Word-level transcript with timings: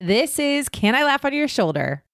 This 0.00 0.38
is 0.38 0.68
Can 0.68 0.94
I 0.94 1.02
Laugh 1.02 1.24
on 1.24 1.32
Your 1.32 1.48
Shoulder? 1.48 2.04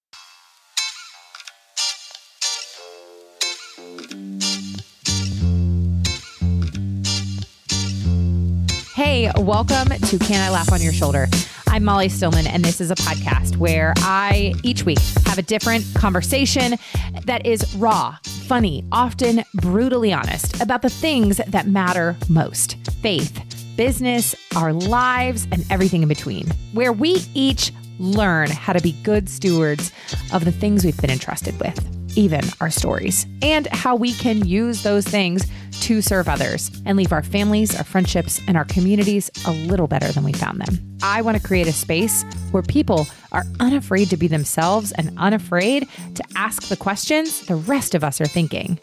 Hey, 8.95 9.31
welcome 9.37 9.89
to 9.89 10.17
Can 10.17 10.41
I 10.41 10.49
Laugh 10.49 10.71
on 10.71 10.81
Your 10.81 10.93
Shoulder? 10.93 11.27
I'm 11.67 11.83
Molly 11.83 12.09
Stillman, 12.09 12.47
and 12.47 12.65
this 12.65 12.81
is 12.81 12.89
a 12.89 12.95
podcast 12.95 13.57
where 13.57 13.93
I 13.97 14.55
each 14.63 14.83
week 14.83 14.97
have 15.27 15.37
a 15.37 15.43
different 15.43 15.85
conversation 15.93 16.79
that 17.25 17.45
is 17.45 17.75
raw, 17.75 18.17
funny, 18.47 18.83
often 18.91 19.43
brutally 19.53 20.11
honest 20.11 20.59
about 20.59 20.81
the 20.81 20.89
things 20.89 21.37
that 21.37 21.67
matter 21.67 22.17
most 22.29 22.77
faith, 23.03 23.54
business, 23.75 24.35
our 24.55 24.73
lives, 24.73 25.47
and 25.51 25.65
everything 25.69 26.01
in 26.01 26.07
between, 26.07 26.47
where 26.73 26.93
we 26.93 27.21
each 27.33 27.71
learn 27.99 28.49
how 28.49 28.73
to 28.73 28.81
be 28.81 28.91
good 29.03 29.29
stewards 29.29 29.91
of 30.33 30.45
the 30.45 30.51
things 30.51 30.83
we've 30.83 30.99
been 30.99 31.11
entrusted 31.11 31.57
with 31.59 31.95
even 32.15 32.41
our 32.61 32.69
stories, 32.69 33.25
and 33.41 33.67
how 33.67 33.95
we 33.95 34.13
can 34.13 34.45
use 34.45 34.83
those 34.83 35.05
things 35.05 35.45
to 35.81 36.01
serve 36.01 36.27
others 36.27 36.71
and 36.85 36.97
leave 36.97 37.11
our 37.11 37.23
families, 37.23 37.75
our 37.75 37.83
friendships, 37.83 38.41
and 38.47 38.57
our 38.57 38.65
communities 38.65 39.29
a 39.45 39.51
little 39.51 39.87
better 39.87 40.11
than 40.11 40.23
we 40.23 40.33
found 40.33 40.61
them. 40.61 40.97
I 41.03 41.21
want 41.21 41.37
to 41.37 41.43
create 41.43 41.67
a 41.67 41.73
space 41.73 42.23
where 42.51 42.63
people 42.63 43.07
are 43.31 43.43
unafraid 43.59 44.09
to 44.09 44.17
be 44.17 44.27
themselves 44.27 44.91
and 44.93 45.11
unafraid 45.17 45.87
to 46.15 46.23
ask 46.35 46.67
the 46.69 46.77
questions 46.77 47.45
the 47.47 47.55
rest 47.55 47.93
of 47.93 48.03
us 48.03 48.21
are 48.21 48.25
thinking. 48.25 48.79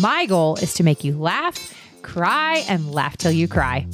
My 0.00 0.26
goal 0.26 0.56
is 0.56 0.74
to 0.74 0.82
make 0.82 1.04
you 1.04 1.16
laugh, 1.16 1.74
cry, 2.02 2.64
and 2.68 2.92
laugh 2.92 3.16
till 3.16 3.32
you 3.32 3.46
cry. 3.46 3.86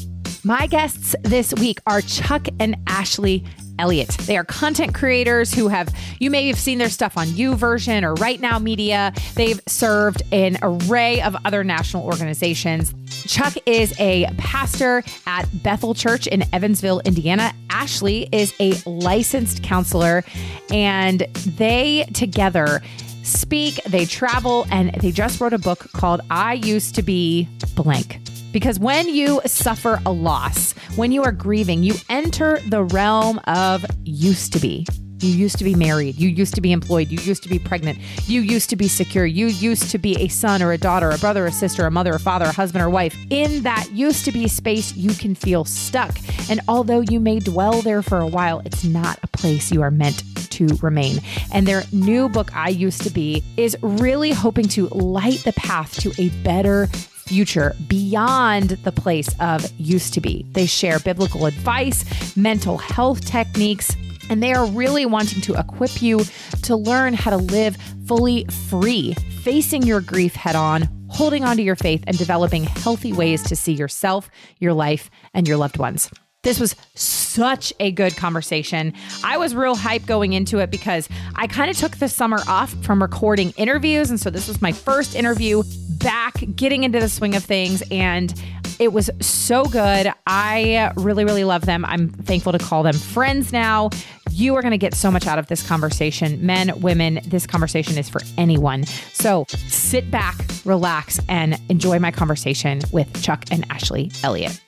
My 0.45 0.67
guests 0.67 1.17
this 1.23 1.53
week 1.55 1.81
are 1.87 2.01
Chuck 2.01 2.47
and 2.61 2.77
Ashley 2.87 3.45
Elliott. 3.79 4.09
They 4.09 4.37
are 4.37 4.45
content 4.45 4.95
creators 4.95 5.53
who 5.53 5.69
have, 5.69 5.95
you 6.21 6.31
may 6.31 6.47
have 6.49 6.59
seen 6.59 6.79
their 6.79 6.89
stuff 6.89 7.17
on 7.17 7.27
YouVersion 7.29 8.03
or 8.03 8.15
RightNow 8.15 8.63
Media. 8.63 9.13
They've 9.35 9.61
served 9.67 10.23
in 10.31 10.57
an 10.57 10.59
array 10.63 11.21
of 11.23 11.37
other 11.45 11.65
national 11.65 12.05
organizations. 12.05 12.95
Chuck 13.27 13.55
is 13.67 13.99
a 13.99 14.27
pastor 14.39 15.03
at 15.27 15.47
Bethel 15.63 15.95
Church 15.95 16.27
in 16.27 16.45
Evansville, 16.55 17.01
Indiana. 17.05 17.53
Ashley 17.69 18.29
is 18.33 18.55
a 18.61 18.75
licensed 18.87 19.63
counselor, 19.63 20.25
and 20.71 21.21
they 21.57 22.07
together 22.15 22.81
speak, 23.23 23.83
they 23.85 24.07
travel, 24.07 24.67
and 24.71 24.95
they 24.95 25.11
just 25.11 25.41
wrote 25.41 25.53
a 25.53 25.59
book 25.59 25.91
called 25.93 26.21
I 26.31 26.55
Used 26.55 26.95
to 26.95 27.03
Be 27.03 27.49
Blank. 27.75 28.21
Because 28.53 28.79
when 28.79 29.09
you 29.09 29.41
suffer 29.47 30.01
a 30.07 30.13
loss, 30.13 30.73
when 30.97 31.13
you 31.13 31.23
are 31.23 31.33
grieving, 31.33 31.83
you 31.83 31.95
enter 32.09 32.61
the 32.69 32.85
realm 32.85 33.41
of 33.45 33.85
used 34.05 34.53
to 34.55 34.59
be. 34.59 34.87
You 35.21 35.31
used 35.31 35.59
to 35.59 35.65
be 35.65 35.75
married. 35.75 36.17
You 36.17 36.29
used 36.29 36.55
to 36.55 36.61
be 36.61 36.71
employed. 36.71 37.09
You 37.09 37.19
used 37.19 37.43
to 37.43 37.49
be 37.49 37.59
pregnant. 37.59 37.99
You 38.27 38.41
used 38.41 38.71
to 38.71 38.77
be 38.77 38.87
secure. 38.87 39.27
You 39.27 39.47
used 39.47 39.91
to 39.91 39.99
be 39.99 40.17
a 40.23 40.29
son 40.29 40.63
or 40.63 40.71
a 40.71 40.79
daughter, 40.79 41.11
a 41.11 41.19
brother, 41.19 41.47
a 41.47 41.53
sister, 41.53 41.87
a 41.87 41.91
mother, 41.91 42.15
a 42.15 42.21
father, 42.21 42.45
a 42.45 42.53
husband, 42.53 42.85
or 42.85 42.91
wife. 42.91 43.17
In 43.31 43.63
that 43.63 43.91
used 43.91 44.25
to 44.27 44.33
be 44.33 44.47
space, 44.47 44.95
you 44.97 45.13
can 45.15 45.35
feel 45.35 45.65
stuck. 45.65 46.17
And 46.49 46.61
although 46.69 47.01
you 47.01 47.19
may 47.19 47.41
dwell 47.41 47.83
there 47.83 48.01
for 48.03 48.21
a 48.21 48.29
while, 48.29 48.63
it's 48.65 48.85
not 48.85 49.19
a 49.25 49.27
place 49.27 49.73
you 49.73 49.83
are 49.83 49.91
meant 49.91 50.23
to 50.51 50.67
remain. 50.81 51.21
And 51.53 51.67
their 51.67 51.83
new 51.93 52.29
book, 52.29 52.55
I 52.55 52.69
Used 52.69 53.03
to 53.03 53.11
Be, 53.11 53.43
is 53.57 53.77
really 53.83 54.31
hoping 54.31 54.69
to 54.69 54.87
light 54.89 55.41
the 55.41 55.53
path 55.55 55.99
to 56.01 56.13
a 56.19 56.29
better 56.45 56.89
future 57.29 57.77
beyond 57.87 58.71
the 58.71 58.93
place 58.93 59.29
of 59.39 59.71
used 59.79 60.15
to 60.15 60.21
be. 60.21 60.47
They 60.53 60.67
share 60.67 60.99
biblical 60.99 61.47
advice, 61.47 62.05
mental 62.37 62.79
health 62.79 63.25
techniques, 63.25 63.95
and 64.31 64.43
they 64.43 64.53
are 64.53 64.67
really 64.67 65.07
wanting 65.07 65.41
to 65.43 65.55
equip 65.55 66.03
you 66.03 66.21
to 66.63 66.77
learn 66.77 67.15
how 67.15 67.31
to 67.31 67.37
live 67.37 67.77
fully 68.07 68.45
free, 68.69 69.15
facing 69.43 69.83
your 69.83 70.01
grief 70.01 70.35
head 70.35 70.57
on, 70.57 70.89
holding 71.09 71.45
on 71.45 71.57
to 71.57 71.63
your 71.63 71.77
faith, 71.77 72.03
and 72.07 72.17
developing 72.19 72.65
healthy 72.65 73.13
ways 73.13 73.43
to 73.45 73.57
see 73.57 73.73
yourself, 73.73 74.31
your 74.59 74.73
life, 74.73 75.11
and 75.35 75.47
your 75.47 75.57
loved 75.57 75.79
ones. 75.79 76.11
This 76.45 76.61
was 76.61 76.77
such 76.95 77.73
a 77.81 77.91
good 77.91 78.17
conversation. 78.17 78.93
I 79.25 79.37
was 79.39 79.57
real 79.57 79.75
hype 79.75 80.07
going 80.07 80.35
into 80.35 80.59
it 80.61 80.71
because 80.71 81.09
I 81.35 81.49
kind 81.49 81.69
of 81.69 81.77
took 81.77 81.97
the 81.97 82.09
summer 82.09 82.39
off 82.47 82.73
from 82.85 83.03
recording 83.03 83.51
interviews. 83.57 84.09
And 84.09 84.21
so 84.21 84.31
this 84.31 84.47
was 84.47 84.63
my 84.63 84.71
first 84.71 85.17
interview 85.17 85.65
back, 85.99 86.35
getting 86.55 86.85
into 86.85 87.01
the 87.01 87.09
swing 87.09 87.35
of 87.35 87.45
things. 87.45 87.83
And 87.91 88.33
it 88.79 88.93
was 88.93 89.11
so 89.21 89.65
good. 89.65 90.13
I 90.29 90.93
really, 90.97 91.25
really 91.25 91.43
love 91.43 91.67
them. 91.67 91.85
I'm 91.85 92.09
thankful 92.09 92.53
to 92.53 92.59
call 92.59 92.85
them 92.85 92.95
friends 92.95 93.53
now. 93.53 93.91
You 94.31 94.55
are 94.55 94.63
going 94.63 94.71
to 94.71 94.79
get 94.79 94.95
so 94.95 95.11
much 95.11 95.27
out 95.27 95.41
of 95.41 95.49
this 95.49 95.67
conversation. 95.67 96.47
Men, 96.47 96.81
women, 96.81 97.19
this 97.27 97.49
conversation 97.49 97.99
is 97.99 98.09
for 98.09 98.21
anyone. 98.37 98.85
So 99.13 99.45
sit 99.49 100.09
back, 100.13 100.37
relax, 100.65 101.19
and 101.29 101.61
enjoy 101.69 101.99
my 101.99 102.13
conversation 102.13 102.83
with 102.93 103.23
Chuck 103.25 103.45
and 103.51 103.67
Ashley 103.71 104.13
Elliott. 104.23 104.63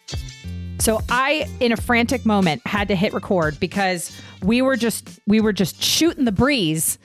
So 0.80 1.00
I, 1.10 1.46
in 1.60 1.72
a 1.72 1.76
frantic 1.76 2.24
moment, 2.24 2.66
had 2.66 2.88
to 2.88 2.94
hit 2.94 3.12
record 3.12 3.60
because 3.60 4.18
we 4.42 4.62
were 4.62 4.76
just 4.76 5.20
we 5.26 5.40
were 5.40 5.52
just 5.52 5.82
shooting 5.82 6.24
the 6.24 6.32
breeze, 6.32 6.98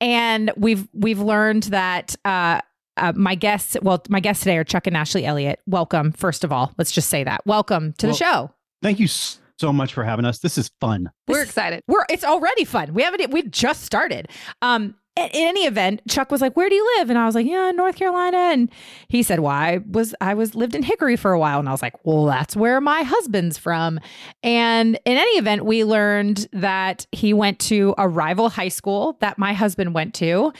and 0.00 0.50
we've 0.56 0.86
we've 0.92 1.20
learned 1.20 1.64
that 1.64 2.14
uh, 2.24 2.60
uh, 2.96 3.12
my 3.16 3.34
guests, 3.34 3.76
well, 3.82 4.02
my 4.08 4.20
guests 4.20 4.42
today 4.42 4.58
are 4.58 4.64
Chuck 4.64 4.86
and 4.86 4.96
Ashley 4.96 5.24
Elliott. 5.24 5.60
Welcome, 5.66 6.12
first 6.12 6.44
of 6.44 6.52
all. 6.52 6.72
Let's 6.78 6.92
just 6.92 7.08
say 7.08 7.24
that. 7.24 7.40
Welcome 7.46 7.94
to 7.98 8.06
Well, 8.06 8.14
the 8.14 8.18
show. 8.18 8.50
Thank 8.82 9.00
you 9.00 9.08
so 9.08 9.72
much 9.72 9.94
for 9.94 10.04
having 10.04 10.24
us. 10.24 10.38
This 10.40 10.58
is 10.58 10.70
fun. 10.80 11.10
We're 11.26 11.42
excited. 11.42 11.82
We're 11.88 12.04
it's 12.10 12.24
already 12.24 12.64
fun. 12.64 12.92
We 12.92 13.02
haven't 13.02 13.30
we 13.30 13.42
just 13.42 13.82
started. 13.82 14.28
Um 14.60 14.94
in 15.16 15.28
any 15.32 15.60
event, 15.66 16.02
Chuck 16.08 16.30
was 16.30 16.40
like, 16.40 16.56
"Where 16.56 16.68
do 16.68 16.74
you 16.74 16.96
live?" 16.98 17.08
And 17.10 17.18
I 17.18 17.26
was 17.26 17.34
like, 17.34 17.46
"Yeah, 17.46 17.70
North 17.72 17.96
Carolina." 17.96 18.36
And 18.36 18.70
he 19.08 19.22
said, 19.22 19.40
"Well, 19.40 19.52
I 19.52 19.80
was 19.90 20.14
I 20.20 20.34
was 20.34 20.54
lived 20.54 20.74
in 20.74 20.82
Hickory 20.82 21.16
for 21.16 21.32
a 21.32 21.38
while." 21.38 21.58
And 21.58 21.68
I 21.68 21.72
was 21.72 21.82
like, 21.82 21.94
"Well, 22.04 22.26
that's 22.26 22.54
where 22.56 22.80
my 22.80 23.02
husband's 23.02 23.56
from." 23.58 23.98
And 24.42 24.96
in 25.04 25.16
any 25.16 25.38
event, 25.38 25.64
we 25.64 25.84
learned 25.84 26.46
that 26.52 27.06
he 27.12 27.32
went 27.32 27.58
to 27.60 27.94
a 27.98 28.08
rival 28.08 28.48
high 28.50 28.68
school 28.68 29.16
that 29.20 29.38
my 29.38 29.52
husband 29.54 29.94
went 29.94 30.14
to. 30.14 30.52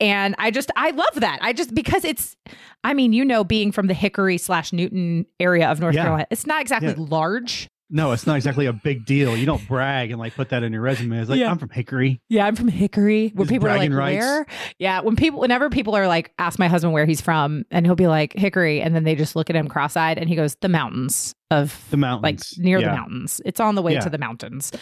And 0.00 0.34
I 0.38 0.50
just 0.50 0.70
I 0.76 0.90
love 0.90 1.14
that. 1.16 1.38
I 1.42 1.52
just 1.52 1.74
because 1.74 2.04
it's 2.04 2.36
I 2.84 2.92
mean, 2.92 3.12
you 3.12 3.24
know, 3.24 3.44
being 3.44 3.70
from 3.72 3.86
the 3.86 3.94
Hickory 3.94 4.36
slash 4.36 4.72
Newton 4.72 5.26
area 5.38 5.70
of 5.70 5.80
North 5.80 5.94
Yeah. 5.94 6.02
Carolina, 6.02 6.26
it's 6.30 6.46
not 6.46 6.60
exactly 6.60 6.88
Yeah. 6.88 6.94
large. 6.98 7.68
No, 7.94 8.12
it's 8.12 8.26
not 8.26 8.36
exactly 8.36 8.64
a 8.66 8.72
big 8.72 9.04
deal. 9.04 9.36
You 9.36 9.44
don't 9.44 9.66
brag 9.68 10.10
and 10.10 10.18
like 10.18 10.34
put 10.34 10.48
that 10.48 10.62
in 10.62 10.72
your 10.72 10.80
resume. 10.80 11.18
It's 11.20 11.28
like 11.28 11.38
Yeah. 11.38 11.50
I'm 11.50 11.58
from 11.58 11.68
Hickory. 11.68 12.22
Yeah, 12.30 12.46
I'm 12.46 12.56
from 12.56 12.68
Hickory. 12.68 13.28
When 13.34 13.46
His 13.46 13.52
people 13.52 13.68
are 13.68 13.76
like, 13.76 13.92
rights. 13.92 14.24
where? 14.24 14.46
Yeah, 14.78 15.00
when 15.02 15.14
people, 15.14 15.40
whenever 15.40 15.68
people 15.68 15.94
are 15.94 16.08
like, 16.08 16.32
ask 16.38 16.58
my 16.58 16.68
husband 16.68 16.94
where 16.94 17.04
he's 17.04 17.20
from, 17.20 17.64
and 17.70 17.84
he'll 17.84 17.94
be 17.94 18.06
like, 18.06 18.32
Hickory. 18.32 18.80
And 18.80 18.94
then 18.96 19.04
they 19.04 19.14
just 19.14 19.36
look 19.36 19.50
at 19.50 19.56
him 19.56 19.68
cross 19.68 19.94
eyed 19.96 20.16
and 20.18 20.28
he 20.28 20.34
goes, 20.36 20.56
the 20.62 20.68
mountains 20.70 21.34
of 21.52 21.86
The 21.90 21.96
mountains, 21.96 22.22
like 22.58 22.64
near 22.64 22.80
the 22.80 22.86
mountains. 22.88 23.40
It's 23.44 23.60
on 23.60 23.74
the 23.76 23.82
way 23.82 23.92
Yeah. 23.92 24.00
to 24.00 24.10
the 24.10 24.18
mountains. 24.18 24.72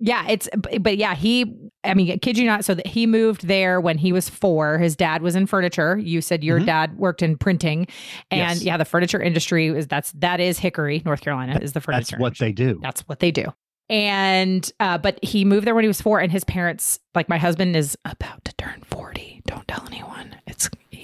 Yeah, 0.00 0.26
it's 0.28 0.48
but 0.80 0.96
yeah, 0.96 1.14
he 1.14 1.54
I 1.84 1.94
mean, 1.94 2.18
kid 2.20 2.38
you 2.38 2.46
not, 2.46 2.64
so 2.64 2.74
that 2.74 2.86
he 2.86 3.06
moved 3.06 3.46
there 3.46 3.80
when 3.80 3.98
he 3.98 4.12
was 4.12 4.28
four. 4.28 4.78
His 4.78 4.96
dad 4.96 5.22
was 5.22 5.36
in 5.36 5.46
furniture. 5.46 5.98
You 5.98 6.20
said 6.20 6.42
your 6.42 6.60
Mhm. 6.60 6.66
dad 6.66 6.96
worked 6.98 7.22
in 7.22 7.36
printing. 7.36 7.86
And 8.30 8.56
Yes. 8.58 8.62
yeah, 8.62 8.76
the 8.76 8.84
furniture 8.84 9.20
industry 9.20 9.68
is 9.68 9.86
that's 9.86 10.12
that 10.12 10.40
is 10.40 10.58
Hickory, 10.58 11.02
North 11.04 11.20
Carolina, 11.20 11.58
is 11.60 11.72
the 11.72 11.80
furniture. 11.80 12.16
That's 12.16 12.20
what 12.20 12.38
they 12.38 12.52
do. 12.52 12.78
That's 12.82 13.02
what 13.02 13.20
they 13.20 13.30
do. 13.30 13.52
And 13.90 14.70
uh, 14.80 14.96
but 14.98 15.22
he 15.22 15.44
moved 15.44 15.66
there 15.66 15.74
when 15.74 15.84
he 15.84 15.88
was 15.88 16.00
four, 16.00 16.18
and 16.20 16.32
his 16.32 16.42
parents, 16.44 16.98
like 17.14 17.28
my 17.28 17.36
husband, 17.38 17.76
is 17.76 17.96
about 18.06 18.44
to 18.46 18.54
turn 18.56 18.82
forty. 18.86 19.42
Don't 19.46 19.68
tell 19.68 19.84
anyone. 19.86 20.34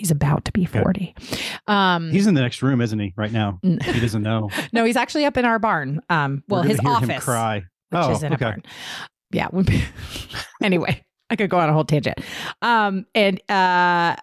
He's 0.00 0.10
about 0.10 0.46
to 0.46 0.52
be 0.52 0.62
Okay. 0.62 0.80
forty. 0.80 1.14
Um, 1.66 2.10
He's 2.10 2.26
in 2.26 2.32
the 2.32 2.40
next 2.40 2.62
room, 2.62 2.80
isn't 2.80 2.98
he? 2.98 3.12
Right 3.16 3.30
now, 3.30 3.58
he 3.62 4.00
doesn't 4.00 4.22
know. 4.22 4.48
no, 4.72 4.84
he's 4.86 4.96
actually 4.96 5.26
up 5.26 5.36
in 5.36 5.44
our 5.44 5.58
barn. 5.58 6.00
Um, 6.08 6.42
well, 6.48 6.62
his 6.62 6.80
office, 6.84 7.22
cry. 7.22 7.56
which 7.90 8.02
oh, 8.02 8.12
is 8.12 8.22
in 8.22 8.32
okay. 8.32 8.44
a 8.44 8.48
barn. 8.48 8.62
Yeah. 9.30 9.48
Anyway, 10.62 11.02
I 11.30 11.36
could 11.36 11.48
go 11.48 11.58
on 11.58 11.70
a 11.70 11.72
whole 11.72 11.84
tangent. 11.84 12.18
Um, 12.60 13.06
and 13.14 13.40
uh, 13.50 14.14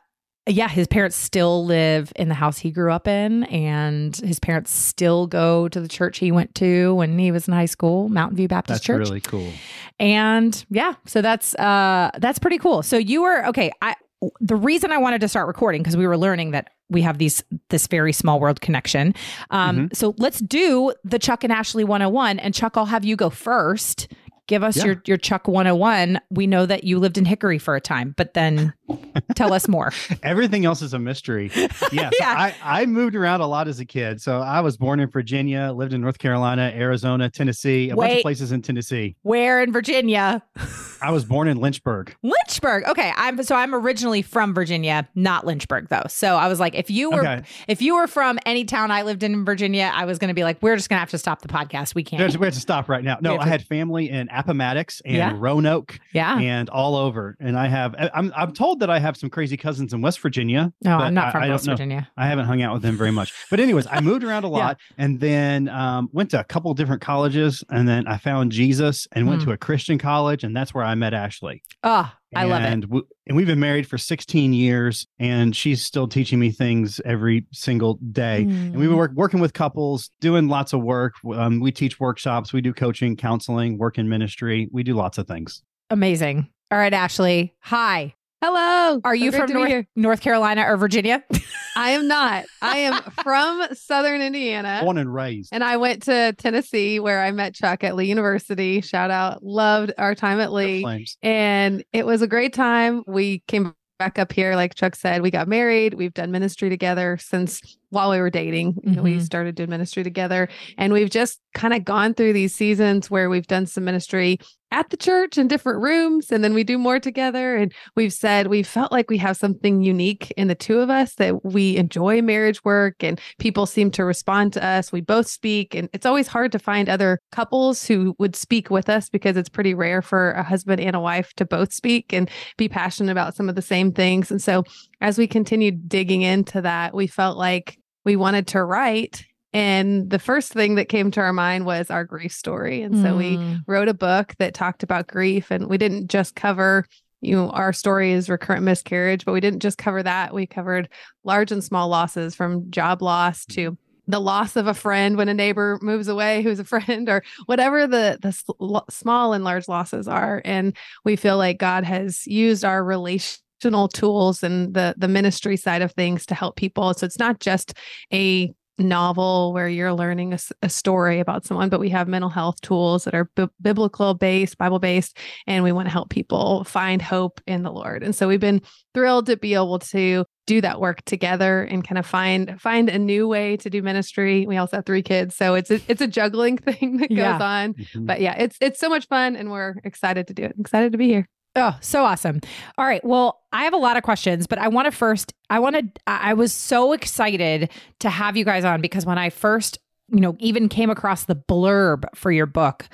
yeah, 0.47 0.67
his 0.67 0.85
parents 0.87 1.15
still 1.15 1.65
live 1.65 2.13
in 2.15 2.29
the 2.29 2.35
house 2.35 2.59
he 2.59 2.69
grew 2.69 2.91
up 2.91 3.07
in, 3.07 3.43
and 3.45 4.15
his 4.17 4.39
parents 4.39 4.71
still 4.71 5.25
go 5.25 5.67
to 5.69 5.81
the 5.81 5.87
church 5.87 6.19
he 6.19 6.31
went 6.31 6.53
to 6.55 6.93
when 6.95 7.17
he 7.17 7.31
was 7.31 7.47
in 7.47 7.53
high 7.55 7.65
school, 7.65 8.07
Mountain 8.09 8.37
View 8.37 8.47
Baptist 8.47 8.79
That's 8.79 8.85
Church. 8.85 8.99
really 8.99 9.21
cool. 9.21 9.51
And 9.99 10.63
yeah, 10.69 10.93
so 11.05 11.21
that's 11.23 11.55
uh 11.55 12.11
that's 12.19 12.37
pretty 12.39 12.59
cool. 12.59 12.83
So 12.83 12.97
you 12.97 13.23
were 13.23 13.47
okay, 13.47 13.71
I 13.81 13.95
the 14.39 14.55
reason 14.55 14.91
I 14.91 14.97
wanted 14.97 15.21
to 15.21 15.27
start 15.27 15.47
recording 15.47 15.81
because 15.83 15.95
we 15.95 16.07
were 16.07 16.17
learning 16.17 16.51
that 16.51 16.71
we 16.89 17.01
have 17.03 17.17
these 17.17 17.43
this 17.69 17.87
very 17.87 18.11
small 18.13 18.39
world 18.39 18.61
connection. 18.61 19.13
Um 19.51 19.77
Mm-hmm. 19.77 19.85
so 19.93 20.15
let's 20.17 20.39
do 20.39 20.93
the 21.03 21.19
Chuck 21.19 21.43
and 21.43 21.53
Ashley 21.53 21.83
101 21.83 22.39
and 22.39 22.53
Chuck 22.53 22.77
I'll 22.77 22.85
have 22.85 23.05
you 23.05 23.15
go 23.15 23.29
first. 23.29 24.11
Give 24.47 24.63
us 24.63 24.77
Yeah. 24.77 24.85
your 24.85 25.01
your 25.05 25.17
Chuck 25.17 25.47
101. 25.47 26.19
We 26.29 26.47
know 26.47 26.65
that 26.65 26.83
you 26.83 26.99
lived 26.99 27.17
in 27.17 27.25
Hickory 27.25 27.57
for 27.59 27.75
a 27.75 27.81
time, 27.81 28.13
but 28.17 28.33
then 28.33 28.73
tell 29.35 29.53
us 29.53 29.67
more. 29.67 29.91
Everything 30.23 30.65
else 30.65 30.81
is 30.81 30.93
a 30.93 30.99
mystery. 30.99 31.51
Yeah. 31.91 32.09
so 32.11 32.25
I, 32.25 32.53
I 32.63 32.85
moved 32.85 33.15
around 33.15 33.41
a 33.41 33.47
lot 33.47 33.67
as 33.67 33.79
a 33.79 33.85
kid. 33.85 34.21
So 34.21 34.39
I 34.39 34.59
was 34.61 34.77
born 34.77 34.99
in 34.99 35.09
Virginia, 35.09 35.71
lived 35.73 35.93
in 35.93 36.01
North 36.01 36.17
Carolina, 36.17 36.71
Arizona, 36.75 37.29
Tennessee, 37.29 37.89
a 37.89 37.95
bunch 37.95 38.15
of 38.17 38.21
places 38.21 38.51
in 38.51 38.61
Tennessee. 38.61 39.15
Where 39.21 39.61
in 39.61 39.71
Virginia? 39.71 40.41
I 41.01 41.11
was 41.11 41.23
born 41.25 41.47
in 41.47 41.57
Lynchburg. 41.57 42.15
Lynchburg. 42.23 42.85
Okay, 42.87 43.11
I'm 43.15 43.41
so 43.43 43.55
I'm 43.55 43.73
originally 43.75 44.21
from 44.21 44.53
Virginia, 44.53 45.07
not 45.15 45.45
Lynchburg 45.45 45.89
though. 45.89 46.03
So 46.07 46.35
I 46.35 46.47
was 46.47 46.59
like, 46.59 46.75
if 46.75 46.89
you 46.89 47.11
were 47.11 47.21
Okay. 47.21 47.43
if 47.67 47.81
you 47.81 47.95
were 47.95 48.07
from 48.07 48.39
any 48.45 48.65
town 48.65 48.91
I 48.91 49.03
lived 49.03 49.23
in 49.23 49.33
in 49.33 49.45
Virginia, 49.45 49.91
I 49.93 50.05
was 50.05 50.17
going 50.19 50.29
to 50.29 50.33
be 50.33 50.43
like, 50.43 50.57
we're 50.61 50.75
just 50.75 50.89
going 50.89 50.97
to 50.97 51.01
have 51.01 51.09
to 51.11 51.17
stop 51.17 51.41
the 51.41 51.47
podcast. 51.49 51.93
We 51.95 52.03
can't. 52.03 52.19
There's, 52.19 52.37
we 52.37 52.45
have 52.47 52.53
to 52.53 52.59
stop 52.59 52.87
right 52.89 53.03
now. 53.03 53.17
No, 53.21 53.37
I 53.37 53.45
had 53.45 53.61
family 53.65 54.09
in 54.09 54.29
Appomattox 54.37 55.01
and 55.05 55.15
Yeah. 55.15 55.33
Roanoke 55.35 55.99
yeah. 56.13 56.37
and 56.39 56.69
all 56.69 56.95
over. 56.95 57.35
And 57.39 57.57
I 57.57 57.67
have, 57.67 57.95
I- 57.95 58.09
I'm, 58.13 58.31
I'm 58.35 58.53
told 58.53 58.79
that 58.81 58.89
I 58.89 58.99
have 58.99 59.17
some 59.17 59.29
crazy 59.29 59.57
cousins 59.57 59.93
in 59.93 60.01
West 60.01 60.19
Virginia. 60.21 60.71
No, 60.83 60.97
but 60.97 61.03
I'm 61.05 61.13
not 61.13 61.31
from 61.31 61.43
I 61.43 61.49
West 61.49 61.65
know. 61.67 61.73
Virginia. 61.73 62.07
I 62.17 62.27
haven't 62.27 62.45
hung 62.45 62.61
out 62.61 62.73
with 62.73 62.81
them 62.83 62.97
very 62.97 63.11
much. 63.11 63.33
But 63.49 63.59
anyways, 63.59 63.87
I 63.89 63.99
moved 64.01 64.23
around 64.23 64.43
a 64.43 64.47
Yeah. 64.51 64.53
lot 64.57 64.79
and 64.97 65.19
then 65.19 65.67
um, 65.69 66.09
went 66.11 66.31
to 66.31 66.39
a 66.39 66.43
couple 66.43 66.73
different 66.73 67.01
colleges 67.01 67.63
and 67.69 67.87
then 67.87 68.07
I 68.07 68.17
found 68.17 68.51
Jesus 68.51 69.07
and 69.11 69.27
went 69.27 69.41
Hmm. 69.41 69.49
to 69.49 69.53
a 69.53 69.57
Christian 69.57 69.97
college 69.97 70.43
and 70.43 70.55
that's 70.55 70.73
where 70.73 70.83
I 70.83 70.95
met 70.95 71.13
Ashley. 71.13 71.63
Oh, 71.83 72.11
I 72.35 72.43
love 72.43 72.61
it. 72.61 72.65
and 72.67 72.85
and 73.27 73.37
we've 73.37 73.47
been 73.47 73.59
married 73.59 73.87
for 73.87 73.97
16 73.97 74.53
years 74.53 75.07
and 75.19 75.55
she's 75.55 75.85
still 75.85 76.07
teaching 76.07 76.39
me 76.39 76.51
things 76.51 76.99
every 77.05 77.45
single 77.53 77.99
day. 78.11 78.41
And 78.43 78.75
we 78.75 78.85
Mm. 78.85 78.89
were 78.89 78.95
work, 78.97 79.11
working 79.13 79.39
with 79.39 79.53
couples, 79.53 80.09
doing 80.19 80.47
lots 80.47 80.73
of 80.73 80.81
work. 80.81 81.13
Um, 81.33 81.59
we 81.61 81.71
teach 81.71 81.99
workshops, 81.99 82.51
we 82.53 82.61
do 82.61 82.73
coaching, 82.73 83.15
counseling, 83.15 83.77
work 83.77 83.97
in 83.97 84.09
ministry. 84.09 84.67
We 84.71 84.83
do 84.83 84.93
lots 84.93 85.17
of 85.17 85.27
things. 85.27 85.63
Amazing. 85.89 86.47
All 86.69 86.77
right, 86.77 86.93
Ashley. 86.93 87.53
Hi. 87.61 88.13
Hello. 88.41 88.99
Are 89.03 89.15
you 89.15 89.31
great 89.31 89.49
from 89.49 89.53
North. 89.53 89.85
North 89.95 90.21
Carolina 90.21 90.63
or 90.67 90.77
Virginia? 90.77 91.23
I 91.77 91.91
am 91.91 92.07
not. 92.07 92.45
I 92.59 92.77
am 92.79 93.01
from 93.23 93.67
Southern 93.73 94.21
Indiana. 94.21 94.79
Born 94.83 94.97
and 94.97 95.13
raised. 95.13 95.49
And 95.53 95.63
I 95.63 95.77
went 95.77 96.03
to 96.03 96.33
Tennessee 96.37 96.99
where 96.99 97.23
I 97.23 97.31
met 97.31 97.53
Chuck 97.53 97.83
at 97.83 97.95
Lee 97.95 98.07
University. 98.07 98.81
Shout 98.81 99.11
out. 99.11 99.43
Loved 99.43 99.93
our 99.99 100.15
time 100.15 100.39
at 100.39 100.51
Lee. 100.51 101.07
And 101.21 101.83
it 101.93 102.05
was 102.05 102.23
a 102.23 102.27
great 102.27 102.53
time. 102.53 103.03
We 103.05 103.43
came 103.47 103.75
back 103.99 104.19
up 104.19 104.31
here, 104.31 104.55
like 104.55 104.75
Chuck 104.75 104.95
said, 104.95 105.21
we 105.21 105.31
got 105.31 105.47
married. 105.47 105.95
We've 105.95 106.13
done 106.13 106.31
ministry 106.31 106.69
together 106.69 107.17
since 107.19 107.77
while 107.89 108.11
we 108.11 108.19
were 108.19 108.29
dating. 108.29 108.77
You 108.83 108.91
know, 108.91 109.01
we 109.01 109.13
mm-hmm. 109.13 109.21
started 109.21 109.55
doing 109.55 109.69
ministry 109.69 110.03
together. 110.03 110.49
And 110.77 110.93
we've 110.93 111.09
just 111.09 111.39
kind 111.53 111.73
of 111.73 111.83
gone 111.83 112.13
through 112.13 112.33
these 112.33 112.53
seasons 112.53 113.09
where 113.09 113.29
we've 113.29 113.47
done 113.47 113.65
some 113.65 113.85
ministry 113.85 114.39
at 114.71 114.89
the 114.89 114.97
church 114.97 115.37
in 115.37 115.47
different 115.47 115.81
rooms. 115.81 116.31
And 116.31 116.43
then 116.43 116.53
we 116.53 116.63
do 116.63 116.77
more 116.77 116.99
together. 116.99 117.55
And 117.55 117.73
we've 117.95 118.13
said 118.13 118.47
we 118.47 118.63
felt 118.63 118.91
like 118.91 119.09
we 119.09 119.17
have 119.17 119.37
something 119.37 119.81
unique 119.81 120.31
in 120.37 120.47
the 120.47 120.55
two 120.55 120.79
of 120.79 120.89
us 120.89 121.15
that 121.15 121.45
we 121.45 121.77
enjoy 121.77 122.21
marriage 122.21 122.63
work 122.63 123.03
and 123.03 123.19
people 123.39 123.65
seem 123.65 123.91
to 123.91 124.03
respond 124.05 124.53
to 124.53 124.65
us. 124.65 124.91
We 124.91 125.01
both 125.01 125.27
speak. 125.27 125.75
And 125.75 125.89
it's 125.93 126.05
always 126.05 126.27
hard 126.27 126.51
to 126.51 126.59
find 126.59 126.89
other 126.89 127.19
couples 127.31 127.85
who 127.85 128.15
would 128.19 128.35
speak 128.35 128.69
with 128.69 128.89
us 128.89 129.09
because 129.09 129.37
it's 129.37 129.49
pretty 129.49 129.73
rare 129.73 130.01
for 130.01 130.31
a 130.31 130.43
husband 130.43 130.81
and 130.81 130.95
a 130.95 130.99
wife 130.99 131.33
to 131.35 131.45
both 131.45 131.73
speak 131.73 132.13
and 132.13 132.29
be 132.57 132.67
passionate 132.67 133.11
about 133.11 133.35
some 133.35 133.49
of 133.49 133.55
the 133.55 133.61
same 133.61 133.91
things. 133.91 134.31
And 134.31 134.41
so 134.41 134.63
as 135.01 135.17
we 135.17 135.27
continued 135.27 135.87
digging 135.87 136.23
into 136.23 136.61
that, 136.61 136.93
we 136.93 137.07
felt 137.07 137.37
like 137.37 137.77
we 138.03 138.15
wanted 138.15 138.47
to 138.47 138.63
write. 138.63 139.25
And 139.53 140.09
the 140.09 140.19
first 140.19 140.51
thing 140.51 140.75
that 140.75 140.89
came 140.89 141.09
to 141.11 141.21
our 141.21 141.33
mind 141.33 141.65
was 141.65 141.89
our 141.89 142.03
grief 142.03 142.33
story. 142.33 142.81
And 142.81 142.97
so 142.97 143.15
we 143.15 143.37
Mm. 143.37 143.61
wrote 143.67 143.87
a 143.87 143.93
book 143.93 144.35
that 144.39 144.53
talked 144.53 144.83
about 144.83 145.07
grief. 145.07 145.51
And 145.51 145.67
we 145.67 145.77
didn't 145.77 146.09
just 146.09 146.35
cover, 146.35 146.85
you 147.21 147.35
know, 147.35 147.49
our 147.51 147.71
story 147.73 148.11
is 148.11 148.29
recurrent 148.29 148.63
miscarriage, 148.63 149.25
but 149.25 149.31
we 149.31 149.39
didn't 149.39 149.61
just 149.61 149.77
cover 149.77 150.03
that. 150.03 150.33
We 150.33 150.45
covered 150.45 150.89
large 151.23 151.51
and 151.51 151.63
small 151.63 151.87
losses 151.87 152.35
from 152.35 152.69
job 152.69 153.01
loss 153.01 153.45
to 153.47 153.77
the 154.09 154.19
loss 154.21 154.55
of 154.55 154.67
a 154.67 154.73
friend 154.73 155.17
when 155.17 155.27
a 155.27 155.33
neighbor 155.33 155.79
moves 155.81 156.07
away 156.07 156.41
who's 156.43 156.59
a 156.59 156.63
friend 156.63 157.09
or 157.09 157.23
whatever 157.45 157.87
the 157.87 158.17
the 158.21 158.29
s- 158.29 158.43
lo- 158.59 158.85
small 158.89 159.33
and 159.33 159.43
large 159.43 159.67
losses 159.67 160.07
are 160.07 160.41
and 160.45 160.77
we 161.03 161.17
feel 161.17 161.35
like 161.35 161.57
god 161.57 161.83
has 161.83 162.25
used 162.25 162.63
our 162.63 162.85
relational 162.85 163.89
tools 163.93 164.43
and 164.43 164.73
the 164.73 164.95
the 164.97 165.09
ministry 165.09 165.57
side 165.57 165.81
of 165.81 165.91
things 165.91 166.25
to 166.25 166.33
help 166.35 166.55
people 166.55 166.93
so 166.93 167.05
it's 167.05 167.19
not 167.19 167.41
just 167.41 167.73
a 168.13 168.53
novel 168.79 169.53
where 169.53 169.67
you're 169.67 169.93
learning 169.93 170.37
a 170.61 170.69
story 170.69 171.19
about 171.19 171.45
someone 171.45 171.67
but 171.69 171.79
we 171.79 171.89
have 171.89 172.07
mental 172.07 172.29
health 172.29 172.61
tools 172.61 173.05
that 173.05 173.15
are 173.15 173.29
bi- 173.35 173.47
biblical 173.61 174.13
based 174.13 174.57
bible 174.57 174.79
based 174.79 175.17
and 175.47 175.63
we 175.63 175.71
want 175.71 175.87
to 175.87 175.91
help 175.91 176.09
people 176.09 176.63
find 176.63 177.01
hope 177.01 177.41
in 177.47 177.63
the 177.63 177.71
lord. 177.71 178.03
And 178.03 178.15
so 178.15 178.27
we've 178.27 178.39
been 178.39 178.61
thrilled 178.93 179.25
to 179.27 179.37
be 179.37 179.53
able 179.55 179.79
to 179.79 180.25
do 180.45 180.61
that 180.61 180.79
work 180.79 181.03
together 181.05 181.63
and 181.63 181.85
kind 181.85 181.97
of 181.97 182.05
find 182.05 182.59
find 182.61 182.89
a 182.89 182.97
new 182.99 183.27
way 183.27 183.57
to 183.57 183.69
do 183.69 183.81
ministry. 183.81 184.45
We 184.47 184.57
also 184.57 184.77
have 184.77 184.85
three 184.85 185.01
kids 185.03 185.35
so 185.35 185.55
it's 185.55 185.71
a, 185.71 185.79
it's 185.87 186.01
a 186.01 186.07
juggling 186.07 186.57
thing 186.67 186.97
that 186.97 187.09
goes 187.09 187.17
Yeah. 187.17 187.37
on. 187.39 187.73
Mhm. 187.73 188.05
but 188.05 188.21
yeah 188.21 188.35
it's 188.37 188.57
it's 188.61 188.79
so 188.79 188.89
much 188.89 189.07
fun 189.07 189.35
and 189.35 189.51
we're 189.51 189.75
excited 189.83 190.27
to 190.27 190.33
do 190.33 190.43
it. 190.43 190.55
Excited 190.59 190.91
to 190.91 190.97
be 190.97 191.07
here 191.07 191.27
Oh, 191.57 191.77
so 191.81 192.05
awesome. 192.05 192.39
All 192.77 192.85
right. 192.85 193.03
Well, 193.03 193.41
I 193.51 193.63
have 193.63 193.73
a 193.73 193.77
lot 193.77 193.97
of 193.97 194.03
questions, 194.03 194.47
but 194.47 194.59
I 194.59 194.67
want 194.67 194.85
to 194.85 194.91
first, 194.91 195.33
I 195.49 195.59
want 195.59 195.75
to, 195.75 196.01
I 196.05 196.33
was 196.33 196.53
so 196.53 196.93
excited 196.93 197.69
to 197.99 198.09
have 198.09 198.37
you 198.37 198.45
guys 198.45 198.63
on 198.63 198.81
because 198.81 199.05
when 199.05 199.17
I 199.17 199.29
first, 199.29 199.79
you 200.09 200.19
know, 200.19 200.35
even 200.39 200.69
came 200.69 200.89
across 200.89 201.25
the 201.25 201.35
blurb 201.35 202.05
for 202.15 202.31
your 202.31 202.45
book, 202.45 202.87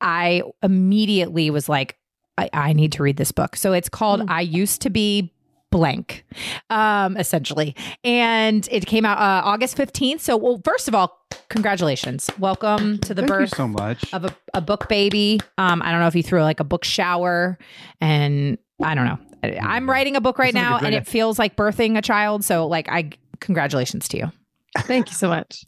I 0.00 0.42
immediately 0.62 1.50
was 1.50 1.68
like, 1.68 1.96
I, 2.38 2.50
I 2.52 2.72
need 2.74 2.92
to 2.92 3.02
read 3.02 3.16
this 3.16 3.32
book. 3.32 3.56
So 3.56 3.72
it's 3.72 3.88
called 3.88 4.20
Mm. 4.20 4.30
I 4.30 4.42
Used 4.42 4.82
to 4.82 4.90
Be 4.90 5.32
Blank, 5.76 6.24
um, 6.70 7.18
essentially. 7.18 7.76
And 8.02 8.66
it 8.70 8.86
came 8.86 9.04
out 9.04 9.18
uh, 9.18 9.46
August 9.46 9.76
15th. 9.76 10.20
So, 10.20 10.34
well, 10.38 10.58
first 10.64 10.88
of 10.88 10.94
all, 10.94 11.18
congratulations. 11.50 12.30
Welcome 12.38 12.96
to 13.00 13.12
the 13.12 13.20
Thank 13.20 13.28
birth 13.28 13.50
so 13.54 13.68
much. 13.68 14.10
of 14.14 14.24
a, 14.24 14.34
a 14.54 14.62
book 14.62 14.88
baby. 14.88 15.38
Um, 15.58 15.82
I 15.82 15.90
don't 15.90 16.00
know 16.00 16.06
if 16.06 16.14
you 16.14 16.22
threw 16.22 16.40
like 16.40 16.60
a 16.60 16.64
book 16.64 16.82
shower 16.82 17.58
and 18.00 18.56
I 18.82 18.94
don't 18.94 19.04
know. 19.04 19.18
I- 19.44 19.58
I'm 19.60 19.88
writing 19.90 20.16
a 20.16 20.20
book 20.22 20.38
right 20.38 20.54
Sounds 20.54 20.72
like 20.72 20.82
now 20.82 20.86
and 20.86 20.94
it 20.94 21.06
feels 21.06 21.38
like 21.38 21.56
birthing 21.56 21.98
a 21.98 22.02
child. 22.02 22.42
So 22.42 22.66
like 22.66 22.88
I 22.88 23.10
congratulations 23.40 24.08
to 24.08 24.16
you. 24.16 24.32
thank 24.78 25.08
you 25.10 25.14
so 25.14 25.28
much 25.28 25.62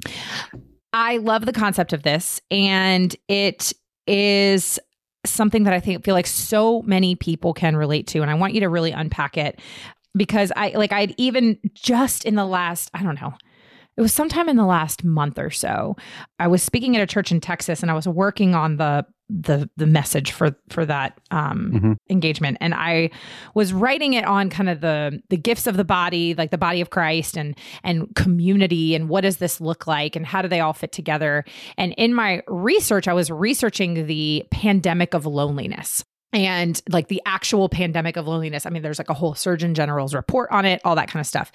I 0.95 1.19
love 1.19 1.45
the 1.45 1.53
concept 1.53 1.93
of 1.93 2.03
this 2.03 2.41
and 2.51 3.15
it 3.29 3.75
is 4.07 4.81
something 5.27 5.65
that 5.65 5.75
I 5.75 5.81
think 5.81 6.03
feel 6.05 6.15
like 6.15 6.27
so 6.27 6.81
many 6.83 7.15
people 7.15 7.53
can 7.53 7.77
relate 7.77 8.07
to 8.09 8.23
and 8.23 8.31
I 8.31 8.35
want 8.35 8.55
you 8.55 8.61
to 8.61 8.69
really 8.71 8.93
unpack 8.93 9.37
it 9.37 9.61
because 10.17 10.53
I 10.57 10.71
like 10.71 10.93
I'd 10.93 11.15
even 11.17 11.59
just 11.75 12.25
in 12.25 12.35
the 12.35 12.47
last 12.47 12.91
I 12.95 13.03
don't 13.03 13.21
know 13.21 13.35
it 13.97 14.01
was 14.01 14.13
sometime 14.13 14.49
in 14.49 14.57
the 14.57 14.65
last 14.67 15.03
month 15.03 15.39
or 15.39 15.51
so 15.51 15.97
I 16.39 16.47
was 16.47 16.63
speaking 16.63 16.97
at 16.97 17.03
a 17.03 17.07
church 17.07 17.33
in 17.33 17.41
Texas 17.41 17.83
and 17.83 17.91
I 17.91 17.95
was 17.95 18.07
working 18.09 18.55
on 18.55 18.77
the 18.77 19.05
the 19.31 19.69
the 19.77 19.87
message 19.87 20.33
for 20.33 20.57
for 20.71 20.87
that 20.87 21.19
um 21.31 21.71
Mhm. 21.75 21.97
engagement. 22.09 22.57
And 22.63 22.73
I 22.75 23.11
was 23.55 23.75
writing 23.75 24.15
it 24.15 24.25
on 24.25 24.49
kind 24.49 24.71
of 24.71 24.81
the 24.81 25.21
the 25.29 25.37
gifts 25.37 25.67
of 25.67 25.77
the 25.77 25.85
body 25.85 26.35
like 26.35 26.51
the 26.51 26.57
body 26.57 26.81
of 26.81 26.89
Christ 26.89 27.37
and 27.37 27.55
and 27.85 28.07
community 28.15 28.95
and 28.95 29.11
what 29.11 29.21
does 29.23 29.37
this 29.37 29.61
look 29.61 29.87
like 29.87 30.17
and 30.17 30.25
how 30.25 30.41
do 30.41 30.49
they 30.49 30.61
all 30.61 30.73
fit 30.73 30.93
together. 30.93 31.45
And 31.77 31.93
in 31.99 32.15
my 32.15 32.43
research 32.49 33.07
I 33.07 33.13
was 33.13 33.31
researching 33.31 34.07
the 34.07 34.47
pandemic 34.51 35.13
of 35.13 35.27
loneliness 35.27 36.05
and 36.33 36.81
like 36.91 37.09
the 37.09 37.23
actual 37.27 37.69
pandemic 37.69 38.17
of 38.17 38.27
loneliness. 38.27 38.67
I 38.67 38.71
mean, 38.71 38.83
there's 38.83 38.99
like 38.99 39.11
a 39.11 39.15
whole 39.15 39.35
Surgeon 39.35 39.75
General's 39.75 40.15
report 40.15 40.51
on 40.51 40.65
it, 40.65 40.81
all 40.85 40.95
that 40.97 41.09
kind 41.09 41.21
of 41.21 41.27
stuff. 41.27 41.51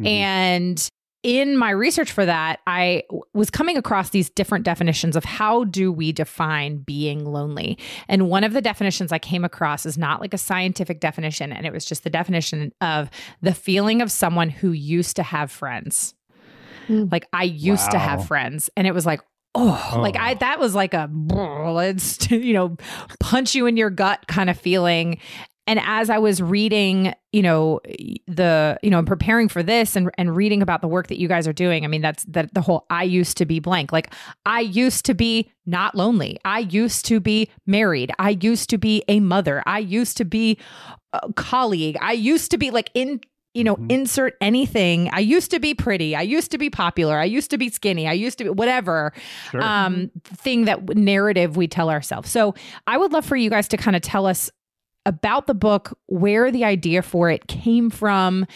Mhm. 0.00 0.06
And 0.06 0.88
in 1.24 1.56
my 1.56 1.70
research 1.70 2.10
for 2.10 2.26
that, 2.26 2.58
I 2.66 3.04
w- 3.08 3.22
was 3.32 3.48
coming 3.48 3.76
across 3.76 4.10
these 4.10 4.28
different 4.28 4.64
definitions 4.64 5.14
of 5.14 5.24
how 5.24 5.62
do 5.64 5.92
we 5.92 6.10
define 6.10 6.78
being 6.78 7.24
lonely. 7.24 7.78
And 8.08 8.28
one 8.28 8.42
of 8.42 8.52
the 8.54 8.60
definitions 8.60 9.12
I 9.12 9.20
came 9.20 9.44
across 9.44 9.86
is 9.86 9.96
not 9.96 10.20
like 10.20 10.34
a 10.34 10.38
scientific 10.38 10.98
definition, 10.98 11.52
and 11.52 11.64
it 11.64 11.72
was 11.72 11.84
just 11.84 12.02
the 12.02 12.10
definition 12.10 12.72
of 12.80 13.08
the 13.40 13.54
feeling 13.54 14.02
of 14.02 14.10
someone 14.10 14.48
who 14.50 14.72
used 14.72 15.14
to 15.16 15.22
have 15.22 15.52
friends. 15.52 16.14
Hmm. 16.88 17.04
Like 17.12 17.28
I 17.32 17.44
used 17.44 17.92
to 17.92 17.98
have 17.98 18.26
friends, 18.26 18.68
and 18.76 18.88
it 18.88 18.92
was 18.94 19.06
like, 19.06 19.20
oh, 19.54 19.98
like 20.00 20.16
oh. 20.16 20.20
I 20.20 20.32
Oh. 20.32 20.38
that 20.40 20.58
was 20.58 20.74
like 20.74 20.94
a 20.94 21.10
let's 21.12 22.30
you 22.30 22.52
know 22.52 22.76
punch 23.20 23.54
you 23.54 23.66
in 23.66 23.76
your 23.76 23.90
gut 23.90 24.26
kind 24.28 24.50
of 24.50 24.58
feeling. 24.58 25.18
And 25.68 25.80
as 25.84 26.10
I 26.10 26.18
was 26.18 26.42
reading, 26.42 27.14
you 27.30 27.40
know, 27.40 27.80
the, 28.26 28.80
you 28.82 28.90
know, 28.90 28.98
and 28.98 29.06
preparing 29.06 29.48
for 29.48 29.62
this 29.62 29.94
and 29.94 30.10
and 30.18 30.34
reading 30.34 30.60
about 30.60 30.82
the 30.82 30.88
work 30.88 31.06
that 31.06 31.20
you 31.20 31.28
guys 31.28 31.46
are 31.46 31.52
doing, 31.52 31.84
I 31.84 31.88
mean, 31.88 32.02
that's 32.02 32.24
that 32.24 32.52
the 32.52 32.60
whole 32.60 32.84
I 32.90 33.04
used 33.04 33.36
to 33.36 33.46
be 33.46 33.60
blank. 33.60 33.92
Like 33.92 34.12
I 34.44 34.60
used 34.60 35.04
to 35.06 35.14
be 35.14 35.52
not 35.64 35.94
lonely. 35.94 36.38
I 36.44 36.60
used 36.60 37.04
to 37.06 37.20
be 37.20 37.48
married. 37.64 38.10
I 38.18 38.30
used 38.30 38.70
to 38.70 38.78
be 38.78 39.04
a 39.06 39.20
mother. 39.20 39.62
I 39.64 39.78
used 39.78 40.16
to 40.16 40.24
be 40.24 40.58
a 41.12 41.32
colleague. 41.34 41.96
I 42.00 42.12
used 42.12 42.50
to 42.50 42.58
be 42.58 42.70
like 42.72 42.90
in 42.94 43.20
you 43.54 43.64
know, 43.64 43.76
Mhm. 43.76 43.90
insert 43.92 44.34
anything. 44.40 45.10
I 45.12 45.20
used 45.20 45.50
to 45.50 45.60
be 45.60 45.74
pretty. 45.74 46.16
I 46.16 46.22
used 46.22 46.50
to 46.52 46.58
be 46.58 46.70
popular. 46.70 47.18
I 47.18 47.24
used 47.24 47.50
to 47.50 47.58
be 47.58 47.68
skinny. 47.68 48.08
I 48.08 48.12
used 48.12 48.38
to 48.38 48.44
be 48.44 48.50
whatever 48.50 49.12
Sure. 49.50 49.62
um, 49.62 50.10
thing 50.24 50.64
that 50.64 50.96
narrative 50.96 51.56
we 51.56 51.68
tell 51.68 51.90
ourselves. 51.90 52.30
So 52.30 52.54
I 52.86 52.96
would 52.96 53.12
love 53.12 53.24
for 53.26 53.36
you 53.36 53.50
guys 53.50 53.68
to 53.68 53.76
kind 53.76 53.94
of 53.96 54.02
tell 54.02 54.26
us 54.26 54.50
about 55.04 55.46
the 55.46 55.54
book, 55.54 55.98
where 56.06 56.50
the 56.50 56.64
idea 56.64 57.02
for 57.02 57.28
it 57.28 57.46
came 57.48 57.90
from. 57.90 58.46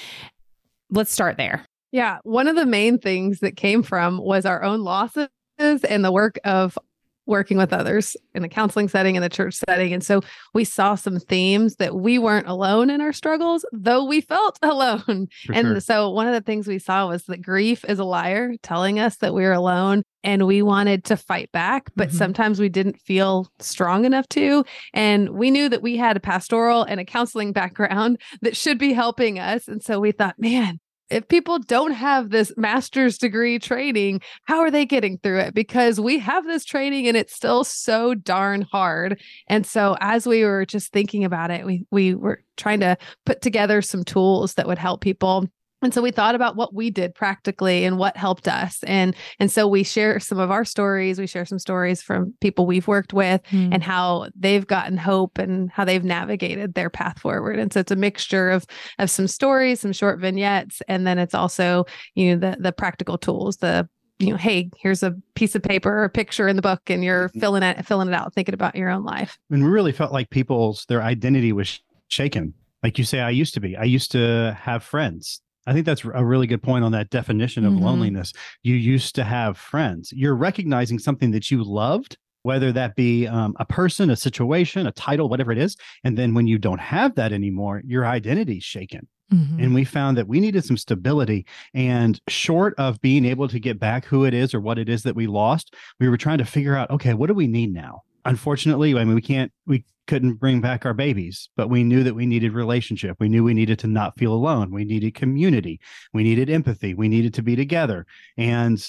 Let's 0.90 1.12
start 1.12 1.36
there. 1.36 1.64
Yeah. 1.92 2.18
One 2.22 2.46
of 2.48 2.56
the 2.56 2.66
main 2.66 2.98
things 2.98 3.40
that 3.40 3.56
came 3.56 3.82
from 3.82 4.18
was 4.18 4.46
our 4.46 4.62
own 4.62 4.80
losses 4.82 5.28
and 5.58 6.04
the 6.04 6.12
work 6.12 6.38
of 6.44 6.78
working 7.26 7.58
with 7.58 7.72
others 7.72 8.16
in 8.34 8.44
a 8.44 8.48
counseling 8.48 8.88
setting 8.88 9.16
in 9.16 9.22
the 9.22 9.28
church 9.28 9.54
setting. 9.68 9.92
And 9.92 10.04
so 10.04 10.20
we 10.54 10.64
saw 10.64 10.94
some 10.94 11.18
themes 11.18 11.76
that 11.76 11.94
we 11.94 12.18
weren't 12.18 12.46
alone 12.48 12.88
in 12.90 13.00
our 13.00 13.12
struggles, 13.12 13.64
though 13.72 14.04
we 14.04 14.20
felt 14.20 14.58
alone. 14.62 15.28
For 15.46 15.52
and 15.52 15.66
sure. 15.66 15.80
so 15.80 16.10
one 16.10 16.26
of 16.26 16.32
the 16.34 16.40
things 16.40 16.66
we 16.66 16.78
saw 16.78 17.08
was 17.08 17.24
that 17.24 17.42
grief 17.42 17.84
is 17.88 17.98
a 17.98 18.04
liar 18.04 18.52
telling 18.62 18.98
us 18.98 19.16
that 19.16 19.34
we're 19.34 19.52
alone 19.52 20.02
and 20.24 20.46
we 20.46 20.60
wanted 20.62 21.04
to 21.04 21.16
fight 21.16 21.52
back, 21.52 21.90
but 21.94 22.08
Mhm. 22.08 22.12
sometimes 22.14 22.58
we 22.58 22.68
didn't 22.68 23.00
feel 23.00 23.48
strong 23.60 24.04
enough 24.04 24.28
to. 24.30 24.64
And 24.92 25.30
we 25.30 25.50
knew 25.50 25.68
that 25.68 25.82
we 25.82 25.96
had 25.96 26.16
a 26.16 26.20
pastoral 26.20 26.82
and 26.82 26.98
a 26.98 27.04
counseling 27.04 27.52
background 27.52 28.20
that 28.42 28.56
should 28.56 28.78
be 28.78 28.92
helping 28.92 29.38
us. 29.38 29.68
And 29.68 29.82
so 29.82 30.00
we 30.00 30.12
thought, 30.12 30.34
man, 30.38 30.80
if 31.10 31.28
people 31.28 31.58
don't 31.58 31.92
have 31.92 32.30
this 32.30 32.52
master's 32.56 33.18
degree 33.18 33.58
training, 33.58 34.20
how 34.44 34.60
are 34.60 34.70
they 34.70 34.84
getting 34.84 35.18
through 35.18 35.40
it? 35.40 35.54
Because 35.54 36.00
we 36.00 36.18
have 36.18 36.44
this 36.44 36.64
training 36.64 37.06
and 37.06 37.16
it's 37.16 37.34
still 37.34 37.64
so 37.64 38.14
darn 38.14 38.62
hard. 38.62 39.20
And 39.48 39.66
so 39.66 39.96
as 40.00 40.26
we 40.26 40.44
were 40.44 40.66
just 40.66 40.92
thinking 40.92 41.24
about 41.24 41.50
it, 41.50 41.64
we 41.64 41.84
we 41.90 42.14
were 42.14 42.42
trying 42.56 42.80
to 42.80 42.96
put 43.24 43.40
together 43.40 43.82
some 43.82 44.04
tools 44.04 44.54
that 44.54 44.66
would 44.66 44.78
help 44.78 45.00
people. 45.00 45.46
And 45.82 45.92
so 45.92 46.00
we 46.00 46.10
thought 46.10 46.34
about 46.34 46.56
what 46.56 46.72
we 46.74 46.90
did 46.90 47.14
practically 47.14 47.84
and 47.84 47.98
what 47.98 48.16
helped 48.16 48.48
us. 48.48 48.82
And 48.84 49.14
and 49.38 49.50
so 49.50 49.68
we 49.68 49.82
share 49.84 50.18
some 50.20 50.38
of 50.38 50.50
our 50.50 50.64
stories. 50.64 51.18
We 51.18 51.26
share 51.26 51.44
some 51.44 51.58
stories 51.58 52.02
from 52.02 52.32
people 52.40 52.66
we've 52.66 52.88
worked 52.88 53.12
with 53.12 53.42
and 53.52 53.82
how 53.82 54.28
they've 54.34 54.66
gotten 54.66 54.96
hope 54.96 55.38
and 55.38 55.70
how 55.70 55.84
they've 55.84 56.02
navigated 56.02 56.74
their 56.74 56.88
path 56.90 57.18
forward. 57.20 57.58
And 57.58 57.72
so 57.72 57.80
it's 57.80 57.92
a 57.92 57.96
mixture 57.96 58.50
of 58.50 58.64
of 58.98 59.10
some 59.10 59.28
stories, 59.28 59.80
some 59.80 59.92
short 59.92 60.18
vignettes, 60.18 60.80
and 60.88 61.06
then 61.06 61.18
it's 61.18 61.34
also 61.34 61.84
you 62.14 62.34
know 62.34 62.50
the 62.50 62.56
the 62.60 62.72
practical 62.72 63.18
tools, 63.18 63.58
the 63.58 63.88
you 64.18 64.30
know, 64.30 64.36
hey, 64.38 64.70
here's 64.78 65.02
a 65.02 65.14
piece 65.34 65.54
of 65.54 65.62
paper 65.62 65.90
or 65.92 66.04
a 66.04 66.08
picture 66.08 66.48
in 66.48 66.56
the 66.56 66.62
book, 66.62 66.88
and 66.88 67.04
you're 67.04 67.28
Mhm. 67.28 67.40
filling 67.40 67.62
it 67.62 67.84
filling 67.86 68.08
it 68.08 68.14
out, 68.14 68.32
thinking 68.32 68.54
about 68.54 68.74
your 68.74 68.88
own 68.88 69.04
life. 69.04 69.38
and 69.50 69.62
we 69.62 69.68
really 69.68 69.92
felt 69.92 70.10
like 70.10 70.30
people's 70.30 70.86
their 70.88 71.02
identity 71.02 71.52
was 71.52 71.80
shaken. 72.08 72.54
Like 72.82 72.96
you 72.98 73.04
say, 73.04 73.20
I 73.20 73.28
used 73.30 73.52
to 73.54 73.60
be. 73.60 73.76
I 73.76 73.84
used 73.84 74.10
to 74.12 74.56
have 74.62 74.82
friends. 74.82 75.42
I 75.66 75.72
think 75.72 75.86
that's 75.86 76.04
a 76.04 76.24
really 76.24 76.46
good 76.46 76.62
point 76.62 76.84
on 76.84 76.92
that 76.92 77.10
definition 77.10 77.64
of 77.64 77.72
Mhm. 77.74 77.80
loneliness. 77.80 78.32
You 78.62 78.74
used 78.74 79.14
to 79.16 79.24
have 79.24 79.58
friends. 79.58 80.12
You're 80.14 80.36
recognizing 80.36 80.98
something 80.98 81.32
that 81.32 81.50
you 81.50 81.64
loved, 81.64 82.16
whether 82.42 82.70
that 82.72 82.94
be 82.94 83.26
um, 83.26 83.54
a 83.58 83.64
person, 83.64 84.08
a 84.10 84.16
situation, 84.16 84.86
a 84.86 84.92
title, 84.92 85.28
whatever 85.28 85.50
it 85.50 85.58
is. 85.58 85.76
And 86.04 86.16
then 86.16 86.34
when 86.34 86.46
you 86.46 86.58
don't 86.58 86.80
have 86.80 87.16
that 87.16 87.32
anymore, 87.32 87.82
your 87.84 88.06
identity's 88.06 88.62
shaken. 88.62 89.08
Mhm. 89.32 89.60
And 89.64 89.74
we 89.74 89.82
found 89.82 90.16
that 90.16 90.28
we 90.28 90.38
needed 90.38 90.64
some 90.64 90.76
stability. 90.76 91.44
And 91.74 92.20
short 92.28 92.74
of 92.78 93.00
being 93.00 93.24
able 93.24 93.48
to 93.48 93.58
get 93.58 93.80
back 93.80 94.04
who 94.04 94.24
it 94.24 94.32
is 94.34 94.54
or 94.54 94.60
what 94.60 94.78
it 94.78 94.88
is 94.88 95.02
that 95.02 95.16
we 95.16 95.26
lost, 95.26 95.74
we 95.98 96.08
were 96.08 96.16
trying 96.16 96.38
to 96.38 96.44
figure 96.44 96.76
out, 96.76 96.88
okay, 96.92 97.12
what 97.14 97.26
do 97.26 97.34
we 97.34 97.48
need 97.48 97.72
now? 97.72 98.02
Unfortunately, 98.24 98.94
I 98.96 99.02
mean, 99.04 99.16
we 99.16 99.22
can't, 99.22 99.50
we 99.66 99.84
couldn't 100.06 100.34
bring 100.34 100.60
back 100.60 100.86
our 100.86 100.94
babies, 100.94 101.48
but 101.56 101.68
we 101.68 101.84
knew 101.84 102.02
that 102.02 102.14
we 102.14 102.26
needed 102.26 102.52
relationship. 102.52 103.16
We 103.18 103.28
knew 103.28 103.44
we 103.44 103.54
needed 103.54 103.78
to 103.80 103.86
not 103.86 104.18
feel 104.18 104.32
alone. 104.32 104.70
We 104.70 104.84
needed 104.84 105.14
community. 105.14 105.80
We 106.12 106.22
needed 106.22 106.48
empathy. 106.50 106.94
We 106.94 107.08
needed 107.08 107.34
to 107.34 107.42
be 107.42 107.56
together. 107.56 108.06
And 108.36 108.80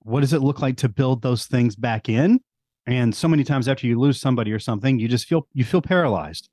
what 0.00 0.20
does 0.20 0.32
it 0.32 0.42
look 0.42 0.60
like 0.60 0.76
to 0.78 0.88
build 0.88 1.22
those 1.22 1.46
things 1.46 1.76
back 1.76 2.08
in? 2.08 2.40
And 2.86 3.14
so 3.14 3.28
many 3.28 3.44
times 3.44 3.68
after 3.68 3.86
you 3.86 3.98
lose 3.98 4.20
somebody 4.20 4.52
or 4.52 4.58
something, 4.58 4.98
you 4.98 5.06
just 5.08 5.26
feel, 5.26 5.46
you 5.52 5.64
feel 5.64 5.82
paralyzed. 5.82 6.48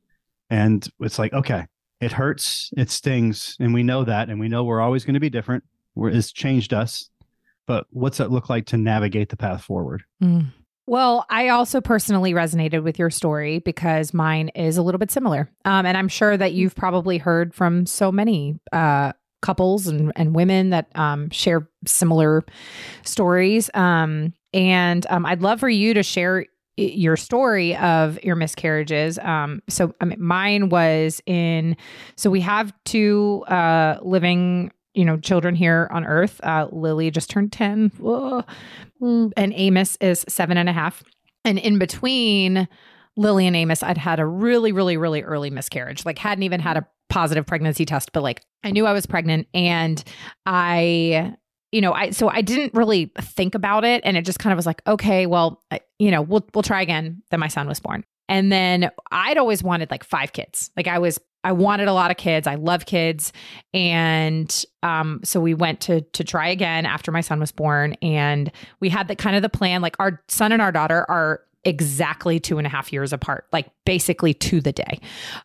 And 0.49 0.87
it's 0.99 1.17
like, 1.17 1.33
okay, 1.33 1.65
it 1.99 2.11
hurts, 2.11 2.71
it 2.77 2.89
stings, 2.89 3.57
and 3.59 3.73
we 3.73 3.83
know 3.83 4.03
that, 4.03 4.29
and 4.29 4.39
we 4.39 4.47
know 4.47 4.63
we're 4.63 4.81
always 4.81 5.03
going 5.03 5.15
to 5.15 5.19
be 5.19 5.29
different. 5.29 5.63
It's 5.97 6.31
changed 6.31 6.73
us, 6.73 7.09
but 7.67 7.87
what's 7.89 8.19
it 8.19 8.31
look 8.31 8.49
like 8.49 8.67
to 8.67 8.77
navigate 8.77 9.29
the 9.29 9.37
path 9.37 9.63
forward? 9.63 10.03
Mm. 10.23 10.47
Well, 10.89 11.27
I 11.29 11.49
also 11.49 11.81
personally 11.81 12.33
resonated 12.33 12.81
with 12.81 12.97
your 12.97 13.11
story 13.11 13.59
because 13.59 14.11
mine 14.11 14.49
is 14.55 14.75
a 14.75 14.81
little 14.81 14.97
bit 14.97 15.11
similar. 15.11 15.47
Um, 15.63 15.85
and 15.85 15.95
I'm 15.95 16.07
sure 16.07 16.35
that 16.35 16.53
you've 16.53 16.75
probably 16.75 17.19
heard 17.19 17.53
from 17.53 17.85
so 17.85 18.11
many 18.11 18.59
uh, 18.73 19.13
couples 19.43 19.85
and, 19.85 20.11
and 20.15 20.33
women 20.33 20.71
that 20.71 20.87
um, 20.95 21.29
share 21.29 21.69
similar 21.85 22.43
stories. 23.03 23.69
Um, 23.75 24.33
and 24.51 25.05
um, 25.11 25.27
I'd 25.27 25.43
love 25.43 25.59
for 25.59 25.69
you 25.69 25.93
to 25.93 26.01
share 26.01 26.47
your 26.75 27.17
story 27.17 27.75
of 27.75 28.17
your 28.23 28.35
miscarriages. 28.35 29.19
Um, 29.19 29.61
so 29.69 29.93
I 30.01 30.05
mean, 30.05 30.19
mine 30.19 30.69
was 30.69 31.21
in, 31.27 31.77
so 32.15 32.31
we 32.31 32.41
have 32.41 32.73
two 32.85 33.43
uh, 33.47 33.99
living, 34.01 34.71
you 34.99 35.05
know, 35.05 35.17
children 35.17 35.55
here 35.55 35.87
on 35.91 36.05
earth. 36.05 36.41
Uh, 36.43 36.67
Lily 36.71 37.09
just 37.09 37.29
turned 37.29 37.53
10. 37.53 37.93
Whoa 37.97 38.43
and 39.01 39.53
Amos 39.55 39.97
is 40.01 40.25
seven 40.27 40.57
and 40.57 40.69
a 40.69 40.73
half. 40.73 41.03
And 41.45 41.57
in 41.57 41.79
between 41.79 42.67
Lily 43.15 43.47
and 43.47 43.55
Amos, 43.55 43.83
I'd 43.83 43.97
had 43.97 44.19
a 44.19 44.25
really, 44.25 44.71
really, 44.71 44.97
really 44.97 45.23
early 45.23 45.49
miscarriage. 45.49 46.05
Like 46.05 46.17
hadn't 46.17 46.43
even 46.43 46.59
had 46.59 46.77
a 46.77 46.87
positive 47.09 47.45
pregnancy 47.45 47.85
test, 47.85 48.11
but 48.11 48.23
like 48.23 48.41
I 48.63 48.71
knew 48.71 48.85
I 48.85 48.93
was 48.93 49.05
pregnant 49.05 49.47
and 49.53 50.03
I 50.45 51.35
you 51.71 51.81
know, 51.81 51.93
I 51.93 52.09
so 52.09 52.29
I 52.29 52.41
didn't 52.41 52.73
really 52.73 53.11
think 53.19 53.53
about 53.53 53.85
it 53.85 54.01
and 54.03 54.17
it 54.17 54.25
just 54.25 54.39
kind 54.39 54.51
of 54.51 54.57
was 54.57 54.65
like, 54.65 54.81
okay, 54.87 55.27
well, 55.27 55.61
I, 55.69 55.81
you 55.99 56.11
know, 56.11 56.21
we'll 56.21 56.45
we'll 56.53 56.63
try 56.63 56.81
again. 56.81 57.21
Then 57.29 57.39
my 57.39 57.47
son 57.47 57.67
was 57.67 57.79
born. 57.79 58.03
And 58.27 58.51
then 58.51 58.91
I'd 59.11 59.37
always 59.37 59.63
wanted 59.63 59.89
like 59.89 60.03
five 60.03 60.33
kids. 60.33 60.71
Like 60.75 60.87
I 60.87 60.99
was 60.99 61.19
I 61.43 61.51
wanted 61.53 61.87
a 61.87 61.93
lot 61.93 62.11
of 62.11 62.17
kids. 62.17 62.47
I 62.47 62.55
love 62.55 62.85
kids. 62.85 63.31
And 63.73 64.65
um, 64.83 65.21
so 65.23 65.39
we 65.39 65.53
went 65.53 65.81
to 65.81 66.01
to 66.01 66.23
try 66.23 66.49
again 66.49 66.85
after 66.85 67.11
my 67.11 67.21
son 67.21 67.39
was 67.39 67.51
born. 67.51 67.93
And 68.01 68.51
we 68.79 68.89
had 68.89 69.07
the 69.07 69.15
kind 69.15 69.35
of 69.35 69.41
the 69.41 69.49
plan, 69.49 69.81
like 69.81 69.95
our 69.99 70.21
son 70.27 70.51
and 70.51 70.61
our 70.61 70.71
daughter 70.71 71.05
are 71.09 71.41
exactly 71.63 72.39
two 72.39 72.57
and 72.57 72.65
a 72.65 72.69
half 72.69 72.91
years 72.91 73.13
apart, 73.13 73.45
like 73.51 73.67
basically 73.85 74.33
to 74.33 74.61
the 74.61 74.71
day. 74.71 74.99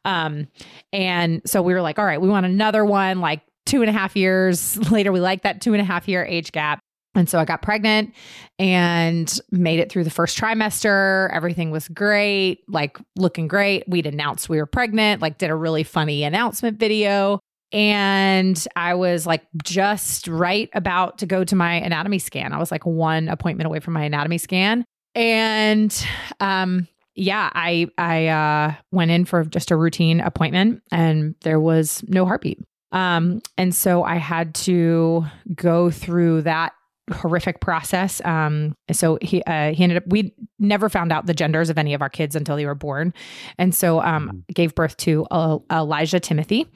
Um, 0.04 0.48
and 0.92 1.42
so 1.44 1.62
we 1.62 1.74
were 1.74 1.82
like, 1.82 1.98
all 1.98 2.04
right, 2.04 2.20
we 2.20 2.28
want 2.28 2.46
another 2.46 2.84
one, 2.84 3.20
like 3.20 3.42
two 3.66 3.82
and 3.82 3.90
a 3.90 3.92
half 3.92 4.16
years 4.16 4.76
later. 4.90 5.12
We 5.12 5.20
like 5.20 5.42
that 5.42 5.60
two 5.60 5.72
and 5.72 5.80
a 5.80 5.84
half 5.84 6.08
year 6.08 6.24
age 6.24 6.52
gap. 6.52 6.80
And 7.14 7.28
so 7.28 7.38
I 7.38 7.44
got 7.44 7.62
pregnant 7.62 8.12
and 8.58 9.40
made 9.50 9.78
it 9.78 9.90
through 9.90 10.04
the 10.04 10.10
first 10.10 10.38
trimester. 10.38 11.32
Everything 11.32 11.70
was 11.70 11.88
great, 11.88 12.68
like 12.68 12.98
looking 13.16 13.48
great. 13.48 13.88
We'd 13.88 14.06
announced 14.06 14.48
we 14.48 14.58
were 14.58 14.66
pregnant, 14.66 15.22
like 15.22 15.38
did 15.38 15.50
a 15.50 15.54
really 15.54 15.84
funny 15.84 16.24
announcement 16.24 16.78
video. 16.78 17.40
And 17.72 18.64
I 18.76 18.94
was 18.94 19.26
like 19.26 19.42
just 19.64 20.28
right 20.28 20.70
about 20.74 21.18
to 21.18 21.26
go 21.26 21.44
to 21.44 21.56
my 21.56 21.74
anatomy 21.74 22.18
scan. 22.18 22.52
I 22.52 22.58
was 22.58 22.70
like 22.70 22.86
one 22.86 23.28
appointment 23.28 23.66
away 23.66 23.80
from 23.80 23.94
my 23.94 24.04
anatomy 24.04 24.38
scan. 24.38 24.84
And 25.14 26.06
um 26.40 26.88
yeah, 27.16 27.50
I 27.52 27.88
I 27.96 28.26
uh 28.28 28.74
went 28.92 29.10
in 29.10 29.24
for 29.24 29.44
just 29.44 29.70
a 29.70 29.76
routine 29.76 30.20
appointment 30.20 30.82
and 30.90 31.34
there 31.42 31.60
was 31.60 32.04
no 32.08 32.26
heartbeat. 32.26 32.60
Um 32.92 33.40
and 33.58 33.74
so 33.74 34.04
I 34.04 34.16
had 34.16 34.54
to 34.56 35.24
go 35.54 35.90
through 35.90 36.42
that 36.42 36.74
horrific 37.12 37.60
process. 37.60 38.24
Um, 38.24 38.74
so 38.92 39.18
he 39.20 39.42
uh, 39.44 39.72
he 39.72 39.82
ended 39.82 39.98
up. 39.98 40.04
We 40.06 40.34
never 40.58 40.88
found 40.88 41.12
out 41.12 41.26
the 41.26 41.34
genders 41.34 41.70
of 41.70 41.78
any 41.78 41.94
of 41.94 42.02
our 42.02 42.08
kids 42.08 42.34
until 42.34 42.56
they 42.56 42.66
were 42.66 42.74
born, 42.74 43.12
and 43.58 43.74
so 43.74 44.00
um, 44.00 44.44
gave 44.52 44.74
birth 44.74 44.96
to 44.98 45.26
uh, 45.30 45.58
Elijah 45.70 46.20
Timothy, 46.20 46.66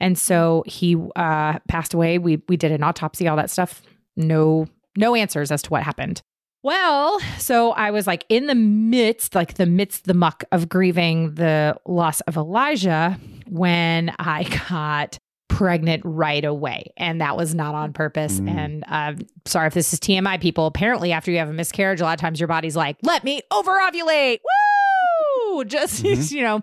and 0.00 0.18
so 0.18 0.64
he 0.66 0.96
uh, 1.16 1.58
passed 1.68 1.94
away. 1.94 2.18
We 2.18 2.42
we 2.48 2.56
did 2.56 2.72
an 2.72 2.82
autopsy, 2.82 3.28
all 3.28 3.36
that 3.36 3.50
stuff. 3.50 3.82
No 4.16 4.66
no 4.96 5.14
answers 5.14 5.52
as 5.52 5.62
to 5.62 5.70
what 5.70 5.82
happened. 5.82 6.22
Well, 6.64 7.20
so 7.38 7.70
I 7.70 7.92
was 7.92 8.06
like 8.06 8.24
in 8.28 8.46
the 8.46 8.54
midst, 8.54 9.34
like 9.34 9.54
the 9.54 9.66
midst, 9.66 10.04
the 10.04 10.14
muck 10.14 10.42
of 10.50 10.68
grieving 10.68 11.34
the 11.34 11.78
loss 11.86 12.20
of 12.22 12.36
Elijah 12.36 13.18
when 13.48 14.12
I 14.18 14.42
got 14.68 15.18
pregnant 15.58 16.00
right 16.04 16.44
away. 16.44 16.92
And 16.96 17.20
that 17.20 17.36
was 17.36 17.52
not 17.52 17.74
on 17.74 17.92
purpose. 17.92 18.38
Mm. 18.38 18.48
And 18.48 18.84
uh, 18.86 19.14
sorry 19.44 19.66
if 19.66 19.74
this 19.74 19.92
is 19.92 19.98
TMI, 19.98 20.40
people. 20.40 20.66
Apparently, 20.66 21.10
after 21.10 21.32
you 21.32 21.38
have 21.38 21.48
a 21.48 21.52
miscarriage, 21.52 22.00
a 22.00 22.04
lot 22.04 22.14
of 22.14 22.20
times 22.20 22.38
your 22.38 22.46
body's 22.46 22.76
like, 22.76 22.96
let 23.02 23.24
me 23.24 23.42
over 23.50 23.72
ovulate. 23.72 24.38
Woo! 25.50 25.64
Just, 25.66 26.04
Mhm. 26.04 26.30
you 26.36 26.42
know, 26.42 26.60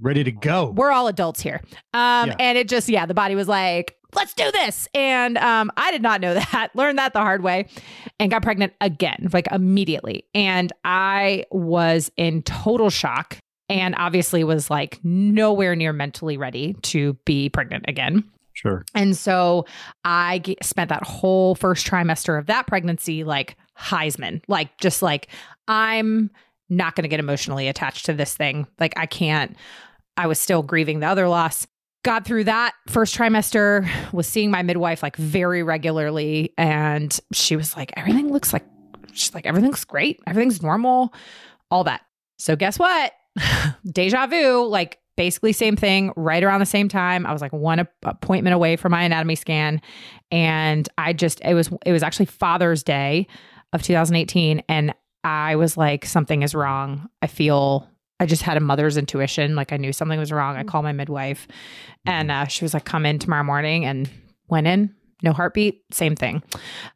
Ready 0.00 0.24
to 0.24 0.32
go. 0.32 0.70
we're 0.74 0.90
all 0.90 1.08
adults 1.08 1.42
here. 1.42 1.60
Um, 1.92 2.30
Yeah. 2.30 2.36
And 2.38 2.56
it 2.56 2.68
just, 2.70 2.88
yeah, 2.88 3.04
the 3.04 3.12
body 3.14 3.34
was 3.34 3.48
like, 3.48 3.96
let's 4.14 4.32
do 4.32 4.50
this. 4.50 4.88
And 4.94 5.36
um, 5.36 5.70
I 5.76 5.90
did 5.90 6.00
not 6.00 6.22
know 6.22 6.32
that, 6.52 6.70
learned 6.74 6.96
that 6.98 7.12
the 7.12 7.20
hard 7.20 7.42
way, 7.42 7.66
and 8.18 8.30
got 8.30 8.42
pregnant 8.42 8.72
again, 8.80 9.28
like 9.34 9.46
immediately. 9.52 10.24
And 10.34 10.72
I 10.84 11.44
was 11.50 12.10
in 12.16 12.42
total 12.42 12.88
shock 12.88 13.36
and 13.72 13.94
obviously 13.96 14.44
was 14.44 14.68
like 14.68 15.00
nowhere 15.02 15.74
near 15.74 15.92
mentally 15.94 16.36
ready 16.36 16.74
to 16.82 17.14
be 17.24 17.48
pregnant 17.48 17.86
again. 17.88 18.22
Sure. 18.52 18.84
And 18.94 19.16
so 19.16 19.64
I 20.04 20.40
g- 20.40 20.58
spent 20.62 20.90
that 20.90 21.02
whole 21.04 21.54
first 21.54 21.86
trimester 21.86 22.38
of 22.38 22.46
that 22.46 22.66
pregnancy 22.66 23.24
like 23.24 23.56
Heisman, 23.78 24.42
like 24.46 24.76
just 24.78 25.00
like 25.00 25.28
I'm 25.68 26.30
not 26.68 26.94
going 26.94 27.04
to 27.04 27.08
get 27.08 27.18
emotionally 27.18 27.66
attached 27.66 28.04
to 28.06 28.12
this 28.12 28.34
thing. 28.34 28.66
Like 28.78 28.92
I 28.98 29.06
can't. 29.06 29.56
I 30.18 30.26
was 30.26 30.38
still 30.38 30.62
grieving 30.62 31.00
the 31.00 31.06
other 31.06 31.28
loss. 31.28 31.66
Got 32.04 32.26
through 32.26 32.44
that 32.44 32.74
first 32.88 33.16
trimester, 33.16 33.88
was 34.12 34.26
seeing 34.26 34.50
my 34.50 34.62
midwife 34.62 35.02
like 35.02 35.16
very 35.16 35.62
regularly. 35.62 36.52
And 36.58 37.18
she 37.32 37.56
was 37.56 37.74
like, 37.74 37.92
everything 37.96 38.30
looks 38.30 38.52
like, 38.52 38.66
she's 39.12 39.32
like, 39.32 39.46
everything's 39.46 39.84
great. 39.84 40.20
Everything's 40.26 40.62
normal, 40.62 41.14
all 41.70 41.84
that. 41.84 42.02
So 42.38 42.56
guess 42.56 42.78
what? 42.78 43.12
Deja 43.90 44.26
vu, 44.26 44.66
like 44.66 44.98
basically 45.16 45.52
same 45.52 45.76
thing 45.76 46.12
right 46.16 46.42
around 46.42 46.60
the 46.60 46.66
same 46.66 46.88
time. 46.88 47.26
I 47.26 47.32
was 47.32 47.42
like 47.42 47.52
one 47.52 47.86
appointment 48.02 48.54
away 48.54 48.76
from 48.76 48.92
my 48.92 49.02
anatomy 49.02 49.34
scan 49.34 49.80
and 50.30 50.88
i 50.96 51.12
just 51.12 51.40
it 51.44 51.54
was 51.54 51.70
it 51.84 51.92
was 51.92 52.02
actually 52.02 52.26
father's 52.26 52.82
day 52.82 53.26
of 53.72 53.82
2018 53.82 54.62
and 54.68 54.94
i 55.22 55.54
was 55.56 55.76
like 55.76 56.04
something 56.04 56.42
is 56.42 56.54
wrong. 56.54 57.08
I 57.20 57.26
feel 57.26 57.88
i 58.18 58.26
just 58.26 58.42
had 58.42 58.56
a 58.56 58.60
mother's 58.60 58.96
intuition 58.96 59.54
like 59.54 59.72
i 59.72 59.76
knew 59.76 59.92
something 59.92 60.18
was 60.18 60.32
wrong. 60.32 60.56
I 60.56 60.64
called 60.64 60.84
my 60.84 60.92
midwife 60.92 61.46
and 62.06 62.30
uh, 62.30 62.46
she 62.46 62.64
was 62.64 62.74
like 62.74 62.84
come 62.84 63.06
in 63.06 63.18
tomorrow 63.18 63.44
morning 63.44 63.84
and 63.84 64.10
went 64.48 64.66
in 64.66 64.94
no 65.22 65.32
heartbeat 65.32 65.84
same 65.92 66.16
thing. 66.16 66.42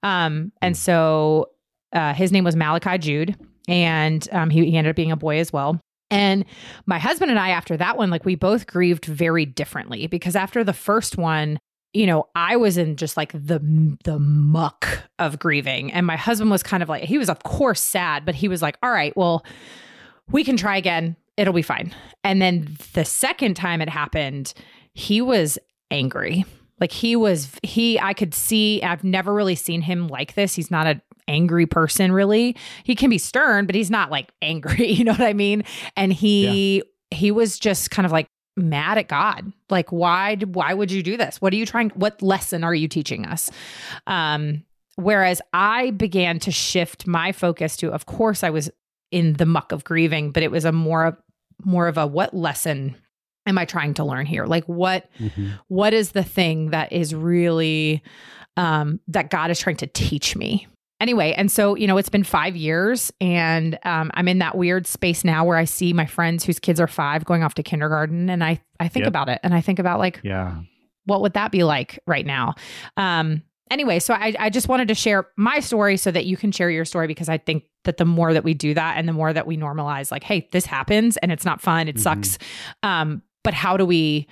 Um, 0.02 0.50
and 0.60 0.76
so 0.76 1.50
uh, 1.92 2.12
his 2.14 2.32
name 2.32 2.44
was 2.44 2.56
malachi 2.56 2.98
jude 2.98 3.36
and 3.68 4.26
um, 4.32 4.50
he, 4.50 4.70
he 4.70 4.76
ended 4.76 4.90
up 4.90 4.96
being 4.96 5.12
a 5.12 5.16
boy 5.16 5.38
as 5.38 5.52
well 5.52 5.80
and 6.10 6.44
my 6.86 6.98
husband 6.98 7.30
and 7.30 7.40
I, 7.40 7.50
after 7.50 7.76
that 7.76 7.96
one, 7.96 8.10
like 8.10 8.24
we 8.24 8.34
both 8.34 8.66
grieved 8.66 9.04
very 9.04 9.44
differently 9.44 10.06
because 10.06 10.36
after 10.36 10.62
the 10.62 10.72
first 10.72 11.18
one, 11.18 11.58
you 11.92 12.06
know, 12.06 12.28
I 12.34 12.56
was 12.56 12.76
in 12.76 12.96
just 12.96 13.16
like 13.16 13.32
the 13.32 13.96
the 14.04 14.18
muck 14.18 15.04
of 15.18 15.38
grieving, 15.38 15.92
and 15.92 16.06
my 16.06 16.16
husband 16.16 16.50
was 16.50 16.62
kind 16.62 16.82
of 16.82 16.88
like 16.88 17.04
he 17.04 17.18
was 17.18 17.30
of 17.30 17.42
course 17.42 17.80
sad, 17.80 18.24
but 18.24 18.34
he 18.34 18.48
was 18.48 18.62
like, 18.62 18.76
"All 18.82 18.90
right, 18.90 19.16
well, 19.16 19.44
we 20.30 20.44
can 20.44 20.56
try 20.56 20.76
again. 20.76 21.16
It'll 21.36 21.54
be 21.54 21.62
fine." 21.62 21.94
And 22.22 22.40
then 22.42 22.76
the 22.92 23.04
second 23.04 23.54
time 23.54 23.80
it 23.80 23.88
happened, 23.88 24.52
he 24.92 25.22
was 25.22 25.58
angry. 25.90 26.44
Like 26.80 26.92
he 26.92 27.16
was 27.16 27.50
he 27.62 27.98
I 27.98 28.12
could 28.12 28.34
see 28.34 28.82
I've 28.82 29.02
never 29.02 29.32
really 29.32 29.54
seen 29.54 29.80
him 29.80 30.08
like 30.08 30.34
this. 30.34 30.54
He's 30.54 30.70
not 30.70 30.86
a 30.86 31.00
angry 31.28 31.66
person 31.66 32.12
really. 32.12 32.56
He 32.84 32.94
can 32.94 33.10
be 33.10 33.18
stern, 33.18 33.66
but 33.66 33.74
he's 33.74 33.90
not 33.90 34.10
like 34.10 34.32
angry, 34.42 34.86
you 34.92 35.04
know 35.04 35.12
what 35.12 35.20
I 35.20 35.32
mean? 35.32 35.64
And 35.96 36.12
he 36.12 36.76
yeah. 36.76 36.82
he 37.10 37.30
was 37.30 37.58
just 37.58 37.90
kind 37.90 38.06
of 38.06 38.12
like 38.12 38.26
mad 38.56 38.98
at 38.98 39.08
God. 39.08 39.52
Like 39.70 39.90
why 39.92 40.36
why 40.36 40.72
would 40.74 40.90
you 40.90 41.02
do 41.02 41.16
this? 41.16 41.40
What 41.40 41.52
are 41.52 41.56
you 41.56 41.66
trying 41.66 41.90
what 41.90 42.22
lesson 42.22 42.64
are 42.64 42.74
you 42.74 42.88
teaching 42.88 43.26
us? 43.26 43.50
Um 44.06 44.64
whereas 44.96 45.42
I 45.52 45.90
began 45.90 46.38
to 46.40 46.50
shift 46.50 47.06
my 47.06 47.32
focus 47.32 47.76
to 47.78 47.92
of 47.92 48.06
course 48.06 48.42
I 48.42 48.50
was 48.50 48.70
in 49.10 49.34
the 49.34 49.46
muck 49.46 49.72
of 49.72 49.84
grieving, 49.84 50.32
but 50.32 50.42
it 50.42 50.50
was 50.50 50.64
a 50.64 50.72
more 50.72 51.04
of 51.04 51.16
more 51.64 51.88
of 51.88 51.98
a 51.98 52.06
what 52.06 52.34
lesson 52.34 52.96
am 53.46 53.58
I 53.58 53.64
trying 53.64 53.94
to 53.94 54.04
learn 54.04 54.26
here? 54.26 54.46
Like 54.46 54.64
what 54.64 55.10
mm-hmm. 55.18 55.50
what 55.68 55.92
is 55.94 56.12
the 56.12 56.24
thing 56.24 56.70
that 56.70 56.92
is 56.92 57.14
really 57.14 58.02
um 58.56 59.00
that 59.08 59.30
God 59.30 59.50
is 59.50 59.60
trying 59.60 59.76
to 59.76 59.86
teach 59.86 60.34
me? 60.34 60.66
Anyway, 61.00 61.34
and 61.36 61.50
so, 61.50 61.74
you 61.74 61.86
know, 61.86 61.96
it's 61.96 62.08
been 62.08 62.24
five 62.24 62.56
years 62.56 63.12
and 63.20 63.78
um, 63.84 64.10
I'm 64.14 64.28
in 64.28 64.38
that 64.38 64.56
weird 64.56 64.86
space 64.86 65.24
now 65.24 65.44
where 65.44 65.56
I 65.56 65.64
see 65.64 65.92
my 65.92 66.06
friends 66.06 66.44
whose 66.44 66.58
kids 66.58 66.80
are 66.80 66.86
five 66.86 67.24
going 67.24 67.42
off 67.42 67.54
to 67.54 67.62
kindergarten 67.62 68.30
and 68.30 68.42
I, 68.42 68.60
I 68.80 68.88
think 68.88 69.04
yep. 69.04 69.08
about 69.08 69.28
it 69.28 69.40
and 69.42 69.54
I 69.54 69.60
think 69.60 69.78
about 69.78 69.98
like, 69.98 70.20
yeah, 70.22 70.58
what 71.04 71.22
would 71.22 71.34
that 71.34 71.52
be 71.52 71.64
like 71.64 71.98
right 72.06 72.26
now? 72.26 72.54
Um, 72.96 73.42
anyway, 73.70 73.98
so 73.98 74.14
I, 74.14 74.34
I 74.38 74.50
just 74.50 74.68
wanted 74.68 74.88
to 74.88 74.94
share 74.94 75.26
my 75.36 75.60
story 75.60 75.96
so 75.96 76.10
that 76.10 76.26
you 76.26 76.36
can 76.36 76.52
share 76.52 76.70
your 76.70 76.84
story 76.84 77.06
because 77.06 77.28
I 77.28 77.38
think 77.38 77.64
that 77.84 77.96
the 77.96 78.04
more 78.04 78.32
that 78.32 78.44
we 78.44 78.54
do 78.54 78.74
that 78.74 78.96
and 78.96 79.08
the 79.08 79.12
more 79.12 79.32
that 79.32 79.46
we 79.46 79.56
normalize 79.56 80.10
like, 80.10 80.24
hey, 80.24 80.48
this 80.52 80.66
happens 80.66 81.16
and 81.18 81.30
it's 81.30 81.44
not 81.44 81.60
fun, 81.60 81.88
it 81.88 81.96
mm-hmm. 81.96 82.02
sucks. 82.02 82.38
Um, 82.82 83.22
but 83.44 83.54
how 83.54 83.76
do 83.76 83.86
we 83.86 84.26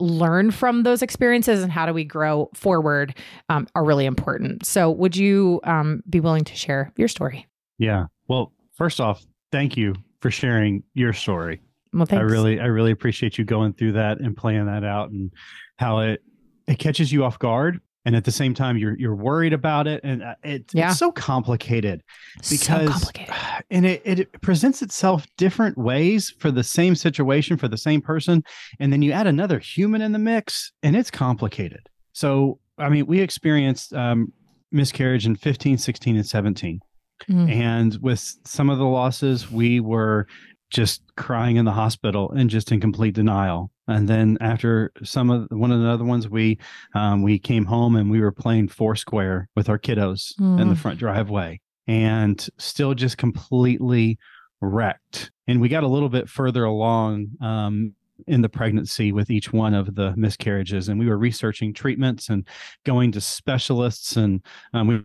learn 0.00 0.50
from 0.50 0.82
those 0.82 1.02
experiences 1.02 1.62
and 1.62 1.70
how 1.70 1.86
do 1.86 1.92
we 1.92 2.04
grow 2.04 2.50
forward 2.54 3.14
um, 3.48 3.66
are 3.74 3.84
really 3.84 4.06
important. 4.06 4.66
So, 4.66 4.90
would 4.90 5.16
you 5.16 5.60
um, 5.64 6.02
be 6.08 6.20
willing 6.20 6.44
to 6.44 6.54
share 6.54 6.92
your 6.96 7.08
story? 7.08 7.46
Yeah. 7.78 8.06
Well, 8.28 8.52
first 8.72 9.00
off, 9.00 9.24
thank 9.52 9.76
you 9.76 9.94
for 10.20 10.30
sharing 10.30 10.82
your 10.94 11.12
story. 11.12 11.60
Well, 11.92 12.06
thanks. 12.06 12.20
I 12.20 12.24
really, 12.24 12.60
I 12.60 12.66
really 12.66 12.92
appreciate 12.92 13.38
you 13.38 13.44
going 13.44 13.72
through 13.72 13.92
that 13.92 14.20
and 14.20 14.36
playing 14.36 14.66
that 14.66 14.84
out 14.84 15.10
and 15.10 15.30
how 15.76 16.00
it 16.00 16.22
it 16.66 16.78
catches 16.78 17.12
you 17.12 17.24
off 17.24 17.38
guard 17.38 17.80
and 18.04 18.16
at 18.16 18.24
the 18.24 18.32
same 18.32 18.54
time 18.54 18.76
you're 18.76 18.96
you're 18.98 19.14
worried 19.14 19.52
about 19.52 19.86
it 19.86 20.00
and 20.04 20.22
uh, 20.22 20.34
it, 20.42 20.64
yeah. 20.72 20.90
it's 20.90 20.98
so 20.98 21.12
complicated 21.12 22.02
because 22.48 22.60
so 22.60 22.86
complicated. 22.86 23.34
and 23.70 23.86
it, 23.86 24.02
it 24.04 24.40
presents 24.40 24.82
itself 24.82 25.26
different 25.36 25.76
ways 25.76 26.34
for 26.38 26.50
the 26.50 26.64
same 26.64 26.94
situation 26.94 27.56
for 27.56 27.68
the 27.68 27.76
same 27.76 28.00
person 28.00 28.42
and 28.78 28.92
then 28.92 29.02
you 29.02 29.12
add 29.12 29.26
another 29.26 29.58
human 29.58 30.00
in 30.00 30.12
the 30.12 30.18
mix 30.18 30.72
and 30.82 30.96
it's 30.96 31.10
complicated 31.10 31.88
so 32.12 32.58
i 32.78 32.88
mean 32.88 33.06
we 33.06 33.20
experienced 33.20 33.92
um, 33.94 34.32
miscarriage 34.72 35.26
in 35.26 35.36
15 35.36 35.78
16 35.78 36.16
and 36.16 36.26
17 36.26 36.80
mm. 37.28 37.50
and 37.50 37.98
with 38.00 38.36
some 38.44 38.70
of 38.70 38.78
the 38.78 38.84
losses 38.84 39.50
we 39.50 39.80
were 39.80 40.26
just 40.70 41.02
crying 41.16 41.56
in 41.56 41.64
the 41.64 41.72
hospital 41.72 42.30
and 42.30 42.48
just 42.48 42.72
in 42.72 42.80
complete 42.80 43.14
denial. 43.14 43.70
And 43.88 44.08
then 44.08 44.38
after 44.40 44.92
some 45.02 45.30
of 45.30 45.48
one 45.50 45.72
of 45.72 45.80
the 45.80 45.88
other 45.88 46.04
ones, 46.04 46.28
we 46.28 46.58
um, 46.94 47.22
we 47.22 47.38
came 47.38 47.64
home 47.64 47.96
and 47.96 48.10
we 48.10 48.20
were 48.20 48.32
playing 48.32 48.68
Foursquare 48.68 49.48
with 49.56 49.68
our 49.68 49.78
kiddos 49.78 50.32
mm. 50.38 50.60
in 50.60 50.68
the 50.68 50.74
mm. 50.74 50.78
front 50.78 50.98
driveway, 50.98 51.60
and 51.86 52.48
still 52.56 52.94
just 52.94 53.18
completely 53.18 54.18
wrecked. 54.60 55.32
And 55.48 55.60
we 55.60 55.68
got 55.68 55.82
a 55.82 55.88
little 55.88 56.08
bit 56.08 56.28
further 56.28 56.64
along 56.64 57.30
um, 57.40 57.94
in 58.28 58.42
the 58.42 58.48
pregnancy 58.48 59.10
with 59.10 59.30
each 59.30 59.52
one 59.52 59.74
of 59.74 59.96
the 59.96 60.14
miscarriages, 60.16 60.88
and 60.88 61.00
we 61.00 61.08
were 61.08 61.18
researching 61.18 61.74
treatments 61.74 62.28
and 62.28 62.46
going 62.86 63.10
to 63.12 63.20
specialists, 63.20 64.16
and 64.16 64.40
um, 64.72 64.86
we 64.86 65.02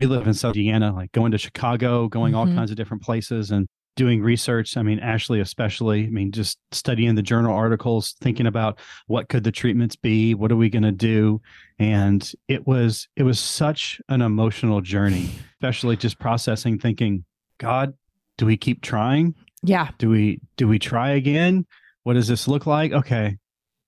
we 0.00 0.06
live 0.06 0.28
in 0.28 0.34
South 0.34 0.54
Indiana, 0.54 0.94
like 0.94 1.10
going 1.10 1.32
to 1.32 1.38
Chicago, 1.38 2.06
going 2.06 2.34
mm-hmm. 2.34 2.50
all 2.50 2.54
kinds 2.54 2.70
of 2.70 2.76
different 2.76 3.02
places, 3.02 3.50
and 3.50 3.66
doing 3.98 4.22
research 4.22 4.76
i 4.76 4.82
mean 4.82 5.00
ashley 5.00 5.40
especially 5.40 6.06
i 6.06 6.10
mean 6.10 6.30
just 6.30 6.56
studying 6.70 7.16
the 7.16 7.22
journal 7.22 7.52
articles 7.52 8.14
thinking 8.20 8.46
about 8.46 8.78
what 9.08 9.28
could 9.28 9.42
the 9.42 9.50
treatments 9.50 9.96
be 9.96 10.36
what 10.36 10.52
are 10.52 10.56
we 10.56 10.70
going 10.70 10.84
to 10.84 10.92
do? 10.92 11.40
And 11.78 12.32
it 12.46 12.66
was 12.66 13.08
it 13.16 13.24
was 13.24 13.38
such 13.38 14.00
an 14.08 14.22
emotional 14.22 14.80
journey 14.80 15.28
especially 15.54 15.96
just 15.96 16.18
processing 16.18 16.78
thinking 16.78 17.24
god 17.58 17.94
do 18.36 18.46
we 18.46 18.56
keep 18.56 18.82
trying? 18.82 19.34
Yeah. 19.64 19.88
Do 19.98 20.08
we 20.08 20.40
do 20.56 20.68
we 20.68 20.78
try 20.78 21.10
again? 21.10 21.66
What 22.04 22.14
does 22.14 22.28
this 22.28 22.46
look 22.46 22.66
like? 22.66 22.92
Okay 22.92 23.36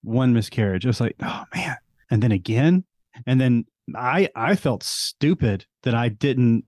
one 0.03 0.33
miscarriage. 0.33 0.83
It 0.85 0.89
was 0.89 0.99
like 0.99 1.15
oh 1.21 1.43
man. 1.55 1.77
And 2.09 2.21
then 2.21 2.31
again? 2.31 2.83
And 3.25 3.39
then 3.39 3.65
i 3.95 4.29
i 4.35 4.55
felt 4.55 4.83
stupid 4.83 5.65
that 5.83 5.93
i 5.93 6.07
didn't 6.07 6.63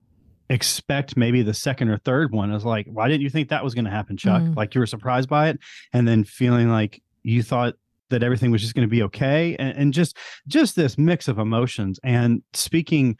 expect 0.54 1.16
maybe 1.16 1.42
the 1.42 1.52
second 1.52 1.88
or 1.88 1.98
third 1.98 2.32
one. 2.32 2.50
I 2.50 2.54
was 2.54 2.64
like, 2.64 2.86
why 2.86 3.08
didn't 3.08 3.22
you 3.22 3.30
think 3.30 3.48
that 3.48 3.64
was 3.64 3.74
going 3.74 3.84
to 3.84 3.90
happen, 3.90 4.16
Chuck? 4.16 4.42
Mm. 4.42 4.56
Like 4.56 4.74
you 4.74 4.80
were 4.80 4.86
surprised 4.86 5.28
by 5.28 5.48
it, 5.48 5.58
and 5.92 6.06
then 6.06 6.24
feeling 6.24 6.70
like 6.70 7.02
you 7.22 7.42
thought 7.42 7.74
that 8.10 8.22
everything 8.22 8.50
was 8.50 8.62
just 8.62 8.74
going 8.74 8.86
to 8.86 8.90
be 8.90 9.02
okay, 9.02 9.56
and, 9.58 9.76
and 9.76 9.92
just 9.92 10.16
just 10.46 10.76
this 10.76 10.96
mix 10.96 11.28
of 11.28 11.38
emotions. 11.38 11.98
And 12.04 12.42
speaking 12.52 13.18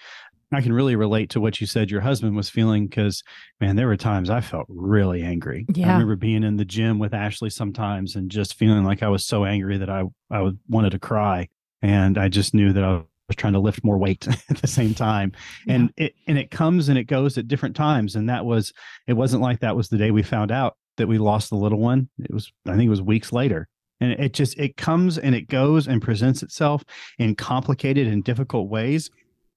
I 0.53 0.61
can 0.61 0.73
really 0.73 0.95
relate 0.95 1.31
to 1.31 1.41
what 1.41 1.61
you 1.61 1.67
said 1.67 1.91
your 1.91 2.01
husband 2.01 2.37
was 2.37 2.49
feeling 2.49 2.87
because, 2.87 3.25
man, 3.61 3.75
there 3.75 3.89
were 3.89 3.97
times 3.97 4.31
I 4.31 4.41
felt 4.41 4.67
really 4.69 5.23
angry. 5.23 5.67
Yeah. 5.75 5.89
I 5.89 5.93
remember 5.95 6.15
being 6.17 6.45
in 6.45 6.57
the 6.57 6.65
gym 6.65 6.99
with 6.99 7.13
Ashley 7.13 7.51
sometimes 7.51 8.15
and 8.15 8.31
just 8.31 8.55
feeling 8.55 8.85
like 8.85 9.03
I 9.03 9.09
was 9.09 9.25
so 9.25 9.45
angry 9.45 9.79
that 9.79 9.91
I 9.91 10.05
I 10.31 10.51
wanted 10.69 10.91
to 10.91 10.99
cry, 10.99 11.49
and 11.83 12.17
I 12.17 12.29
just 12.29 12.55
knew 12.55 12.73
that 12.73 12.85
I 12.85 13.03
was 13.29 13.37
trying 13.37 13.53
to 13.55 13.59
lift 13.59 13.85
more 13.85 13.99
weight 13.99 14.27
at 14.51 14.59
the 14.59 14.67
same 14.67 14.95
time. 14.95 15.33
And 15.69 15.93
yeah. 15.97 16.07
it 16.07 16.15
and 16.27 16.39
it 16.39 16.51
comes 16.51 16.89
and 16.89 16.99
it 16.99 17.05
goes 17.05 17.39
at 17.39 17.49
different 17.49 17.77
times. 17.77 18.17
And 18.17 18.29
that 18.29 18.45
was 18.45 18.73
it 19.07 19.15
wasn't 19.15 19.43
like 19.43 19.61
that 19.61 19.77
was 19.77 19.89
the 19.89 19.99
day 19.99 20.11
we 20.11 20.23
found 20.23 20.51
out 20.51 20.77
that 20.97 21.09
we 21.09 21.19
lost 21.19 21.51
the 21.51 21.57
little 21.57 21.81
one. 21.81 22.09
It 22.19 22.33
was 22.33 22.53
i 22.67 22.73
think 22.73 22.87
it 22.87 22.91
was 22.91 23.03
weeks 23.03 23.33
later. 23.33 23.69
And 24.01 24.13
it 24.13 24.33
just 24.33 24.59
it 24.59 24.77
comes 24.77 25.19
and 25.19 25.35
it 25.35 25.49
goes 25.49 25.89
and 25.89 26.03
presents 26.03 26.43
itself 26.43 26.85
in 27.19 27.35
complicated 27.35 28.07
and 28.07 28.25
difficult 28.25 28.69
ways. 28.69 29.11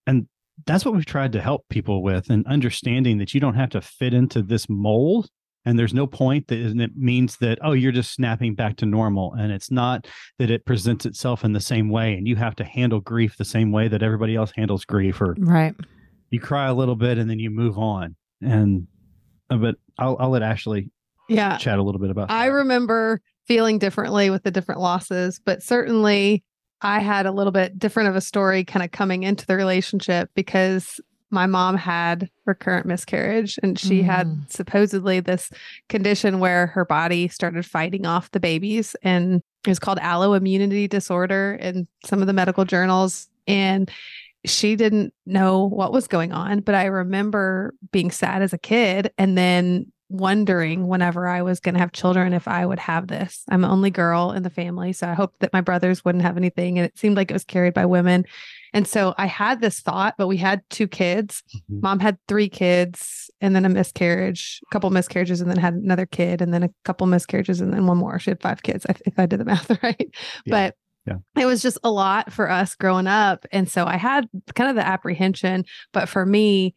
And 0.06 0.28
that's 0.66 0.86
what 0.86 0.96
we've 0.96 1.06
tried 1.06 1.34
to 1.34 1.42
help 1.42 1.66
people 1.70 2.02
with 2.02 2.30
and 2.30 2.46
understanding 2.48 3.18
that 3.20 3.34
you 3.34 3.40
don't 3.40 3.56
have 3.56 3.70
to 3.72 3.82
fit 3.82 4.14
into 4.14 4.42
this 4.42 4.68
mold 4.70 5.30
and 5.68 5.78
there's 5.78 5.94
no 5.94 6.08
point 6.08 6.48
that 6.48 6.58
and 6.60 6.82
it 6.82 6.92
means 6.96 7.38
that 7.38 7.60
oh 7.62 7.74
you're 7.74 7.92
just 7.92 8.14
snapping 8.14 8.56
back 8.56 8.78
to 8.78 8.86
normal 8.86 9.34
and 9.34 9.52
it's 9.52 9.70
not 9.70 10.08
that 10.40 10.50
it 10.50 10.66
presents 10.66 11.06
itself 11.06 11.44
in 11.44 11.52
the 11.52 11.60
same 11.60 11.90
way 11.90 12.14
and 12.14 12.26
you 12.26 12.38
have 12.38 12.56
to 12.56 12.64
handle 12.64 13.02
grief 13.02 13.36
the 13.38 13.46
same 13.46 13.72
way 13.72 13.90
that 13.90 14.02
everybody 14.02 14.36
else 14.36 14.52
handles 14.56 14.86
grief 14.86 15.20
or 15.20 15.36
right. 15.40 15.76
you 16.30 16.40
cry 16.40 16.68
a 16.68 16.74
little 16.74 16.96
bit 16.96 17.18
and 17.18 17.30
then 17.30 17.38
you 17.38 17.50
move 17.50 17.78
on. 17.78 18.16
And 18.42 18.88
uh, 19.50 19.58
but 19.58 19.76
i'll, 20.00 20.16
I'll 20.20 20.30
let 20.30 20.42
ashley 20.42 20.90
yeah. 21.28 21.58
chat 21.58 21.80
a 21.80 21.84
little 21.84 22.00
bit 22.00 22.12
about 22.12 22.32
i 22.32 22.48
that. 22.48 22.54
remember 22.54 23.20
feeling 23.46 23.78
differently 23.78 24.30
with 24.30 24.44
the 24.44 24.52
different 24.52 24.80
losses 24.80 25.42
but 25.44 25.62
certainly 25.62 26.44
I 26.80 27.00
had 27.00 27.26
a 27.26 27.32
little 27.32 27.52
bit 27.52 27.80
different 27.80 28.10
of 28.10 28.16
a 28.16 28.22
story 28.22 28.64
kind 28.64 28.86
of 28.86 28.92
coming 28.92 29.24
into 29.24 29.48
the 29.48 29.56
relationship 29.56 30.30
because 30.36 31.02
my 31.30 31.46
mom 31.46 31.76
had 31.76 32.30
recurrent 32.46 32.86
miscarriage 32.86 33.60
and 33.62 33.78
she 33.78 34.02
had 34.02 34.28
Mm. 34.28 34.52
supposedly 34.52 35.20
this 35.20 35.50
condition 35.90 36.40
where 36.40 36.68
her 36.68 36.86
body 36.86 37.28
started 37.28 37.66
fighting 37.66 38.06
off 38.06 38.32
the 38.32 38.40
babies 38.40 38.96
and 39.04 39.42
it 39.66 39.70
was 39.70 39.80
called 39.80 40.00
alloimmunity 40.00 40.88
disorder 40.88 41.58
in 41.60 41.88
some 42.06 42.22
of 42.22 42.28
the 42.28 42.34
medical 42.34 42.64
journals 42.66 43.28
and 43.48 43.92
she 44.46 44.76
didn't 44.78 45.14
know 45.26 45.66
what 45.66 45.92
was 45.92 46.08
going 46.08 46.32
on. 46.32 46.62
But 46.62 46.76
i 46.76 46.86
remember 46.86 47.74
being 47.92 48.12
sad 48.12 48.42
as 48.42 48.54
a 48.54 48.58
kid 48.58 49.12
and 49.18 49.38
then 49.38 49.92
wondering 50.10 50.88
whenever 50.88 51.28
i 51.28 51.42
was 51.42 51.60
going 51.60 51.76
to 51.76 51.82
have 51.82 51.92
children 51.92 52.32
if 52.32 52.48
i 52.48 52.66
would 52.66 52.80
have 52.80 53.08
this. 53.08 53.44
I'm 53.50 53.60
the 53.60 53.68
only 53.68 53.90
girl 53.92 54.32
in 54.32 54.44
the 54.44 54.50
family 54.50 54.94
so 54.94 55.06
i 55.10 55.14
hoped 55.14 55.42
that 55.42 55.52
my 55.52 55.60
brothers 55.60 56.06
wouldn't 56.06 56.24
have 56.24 56.38
anything 56.38 56.78
and 56.80 56.86
it 56.86 56.98
seemed 56.98 57.18
like 57.18 57.30
it 57.30 57.34
was 57.34 57.44
carried 57.44 57.74
by 57.74 57.86
women 57.86 58.24
and 58.74 58.88
so 58.88 59.14
i 59.18 59.26
had 59.26 59.62
this 59.62 59.80
thought 59.80 60.16
but 60.18 60.28
we 60.28 60.38
had 60.38 60.62
two 60.70 60.88
kids 60.88 61.44
Mhm. 61.72 61.82
mom 61.84 62.00
had 62.00 62.18
three 62.28 62.50
kids 62.50 63.30
and 63.42 63.56
then 63.56 63.66
a 63.66 63.70
miscarriage 63.70 64.62
a 64.70 64.74
couple 64.74 64.90
miscarriages 64.90 65.42
and 65.42 65.50
then 65.50 65.58
had 65.58 65.74
another 65.76 66.06
kid 66.06 66.42
and 66.42 66.54
then 66.54 66.64
a 66.64 66.70
couple 66.86 67.06
miscarriages 67.08 67.62
and 67.62 67.74
then 67.74 67.86
one 67.86 67.98
more 67.98 68.20
she 68.20 68.32
had 68.32 68.42
five 68.42 68.64
kids 68.64 68.86
I- 68.90 68.96
if 69.06 69.18
i 69.20 69.26
did 69.26 69.40
the 69.40 69.46
math 69.46 69.70
right 69.84 70.10
Yeah. 70.46 70.52
but 70.68 70.76
Yeah. 71.06 71.42
it 71.42 71.46
was 71.46 71.62
just 71.62 71.78
a 71.84 71.92
lot 71.92 72.34
for 72.34 72.50
us 72.50 72.76
growing 72.76 73.08
up 73.08 73.46
and 73.52 73.70
so 73.70 73.86
i 73.86 73.98
had 73.98 74.28
kind 74.56 74.70
of 74.70 74.76
the 74.76 74.86
apprehension 74.88 75.64
but 75.94 76.10
for 76.10 76.26
me 76.26 76.74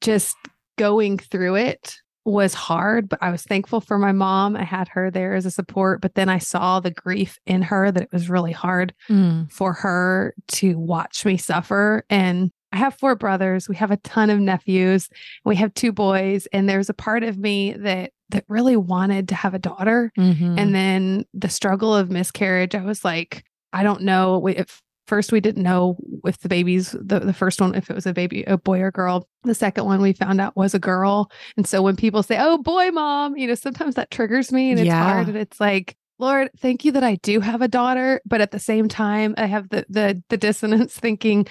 just 0.00 0.36
going 0.76 1.18
through 1.18 1.56
it 1.56 1.96
was 2.26 2.52
hard 2.54 3.08
but 3.08 3.18
i 3.22 3.30
was 3.30 3.42
thankful 3.44 3.80
for 3.80 3.98
my 3.98 4.12
mom 4.12 4.56
i 4.56 4.64
had 4.64 4.88
her 4.88 5.10
there 5.10 5.34
as 5.34 5.46
a 5.46 5.50
support 5.50 6.00
but 6.00 6.14
then 6.16 6.28
i 6.28 6.38
saw 6.38 6.80
the 6.80 6.90
grief 6.90 7.38
in 7.46 7.62
her 7.62 7.90
that 7.90 8.02
it 8.02 8.12
was 8.12 8.28
really 8.28 8.52
hard 8.52 8.92
Mm. 9.08 9.50
for 9.50 9.72
her 9.72 10.34
to 10.48 10.76
watch 10.78 11.24
me 11.24 11.36
suffer. 11.36 12.04
And 12.10 12.50
I 12.72 12.78
have 12.78 12.98
four 12.98 13.14
brothers. 13.14 13.68
We 13.68 13.76
have 13.76 13.90
a 13.92 13.96
ton 13.98 14.28
of 14.28 14.40
nephews. 14.40 15.08
We 15.44 15.54
have 15.56 15.72
two 15.74 15.92
boys. 15.92 16.46
And 16.52 16.68
there's 16.68 16.90
a 16.90 16.94
part 16.94 17.22
of 17.22 17.38
me 17.38 17.72
that 17.74 18.10
that 18.30 18.44
really 18.48 18.76
wanted 18.76 19.28
to 19.28 19.34
have 19.36 19.54
a 19.54 19.58
daughter. 19.60 20.10
Mhm. 20.18 20.58
And 20.58 20.74
then 20.74 21.24
the 21.32 21.48
struggle 21.48 21.94
of 21.94 22.10
miscarriage, 22.10 22.74
I 22.74 22.82
was 22.82 23.04
like, 23.04 23.44
I 23.72 23.84
don't 23.84 24.02
know. 24.02 24.46
At 24.48 24.68
first, 25.06 25.32
we 25.32 25.40
didn't 25.40 25.62
know 25.62 25.96
if 26.24 26.38
the 26.38 26.48
babies, 26.48 26.92
the, 26.92 27.20
the 27.20 27.32
first 27.32 27.60
one, 27.60 27.74
if 27.74 27.90
it 27.90 27.94
was 27.94 28.06
a 28.06 28.12
baby, 28.12 28.42
a 28.44 28.58
boy 28.58 28.80
or 28.80 28.90
girl. 28.90 29.28
The 29.44 29.54
second 29.54 29.84
one 29.84 30.02
we 30.02 30.12
found 30.12 30.40
out 30.40 30.56
was 30.56 30.74
a 30.74 30.78
girl. 30.78 31.30
And 31.56 31.66
so 31.66 31.82
when 31.82 31.96
people 31.96 32.22
say, 32.22 32.36
oh, 32.38 32.58
boy, 32.58 32.90
mom, 32.90 33.36
you 33.36 33.46
know, 33.46 33.54
sometimes 33.54 33.94
that 33.94 34.10
triggers 34.10 34.52
me 34.52 34.70
and 34.70 34.80
it's 34.80 34.86
Yeah. 34.86 35.02
hard. 35.02 35.28
And 35.28 35.36
it's 35.36 35.60
like, 35.60 35.96
Lord, 36.18 36.50
thank 36.58 36.84
you 36.84 36.92
that 36.92 37.04
I 37.04 37.16
do 37.16 37.40
have 37.40 37.60
a 37.62 37.68
daughter, 37.68 38.20
but 38.24 38.40
at 38.40 38.50
the 38.50 38.58
same 38.58 38.88
time, 38.88 39.34
I 39.36 39.46
have 39.46 39.68
the 39.68 39.84
the 39.88 40.22
the 40.30 40.38
dissonance 40.38 40.94
thinking, 40.98 41.46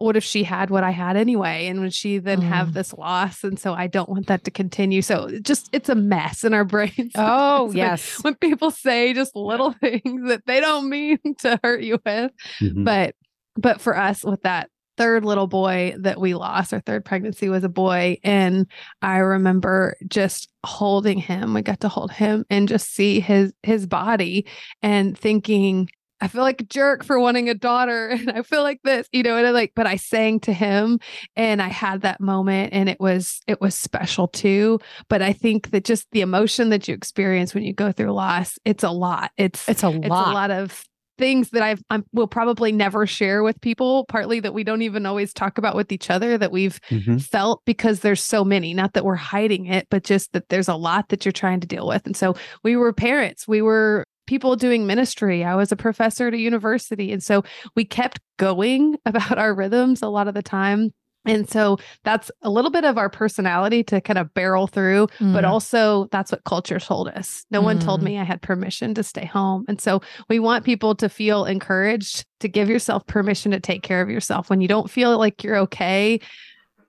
what 0.00 0.16
if 0.16 0.24
she 0.24 0.44
had 0.44 0.70
what 0.70 0.82
I 0.84 0.90
had 0.90 1.16
anyway? 1.16 1.66
And 1.66 1.80
would 1.80 1.94
she 1.94 2.18
then 2.18 2.40
Mm. 2.40 2.44
have 2.48 2.72
this 2.72 2.92
loss? 2.94 3.44
And 3.44 3.58
so 3.58 3.74
I 3.74 3.86
don't 3.86 4.08
want 4.08 4.26
that 4.28 4.44
to 4.44 4.50
continue. 4.50 5.02
So 5.02 5.26
it 5.26 5.44
just 5.44 5.68
it's 5.72 5.88
a 5.88 5.94
mess 5.94 6.44
in 6.44 6.54
our 6.54 6.64
brains. 6.74 7.12
oh 7.14 7.66
When- 7.66 7.76
yes 7.76 8.22
When 8.22 8.34
people 8.36 8.70
say 8.70 9.12
just 9.12 9.36
little 9.36 9.72
things 9.80 10.28
that 10.28 10.42
they 10.46 10.60
don't 10.60 10.88
mean 10.88 11.18
to 11.40 11.58
hurt 11.62 11.82
you 11.82 11.98
with. 12.04 12.32
Mhm. 12.60 12.84
But 12.84 13.14
but 13.56 13.80
for 13.80 13.96
us 13.96 14.24
with 14.24 14.42
that 14.42 14.70
third 14.96 15.24
little 15.24 15.46
boy 15.46 15.94
that 16.00 16.20
we 16.20 16.34
lost, 16.34 16.74
our 16.74 16.80
third 16.80 17.04
pregnancy 17.06 17.48
was 17.48 17.64
a 17.64 17.68
boy. 17.70 18.18
And 18.22 18.66
I 19.00 19.16
remember 19.18 19.96
just 20.06 20.48
holding 20.64 21.16
him. 21.18 21.54
We 21.54 21.62
got 21.62 21.80
to 21.80 21.88
hold 21.88 22.12
him 22.12 22.44
and 22.50 22.68
just 22.68 22.92
see 22.94 23.18
his 23.20 23.52
his 23.62 23.86
body 23.86 24.46
and 24.82 25.16
thinking, 25.16 25.88
I 26.20 26.28
feel 26.28 26.42
like 26.42 26.60
a 26.60 26.64
jerk 26.64 27.04
for 27.04 27.18
wanting 27.18 27.48
a 27.48 27.54
daughter. 27.54 28.08
And 28.20 28.30
I 28.30 28.42
feel 28.42 28.62
like 28.62 28.80
this, 28.84 29.08
you 29.12 29.22
know, 29.22 29.36
and 29.36 29.46
I 29.46 29.50
like, 29.50 29.72
but 29.74 29.86
I 29.86 29.96
sang 29.96 30.40
to 30.40 30.52
him 30.52 30.98
and 31.36 31.62
I 31.62 31.68
had 31.68 32.02
that 32.02 32.20
moment 32.20 32.72
and 32.72 32.88
it 32.88 33.00
was 33.00 33.40
it 33.46 33.60
was 33.60 33.74
special 33.74 34.28
too. 34.28 34.78
But 35.08 35.22
I 35.22 35.32
think 35.32 35.70
that 35.70 35.84
just 35.84 36.06
the 36.12 36.20
emotion 36.20 36.68
that 36.70 36.86
you 36.88 36.94
experience 36.94 37.54
when 37.54 37.64
you 37.64 37.72
go 37.72 37.92
through 37.92 38.12
loss, 38.12 38.58
it's 38.64 38.84
a 38.84 38.90
lot. 38.90 39.30
It's 39.36 39.68
it's 39.68 39.82
a 39.82 39.88
it's 39.88 40.06
a 40.06 40.08
lot 40.08 40.50
of 40.50 40.84
things 41.18 41.50
that 41.50 41.62
I've 41.62 41.82
I 41.90 42.00
will 42.14 42.26
probably 42.26 42.72
never 42.72 43.06
share 43.06 43.42
with 43.42 43.60
people. 43.60 44.06
Partly 44.08 44.40
that 44.40 44.54
we 44.54 44.64
don't 44.64 44.80
even 44.82 45.04
always 45.06 45.34
talk 45.34 45.58
about 45.58 45.76
with 45.76 45.92
each 45.92 46.08
other 46.10 46.38
that 46.38 46.50
we've 46.50 46.80
Mhm. 46.90 47.22
felt 47.22 47.62
because 47.66 48.00
there's 48.00 48.22
so 48.22 48.42
many. 48.44 48.72
Not 48.74 48.94
that 48.94 49.04
we're 49.04 49.16
hiding 49.16 49.66
it, 49.66 49.86
but 49.90 50.02
just 50.02 50.32
that 50.32 50.48
there's 50.48 50.68
a 50.68 50.76
lot 50.76 51.10
that 51.10 51.24
you're 51.24 51.32
trying 51.32 51.60
to 51.60 51.66
deal 51.66 51.86
with. 51.86 52.06
And 52.06 52.16
so 52.16 52.34
we 52.64 52.74
were 52.76 52.92
parents. 52.94 53.46
We 53.46 53.60
were 53.60 54.06
people 54.30 54.54
doing 54.54 54.86
ministry. 54.86 55.42
I 55.44 55.56
was 55.56 55.72
a 55.72 55.76
professor 55.76 56.28
at 56.28 56.34
a 56.34 56.38
university, 56.38 57.10
and 57.12 57.20
so 57.20 57.42
we 57.74 57.84
kept 57.84 58.20
going 58.38 58.96
about 59.04 59.38
our 59.38 59.52
rhythms 59.52 60.02
a 60.02 60.08
lot 60.08 60.28
of 60.28 60.34
the 60.34 60.42
time. 60.42 60.92
And 61.26 61.50
so 61.50 61.76
that's 62.04 62.30
a 62.40 62.48
little 62.48 62.70
bit 62.70 62.84
of 62.84 62.96
our 62.96 63.10
personality 63.10 63.82
to 63.84 64.00
kind 64.00 64.18
of 64.18 64.32
barrel 64.32 64.66
through 64.66 65.08
but 65.18 65.44
Mm. 65.44 65.48
also 65.48 66.06
that's 66.12 66.32
what 66.32 66.44
culture 66.44 66.78
told 66.78 67.08
us. 67.08 67.44
No 67.50 67.60
one 67.60 67.78
told 67.78 68.00
Mm. 68.00 68.04
me 68.04 68.18
I 68.18 68.24
had 68.24 68.40
permission 68.40 68.94
to 68.94 69.02
stay 69.02 69.26
home. 69.26 69.64
And 69.68 69.78
so 69.80 70.00
we 70.30 70.38
want 70.38 70.64
people 70.64 70.94
to 70.94 71.08
feel 71.10 71.44
encouraged 71.44 72.24
to 72.38 72.48
give 72.48 72.70
yourself 72.70 73.04
permission 73.06 73.50
to 73.52 73.60
take 73.60 73.82
care 73.82 74.00
of 74.00 74.08
yourself. 74.08 74.48
When 74.48 74.62
you 74.62 74.68
don't 74.68 74.90
feel 74.90 75.18
like 75.18 75.44
you're 75.44 75.58
okay, 75.58 76.20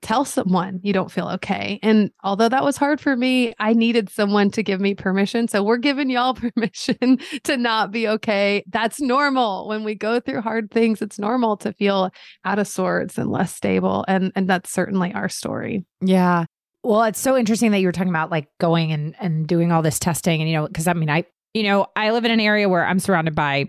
tell 0.02 0.24
someone 0.24 0.80
you 0.82 0.92
don't 0.92 1.10
feel 1.10 1.28
okay. 1.28 1.78
And 1.82 2.10
although 2.22 2.48
that 2.48 2.64
was 2.64 2.76
hard 2.76 3.00
for 3.00 3.16
me, 3.16 3.54
I 3.58 3.72
needed 3.72 4.10
someone 4.10 4.50
to 4.50 4.62
give 4.62 4.80
me 4.80 4.94
permission. 4.94 5.48
So 5.48 5.62
we're 5.62 5.78
giving 5.78 6.10
y'all 6.10 6.34
permission 6.56 7.18
to 7.44 7.56
not 7.56 7.92
be 7.92 8.06
okay. 8.08 8.64
That's 8.68 9.00
normal. 9.00 9.68
When 9.68 9.84
we 9.84 9.94
go 9.94 10.20
through 10.20 10.42
hard 10.42 10.70
things, 10.70 11.00
it's 11.00 11.18
normal 11.18 11.56
to 11.58 11.72
feel 11.72 12.10
out 12.44 12.58
of 12.58 12.68
sorts 12.68 13.16
and 13.16 13.30
less 13.30 13.54
stable. 13.54 14.04
And 14.08 14.32
and 14.34 14.48
that's 14.48 14.70
certainly 14.70 15.14
our 15.14 15.28
story. 15.28 15.86
Yeah. 16.00 16.44
Well, 16.82 17.04
it's 17.04 17.20
so 17.20 17.36
interesting 17.36 17.70
that 17.70 17.78
you 17.78 17.86
were 17.86 17.92
talking 17.92 18.10
about 18.10 18.30
like 18.30 18.48
going 18.58 18.92
and 18.92 19.14
and 19.20 19.46
doing 19.46 19.70
all 19.70 19.82
this 19.82 19.98
testing 19.98 20.40
and 20.40 20.50
you 20.50 20.56
know 20.56 20.66
because 20.66 20.88
I 20.88 20.94
mean 20.94 21.10
I 21.10 21.24
you 21.54 21.62
know 21.62 21.86
I 21.94 22.10
live 22.10 22.24
in 22.24 22.32
an 22.32 22.40
area 22.40 22.68
where 22.68 22.84
I'm 22.84 22.98
surrounded 22.98 23.36
by 23.36 23.66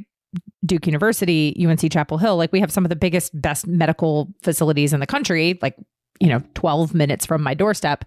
Duke 0.66 0.88
University, 0.88 1.56
UNC 1.64 1.92
Chapel 1.92 2.18
Hill. 2.18 2.38
Like 2.38 2.52
we 2.52 2.60
have 2.60 2.72
some 2.72 2.86
of 2.86 2.90
the 2.90 2.96
biggest 2.96 3.40
best 3.40 3.68
medical 3.68 4.30
facilities 4.42 4.94
in 4.94 5.00
the 5.00 5.06
country 5.06 5.60
like 5.62 5.76
you 6.20 6.28
know 6.28 6.42
12 6.54 6.94
minutes 6.94 7.26
from 7.26 7.42
my 7.42 7.54
doorstep 7.54 8.06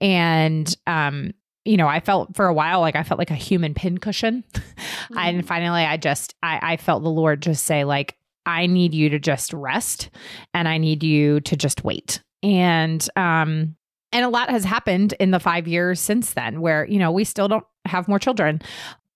and 0.00 0.76
um 0.86 1.32
you 1.64 1.76
know 1.76 1.88
I 1.88 2.00
felt 2.00 2.36
for 2.36 2.46
a 2.46 2.54
while 2.54 2.80
like 2.80 2.96
I 2.96 3.02
felt 3.02 3.18
like 3.18 3.30
a 3.30 3.34
human 3.34 3.74
pincushion 3.74 4.44
and 5.16 5.46
finally 5.46 5.82
I 5.82 5.96
just 5.96 6.34
I 6.42 6.58
I 6.62 6.76
felt 6.76 7.02
the 7.02 7.10
Lord 7.10 7.42
just 7.42 7.64
say 7.64 7.84
like 7.84 8.16
I 8.46 8.66
need 8.66 8.94
you 8.94 9.10
to 9.10 9.18
just 9.18 9.52
rest 9.52 10.10
and 10.54 10.68
I 10.68 10.78
need 10.78 11.02
you 11.02 11.40
to 11.40 11.56
just 11.56 11.84
wait. 11.84 12.22
And 12.42 13.06
um 13.16 13.76
and 14.12 14.24
a 14.24 14.28
lot 14.28 14.50
has 14.50 14.64
happened 14.64 15.14
in 15.18 15.32
the 15.32 15.40
5 15.40 15.66
years 15.66 15.98
since 16.00 16.34
then 16.34 16.60
where 16.60 16.86
you 16.86 16.98
know 16.98 17.10
we 17.10 17.24
still 17.24 17.48
don't 17.48 17.66
have 17.84 18.08
more 18.08 18.20
children. 18.20 18.62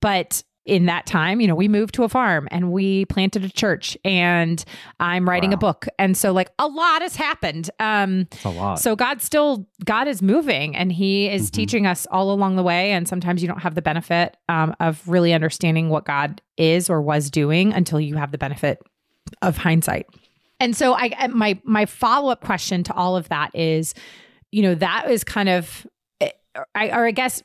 But 0.00 0.42
in 0.66 0.86
that 0.86 1.06
time, 1.06 1.40
you 1.40 1.46
know, 1.48 1.54
we 1.54 1.68
moved 1.68 1.94
to 1.94 2.04
a 2.04 2.08
farm 2.08 2.46
and 2.50 2.70
we 2.70 3.06
planted 3.06 3.44
a 3.44 3.48
church 3.48 3.96
and 4.04 4.62
I'm 5.00 5.28
writing 5.28 5.52
a 5.52 5.56
book. 5.56 5.86
And 5.98 6.16
so 6.16 6.32
like 6.32 6.50
a 6.58 6.68
lot 6.68 7.02
has 7.02 7.16
happened. 7.16 7.70
Um 7.80 8.28
a 8.44 8.50
lot. 8.50 8.78
so 8.78 8.94
God 8.94 9.22
still 9.22 9.66
God 9.84 10.06
is 10.06 10.20
moving 10.22 10.76
and 10.76 10.92
He 10.92 11.28
is 11.28 11.50
Mhm. 11.50 11.54
teaching 11.54 11.86
us 11.86 12.06
all 12.10 12.30
along 12.30 12.56
the 12.56 12.62
way. 12.62 12.92
And 12.92 13.08
sometimes 13.08 13.40
you 13.42 13.48
don't 13.48 13.62
have 13.62 13.74
the 13.74 13.82
benefit 13.82 14.36
um, 14.48 14.74
of 14.80 15.02
really 15.08 15.32
understanding 15.32 15.88
what 15.88 16.04
God 16.04 16.42
is 16.58 16.90
or 16.90 17.00
was 17.00 17.30
doing 17.30 17.72
until 17.72 17.98
you 17.98 18.16
have 18.16 18.30
the 18.30 18.38
benefit 18.38 18.80
of 19.42 19.56
hindsight. 19.56 20.06
And 20.60 20.76
so 20.76 20.92
I 20.94 21.26
my 21.28 21.58
my 21.64 21.86
follow 21.86 22.30
up 22.30 22.42
question 22.44 22.84
to 22.84 22.92
all 22.94 23.16
of 23.16 23.28
that 23.30 23.50
is, 23.54 23.94
you 24.52 24.62
know, 24.62 24.74
that 24.74 25.10
is 25.10 25.24
kind 25.24 25.48
of, 25.48 25.86
eh, 26.20 26.30
I, 26.74 26.90
or 26.90 27.06
I 27.06 27.12
guess 27.12 27.42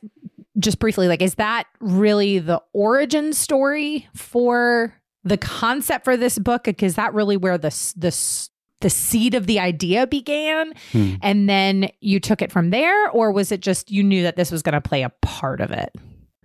just 0.58 0.78
briefly, 0.78 1.08
like, 1.08 1.22
is 1.22 1.34
that 1.36 1.64
really 1.80 2.38
the 2.38 2.62
origin 2.72 3.32
story 3.32 4.08
for 4.14 4.94
the 5.24 5.36
concept 5.36 6.04
for 6.04 6.16
this 6.16 6.38
book? 6.38 6.64
Because 6.64 6.94
that 6.94 7.12
really 7.14 7.36
where 7.36 7.58
the 7.58 7.70
the 7.96 8.48
the 8.82 8.90
seed 8.90 9.34
of 9.34 9.46
the 9.46 9.58
idea 9.58 10.06
began, 10.06 10.72
Hmm. 10.92 11.14
and 11.22 11.48
then 11.48 11.88
you 12.00 12.20
took 12.20 12.42
it 12.42 12.52
from 12.52 12.70
there, 12.70 13.08
or 13.10 13.32
was 13.32 13.50
it 13.50 13.60
just 13.60 13.90
you 13.90 14.02
knew 14.02 14.22
that 14.22 14.36
this 14.36 14.50
was 14.50 14.62
going 14.62 14.74
to 14.74 14.80
play 14.82 15.02
a 15.02 15.10
part 15.22 15.60
of 15.60 15.70
it? 15.70 15.90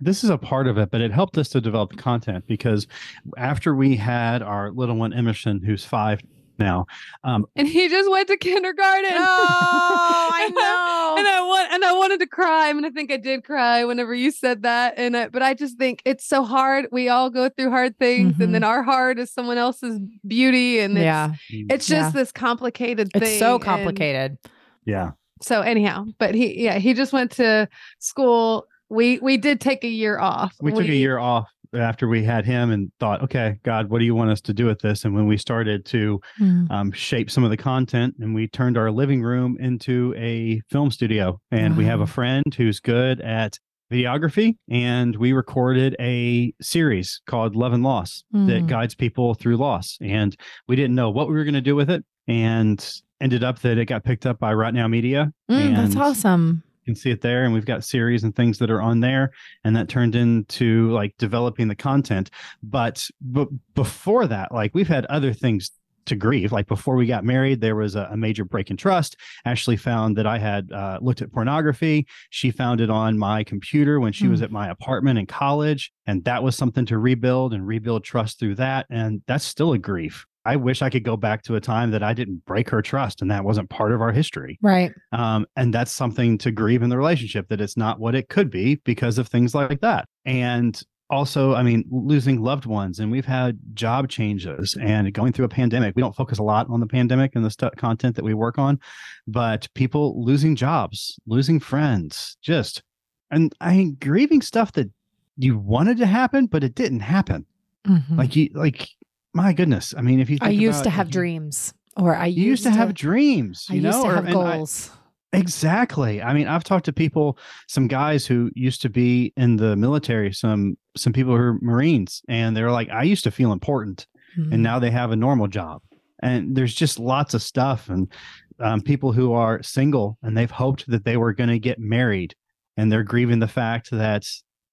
this 0.04 0.24
is 0.24 0.30
a 0.30 0.36
part 0.38 0.66
of 0.66 0.78
it, 0.78 0.90
but 0.90 1.00
it 1.00 1.12
helped 1.12 1.38
us 1.38 1.48
to 1.48 1.60
develop 1.60 1.96
content 1.96 2.44
because 2.48 2.88
after 3.36 3.72
we 3.72 3.94
had 3.94 4.42
our 4.42 4.72
little 4.72 4.96
one 4.96 5.12
Emerson, 5.12 5.62
who's 5.64 5.84
five 5.84 6.18
now, 6.58 6.86
um, 7.24 7.46
and 7.56 7.66
he 7.66 7.88
just 7.88 8.10
went 8.10 8.28
to 8.28 8.36
kindergarten. 8.36 9.10
Oh, 9.14 10.30
I 10.32 10.48
know. 10.54 11.14
and 11.18 11.26
I 11.28 11.40
want 11.42 11.72
and 11.72 11.84
I 11.84 11.92
wanted 11.92 12.20
to 12.20 12.26
cry. 12.26 12.68
I 12.68 12.72
mean, 12.72 12.84
I 12.84 12.90
think 12.90 13.10
I 13.10 13.16
did 13.16 13.44
cry 13.44 13.84
whenever 13.84 14.14
you 14.14 14.30
said 14.30 14.62
that. 14.62 14.94
And 14.96 15.16
I, 15.16 15.28
but 15.28 15.42
I 15.42 15.54
just 15.54 15.78
think 15.78 16.02
it's 16.04 16.26
so 16.26 16.44
hard. 16.44 16.86
We 16.92 17.08
all 17.08 17.30
go 17.30 17.48
through 17.48 17.70
hard 17.70 17.98
things, 17.98 18.34
Mhm. 18.34 18.44
and 18.44 18.54
then 18.54 18.64
our 18.64 18.82
heart 18.82 19.18
is 19.18 19.32
someone 19.32 19.58
else's 19.58 19.98
beauty, 20.26 20.78
and 20.80 20.96
it's, 20.96 21.02
yeah, 21.04 21.34
it's 21.50 21.86
just 21.86 22.14
this 22.14 22.32
complicated 22.32 23.10
thing. 23.12 23.22
it's 23.22 23.38
so 23.38 23.54
and 23.56 23.64
complicated. 23.64 24.38
yeah, 24.84 25.12
So 25.40 25.60
anyhow, 25.62 26.06
but 26.18 26.34
he 26.34 26.62
yeah 26.62 26.78
he 26.78 26.94
just 26.94 27.12
went 27.12 27.30
to 27.32 27.68
school. 27.98 28.66
We 28.88 29.18
we 29.20 29.36
did 29.38 29.60
take 29.60 29.84
a 29.84 29.88
year 29.88 30.18
off. 30.18 30.54
we 30.60 30.70
took 30.72 30.82
a 30.82 30.94
year 30.94 31.18
off 31.18 31.48
after 31.74 32.08
we 32.08 32.22
had 32.24 32.44
him 32.44 32.70
and 32.70 32.90
thought, 33.00 33.22
okay, 33.22 33.58
God, 33.62 33.88
what 33.90 33.98
do 33.98 34.04
you 34.04 34.14
want 34.14 34.30
us 34.30 34.40
to 34.42 34.52
do 34.54 34.66
with 34.66 34.80
this? 34.80 35.04
And 35.04 35.14
when 35.14 35.26
we 35.26 35.36
started 35.36 35.84
to 35.86 36.20
Mm. 36.40 36.70
um, 36.70 36.92
shape 36.92 37.30
some 37.30 37.44
of 37.44 37.50
the 37.50 37.56
content 37.56 38.14
and 38.20 38.34
we 38.34 38.48
turned 38.48 38.76
our 38.76 38.90
living 38.90 39.22
room 39.22 39.56
into 39.60 40.14
a 40.16 40.60
film 40.70 40.90
studio. 40.90 41.40
And 41.50 41.76
we 41.76 41.84
have 41.86 42.00
a 42.00 42.06
friend 42.06 42.44
who's 42.56 42.80
good 42.80 43.20
at 43.20 43.58
videography. 43.92 44.56
And 44.70 45.16
we 45.16 45.32
recorded 45.32 45.96
a 46.00 46.52
series 46.62 47.20
called 47.26 47.54
Love 47.56 47.72
and 47.72 47.82
Loss 47.82 48.24
that 48.32 48.64
Mm. 48.64 48.66
guides 48.66 48.94
people 48.94 49.34
through 49.34 49.56
loss. 49.56 49.98
And 50.00 50.34
we 50.68 50.76
didn't 50.76 50.94
know 50.94 51.10
what 51.10 51.28
we 51.28 51.34
were 51.34 51.44
going 51.44 51.54
to 51.54 51.60
do 51.60 51.76
with 51.76 51.90
it. 51.90 52.04
And 52.28 52.84
ended 53.20 53.44
up 53.44 53.60
that 53.60 53.78
it 53.78 53.84
got 53.86 54.02
picked 54.04 54.26
up 54.26 54.38
by 54.38 54.52
RightNow 54.52 54.88
Media. 54.90 55.32
Mm, 55.50 55.76
that's 55.76 55.96
awesome. 55.96 56.62
You 56.84 56.94
can 56.94 57.00
see 57.00 57.10
it 57.10 57.20
there. 57.20 57.44
And 57.44 57.54
we've 57.54 57.64
got 57.64 57.84
series 57.84 58.24
and 58.24 58.34
things 58.34 58.58
that 58.58 58.70
are 58.70 58.82
on 58.82 59.00
there. 59.00 59.30
And 59.64 59.76
that 59.76 59.88
turned 59.88 60.14
into 60.16 60.90
like 60.90 61.16
developing 61.18 61.68
the 61.68 61.76
content. 61.76 62.30
But, 62.62 63.08
but 63.20 63.48
before 63.74 64.26
that, 64.26 64.52
like 64.52 64.74
we've 64.74 64.88
had 64.88 65.06
other 65.06 65.32
things 65.32 65.70
to 66.06 66.16
grieve. 66.16 66.50
Like 66.50 66.66
before 66.66 66.96
we 66.96 67.06
got 67.06 67.24
married, 67.24 67.60
there 67.60 67.76
was 67.76 67.94
a, 67.94 68.08
a 68.10 68.16
major 68.16 68.44
break 68.44 68.70
in 68.70 68.76
trust. 68.76 69.16
Ashley 69.44 69.76
found 69.76 70.16
that 70.16 70.26
I 70.26 70.36
had 70.38 70.72
uh, 70.72 70.98
looked 71.00 71.22
at 71.22 71.32
pornography. 71.32 72.08
She 72.30 72.50
found 72.50 72.80
it 72.80 72.90
on 72.90 73.16
my 73.16 73.44
computer 73.44 74.00
when 74.00 74.12
she 74.12 74.26
was 74.26 74.40
Mm. 74.40 74.44
at 74.44 74.50
my 74.50 74.68
apartment 74.68 75.20
in 75.20 75.26
college. 75.26 75.92
And 76.04 76.24
that 76.24 76.42
was 76.42 76.56
something 76.56 76.86
to 76.86 76.98
rebuild 76.98 77.54
and 77.54 77.64
rebuild 77.64 78.02
trust 78.02 78.40
through 78.40 78.56
that. 78.56 78.86
And 78.90 79.22
that's 79.28 79.44
still 79.44 79.72
a 79.72 79.78
grief. 79.78 80.26
I 80.44 80.56
wish 80.56 80.82
I 80.82 80.90
could 80.90 81.04
go 81.04 81.16
back 81.16 81.42
to 81.44 81.56
a 81.56 81.60
time 81.60 81.90
that 81.92 82.02
I 82.02 82.12
didn't 82.14 82.44
break 82.46 82.68
her 82.70 82.82
trust 82.82 83.22
and 83.22 83.30
that 83.30 83.44
wasn't 83.44 83.70
part 83.70 83.92
of 83.92 84.00
our 84.00 84.12
history. 84.12 84.58
Right. 84.60 84.92
Um, 85.12 85.46
and 85.56 85.72
that's 85.72 85.92
something 85.92 86.38
to 86.38 86.50
grieve 86.50 86.82
in 86.82 86.90
the 86.90 86.96
relationship 86.96 87.48
that 87.48 87.60
it's 87.60 87.76
not 87.76 88.00
what 88.00 88.14
it 88.14 88.28
could 88.28 88.50
be 88.50 88.76
because 88.84 89.18
of 89.18 89.28
things 89.28 89.54
like 89.54 89.80
that. 89.80 90.08
And 90.24 90.80
also, 91.10 91.54
I 91.54 91.62
mean, 91.62 91.84
losing 91.90 92.40
loved 92.40 92.64
ones, 92.64 92.98
and 92.98 93.12
we've 93.12 93.26
had 93.26 93.58
job 93.74 94.08
changes 94.08 94.76
and 94.80 95.12
going 95.12 95.34
through 95.34 95.44
a 95.44 95.48
pandemic. 95.50 95.94
We 95.94 96.00
don't 96.00 96.16
focus 96.16 96.38
a 96.38 96.42
lot 96.42 96.68
on 96.70 96.80
the 96.80 96.86
pandemic 96.86 97.36
and 97.36 97.44
the 97.44 97.50
stu 97.50 97.68
content 97.76 98.16
that 98.16 98.24
we 98.24 98.32
work 98.32 98.58
on, 98.58 98.80
but 99.26 99.68
people 99.74 100.24
losing 100.24 100.56
jobs, 100.56 101.18
losing 101.26 101.60
friends, 101.60 102.38
just, 102.40 102.82
and 103.30 103.54
I 103.60 103.76
mean, 103.76 103.98
grieving 104.00 104.40
stuff 104.40 104.72
that 104.72 104.90
you 105.36 105.58
wanted 105.58 105.98
to 105.98 106.06
happen, 106.06 106.46
but 106.46 106.64
it 106.64 106.74
didn't 106.74 107.00
happen. 107.00 107.44
Mhm. 107.86 108.16
Like 108.16 108.34
you, 108.34 108.48
like, 108.54 108.88
my 109.34 109.52
goodness. 109.52 109.94
I 109.96 110.02
mean, 110.02 110.20
if 110.20 110.28
you, 110.30 110.38
I 110.40 110.50
used 110.50 110.76
about- 110.80 110.84
to 110.84 110.90
have 110.90 111.06
you- 111.08 111.12
dreams, 111.12 111.74
or 111.96 112.14
I 112.16 112.26
You 112.26 112.44
used 112.44 112.64
to 112.64 112.70
have 112.70 112.94
dreams, 112.94 113.66
I 113.70 113.74
you 113.74 113.82
used 113.82 113.96
know, 113.98 114.04
to 114.04 114.08
or- 114.10 114.14
have 114.14 114.24
and 114.26 114.36
I- 114.36 114.56
goals. 114.56 114.90
Exactly. 115.34 116.20
I 116.22 116.34
mean, 116.34 116.46
I've 116.46 116.62
talked 116.64 116.84
to 116.86 116.92
people, 116.92 117.38
some 117.66 117.88
guys 117.88 118.26
who 118.26 118.50
used 118.54 118.82
to 118.82 118.90
be 118.90 119.32
in 119.38 119.56
the 119.56 119.76
military, 119.76 120.32
some 120.32 120.76
some 120.94 121.12
people 121.14 121.34
who 121.34 121.42
are 121.42 121.58
Marines, 121.62 122.20
and 122.28 122.54
they're 122.54 122.70
like, 122.70 122.90
I 122.90 123.02
used 123.04 123.24
to 123.24 123.30
feel 123.30 123.50
important, 123.52 124.06
Mhm. 124.36 124.52
and 124.52 124.62
now 124.62 124.78
they 124.78 124.90
have 124.90 125.10
a 125.10 125.16
normal 125.16 125.48
job. 125.48 125.80
And 126.22 126.54
there's 126.54 126.74
just 126.74 126.98
lots 126.98 127.32
of 127.32 127.40
stuff, 127.42 127.88
and 127.88 128.12
um, 128.60 128.82
people 128.82 129.12
who 129.12 129.32
are 129.32 129.62
single 129.62 130.18
and 130.22 130.36
they've 130.36 130.50
hoped 130.50 130.86
that 130.88 131.04
they 131.04 131.16
were 131.16 131.32
going 131.32 131.48
to 131.48 131.58
get 131.58 131.78
married, 131.80 132.34
and 132.76 132.92
they're 132.92 133.02
grieving 133.02 133.38
the 133.38 133.48
fact 133.48 133.90
that 133.90 134.28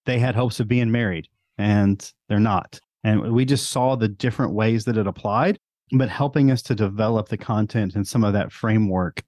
they 0.05 0.19
had 0.19 0.35
hopes 0.35 0.59
of 0.59 0.67
being 0.67 0.91
married 0.91 1.27
and 1.57 2.11
they're 2.27 2.39
not. 2.39 2.79
And 3.03 3.31
we 3.33 3.45
just 3.45 3.69
saw 3.69 3.95
the 3.95 4.07
different 4.07 4.53
ways 4.53 4.85
that 4.85 4.97
it 4.97 5.07
applied, 5.07 5.57
but 5.93 6.09
helping 6.09 6.51
us 6.51 6.61
to 6.63 6.75
develop 6.75 7.29
the 7.29 7.37
content 7.37 7.95
and 7.95 8.07
some 8.07 8.23
of 8.23 8.33
that 8.33 8.51
framework 8.51 9.23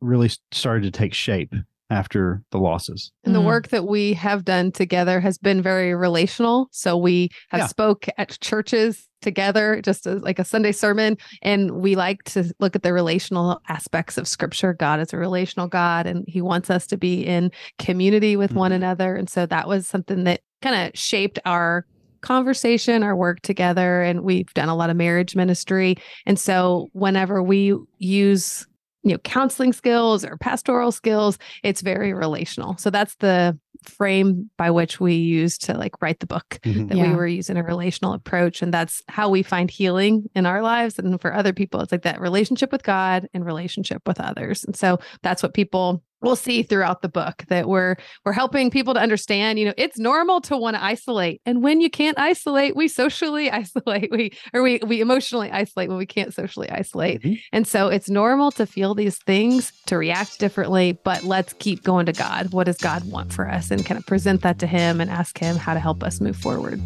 really 0.00 0.30
started 0.52 0.82
to 0.84 0.90
take 0.90 1.14
shape 1.14 1.54
after 1.88 2.42
the 2.50 2.58
losses. 2.58 3.12
And 3.24 3.34
the 3.34 3.40
Mm. 3.40 3.46
work 3.46 3.68
that 3.68 3.86
we 3.86 4.12
have 4.14 4.44
done 4.44 4.72
together 4.72 5.20
has 5.20 5.38
been 5.38 5.62
very 5.62 5.94
relational. 5.94 6.68
So 6.72 6.96
we 6.96 7.30
have 7.50 7.60
Yeah. 7.60 7.66
spoke 7.68 8.06
at 8.18 8.38
churches 8.40 9.08
together, 9.22 9.80
just 9.82 10.06
as 10.06 10.20
like 10.20 10.38
a 10.40 10.44
Sunday 10.44 10.72
sermon, 10.72 11.16
and 11.42 11.70
we 11.70 11.94
like 11.94 12.22
to 12.24 12.52
look 12.58 12.74
at 12.74 12.82
the 12.82 12.92
relational 12.92 13.60
aspects 13.68 14.18
of 14.18 14.26
Scripture. 14.26 14.72
God 14.74 14.98
is 15.00 15.12
a 15.12 15.16
relational 15.16 15.68
God, 15.68 16.06
and 16.06 16.24
He 16.26 16.40
wants 16.40 16.70
us 16.70 16.86
to 16.88 16.96
be 16.96 17.24
in 17.24 17.50
community 17.78 18.36
with 18.36 18.52
one 18.52 18.72
Mhm. 18.72 18.76
another. 18.76 19.14
And 19.14 19.28
so 19.30 19.46
that 19.46 19.68
was 19.68 19.86
something 19.86 20.24
that 20.24 20.40
kind 20.62 20.88
of 20.88 20.98
shaped 20.98 21.38
our 21.44 21.86
conversation, 22.26 23.02
our 23.04 23.14
work 23.16 23.40
together, 23.42 24.02
and 24.02 24.22
we've 24.22 24.52
done 24.54 24.68
a 24.68 24.74
lot 24.74 24.90
of 24.90 24.96
marriage 24.96 25.36
ministry. 25.36 25.96
And 26.26 26.38
so 26.38 26.88
whenever 26.92 27.42
we 27.42 27.74
use 27.98 28.66
you 29.04 29.12
know 29.12 29.18
counseling 29.18 29.72
skills 29.72 30.24
or 30.24 30.36
pastoral 30.38 30.90
skills 30.90 31.38
it's 31.62 31.80
very 31.80 32.12
relational 32.12 32.76
so 32.76 32.90
that's 32.90 33.14
the 33.16 33.56
frame 33.84 34.50
by 34.58 34.68
which 34.68 34.98
we 34.98 35.14
use 35.14 35.56
to 35.58 35.74
like 35.74 36.02
write 36.02 36.18
the 36.18 36.26
book 36.26 36.58
Mhm. 36.64 36.88
that 36.88 36.96
Yeah. 36.96 37.10
we 37.10 37.14
were 37.16 37.26
using 37.28 37.56
a 37.56 37.62
relational 37.62 38.14
approach 38.14 38.62
and 38.62 38.74
that's 38.74 39.02
how 39.06 39.28
we 39.28 39.44
find 39.44 39.70
healing 39.70 40.24
in 40.34 40.44
our 40.44 40.60
lives 40.60 40.98
and 40.98 41.20
for 41.20 41.32
other 41.32 41.52
people 41.52 41.80
it's 41.82 41.92
like 41.92 42.02
that 42.02 42.20
relationship 42.20 42.72
with 42.72 42.82
god 42.82 43.28
and 43.32 43.44
relationship 43.44 44.02
with 44.08 44.18
others 44.20 44.64
and 44.64 44.74
so 44.74 44.98
that's 45.22 45.40
what 45.40 45.54
people 45.54 46.02
will 46.22 46.36
see 46.36 46.62
throughout 46.62 47.02
the 47.02 47.08
book 47.08 47.44
that 47.48 47.68
we're 47.68 47.96
we're 48.24 48.32
helping 48.32 48.70
people 48.70 48.94
to 48.94 49.00
understand 49.00 49.58
you 49.58 49.64
know 49.66 49.74
it's 49.76 49.98
normal 49.98 50.40
to 50.40 50.56
want 50.56 50.74
to 50.76 50.82
isolate 50.82 51.40
and 51.46 51.62
when 51.62 51.80
you 51.80 51.90
can't 51.90 52.18
isolate 52.18 52.74
we 52.74 52.88
socially 52.88 53.50
isolate 53.62 54.10
we 54.10 54.32
or 54.54 54.62
we 54.62 54.78
we 54.86 55.00
emotionally 55.00 55.50
isolate 55.50 55.88
when 55.88 55.98
we 55.98 56.06
can't 56.06 56.32
socially 56.34 56.70
isolate 56.70 57.22
Mhm. 57.22 57.38
and 57.52 57.66
so 57.66 57.88
it's 57.88 58.08
normal 58.08 58.50
to 58.52 58.66
feel 58.66 58.94
these 58.94 59.18
things, 59.18 59.72
to 59.86 59.96
react 59.96 60.38
differently, 60.38 60.98
but 61.04 61.22
let's 61.24 61.52
keep 61.54 61.82
going 61.82 62.06
to 62.06 62.12
God. 62.12 62.52
What 62.52 62.64
does 62.64 62.76
God 62.78 63.04
want 63.10 63.32
for 63.32 63.48
us? 63.48 63.70
And 63.70 63.84
kind 63.84 63.98
of 63.98 64.06
present 64.06 64.42
that 64.42 64.58
to 64.60 64.66
Him 64.66 65.00
and 65.00 65.10
ask 65.10 65.38
Him 65.38 65.56
how 65.56 65.74
to 65.74 65.80
help 65.80 66.02
us 66.02 66.20
move 66.20 66.36
forward. 66.36 66.80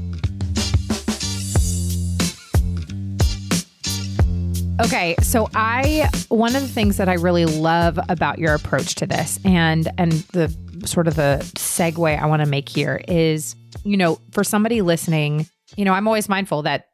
Okay, 4.84 5.14
so 5.20 5.46
I 5.54 6.08
one 6.28 6.56
of 6.56 6.62
the 6.62 6.68
things 6.68 6.96
that 6.96 7.08
I 7.08 7.14
really 7.14 7.44
love 7.44 7.98
about 8.08 8.38
your 8.38 8.54
approach 8.54 8.94
to 8.96 9.06
this 9.06 9.38
and 9.44 9.88
and 9.98 10.12
the 10.32 10.54
sort 10.86 11.06
of 11.06 11.16
the 11.16 11.38
segue 11.56 12.18
I 12.18 12.24
want 12.26 12.40
to 12.42 12.48
make 12.48 12.68
here 12.68 13.02
is, 13.06 13.56
you 13.84 13.98
know, 13.98 14.18
for 14.32 14.42
somebody 14.42 14.80
listening, 14.80 15.46
you 15.76 15.84
know, 15.84 15.92
I'm 15.92 16.06
always 16.08 16.30
mindful 16.30 16.62
that 16.62 16.88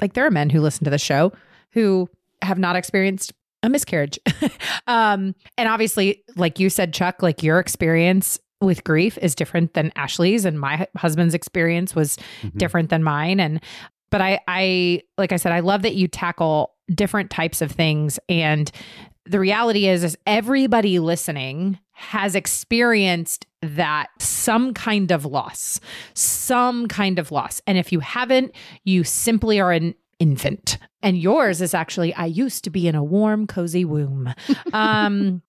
like 0.00 0.12
there 0.12 0.26
are 0.26 0.30
men 0.30 0.50
who 0.50 0.60
listen 0.60 0.84
to 0.84 0.90
the 0.90 0.98
show 0.98 1.32
who 1.72 2.10
have 2.42 2.58
not 2.58 2.76
experienced 2.76 3.32
a 3.62 3.70
miscarriage. 3.70 4.18
um 4.86 5.34
and 5.56 5.68
obviously 5.68 6.22
like 6.36 6.58
you 6.58 6.68
said 6.68 6.92
Chuck, 6.92 7.22
like 7.22 7.42
your 7.42 7.58
experience 7.58 8.38
with 8.60 8.84
grief 8.84 9.16
is 9.22 9.34
different 9.34 9.72
than 9.72 9.90
Ashley's 9.96 10.44
and 10.44 10.60
my 10.60 10.86
husband's 10.96 11.34
experience 11.34 11.94
was 11.94 12.18
Mhm. 12.42 12.58
different 12.58 12.90
than 12.90 13.02
mine 13.02 13.40
and 13.40 13.62
but 14.10 14.20
I 14.20 14.40
I 14.46 15.02
like 15.16 15.32
I 15.32 15.36
said 15.36 15.52
I 15.52 15.60
love 15.60 15.82
that 15.82 15.94
you 15.94 16.06
tackle 16.08 16.72
different 16.94 17.30
types 17.30 17.60
of 17.62 17.70
things. 17.72 18.18
And 18.28 18.70
the 19.26 19.38
reality 19.40 19.86
is 19.86 20.02
is 20.02 20.16
everybody 20.26 20.98
listening 20.98 21.78
has 21.92 22.34
experienced 22.34 23.46
that 23.62 24.08
some 24.18 24.72
kind 24.72 25.10
of 25.10 25.26
loss 25.26 25.78
some 26.14 26.88
kind 26.88 27.18
of 27.18 27.30
loss. 27.30 27.60
And 27.66 27.76
if 27.76 27.92
you 27.92 28.00
haven't 28.00 28.52
you 28.84 29.04
simply 29.04 29.60
are 29.60 29.70
an 29.72 29.94
infant. 30.18 30.78
And 31.02 31.16
yours 31.18 31.60
is 31.60 31.74
actually 31.74 32.12
I 32.14 32.26
used 32.26 32.64
to 32.64 32.70
be 32.70 32.88
in 32.88 32.94
a 32.94 33.04
warm 33.04 33.46
cozy 33.46 33.84
womb. 33.84 34.32
Um 34.72 35.42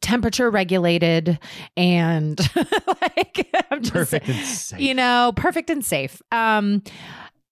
temperature 0.00 0.50
regulated 0.50 1.38
and 1.76 2.40
like 2.56 3.48
I'm 3.70 3.80
just 3.80 3.92
Perfect 3.92 4.28
and 4.28 4.44
safe. 4.46 4.80
you 4.80 4.92
know 4.94 5.32
perfect 5.36 5.70
and 5.70 5.84
safe. 5.84 6.20
Um 6.32 6.82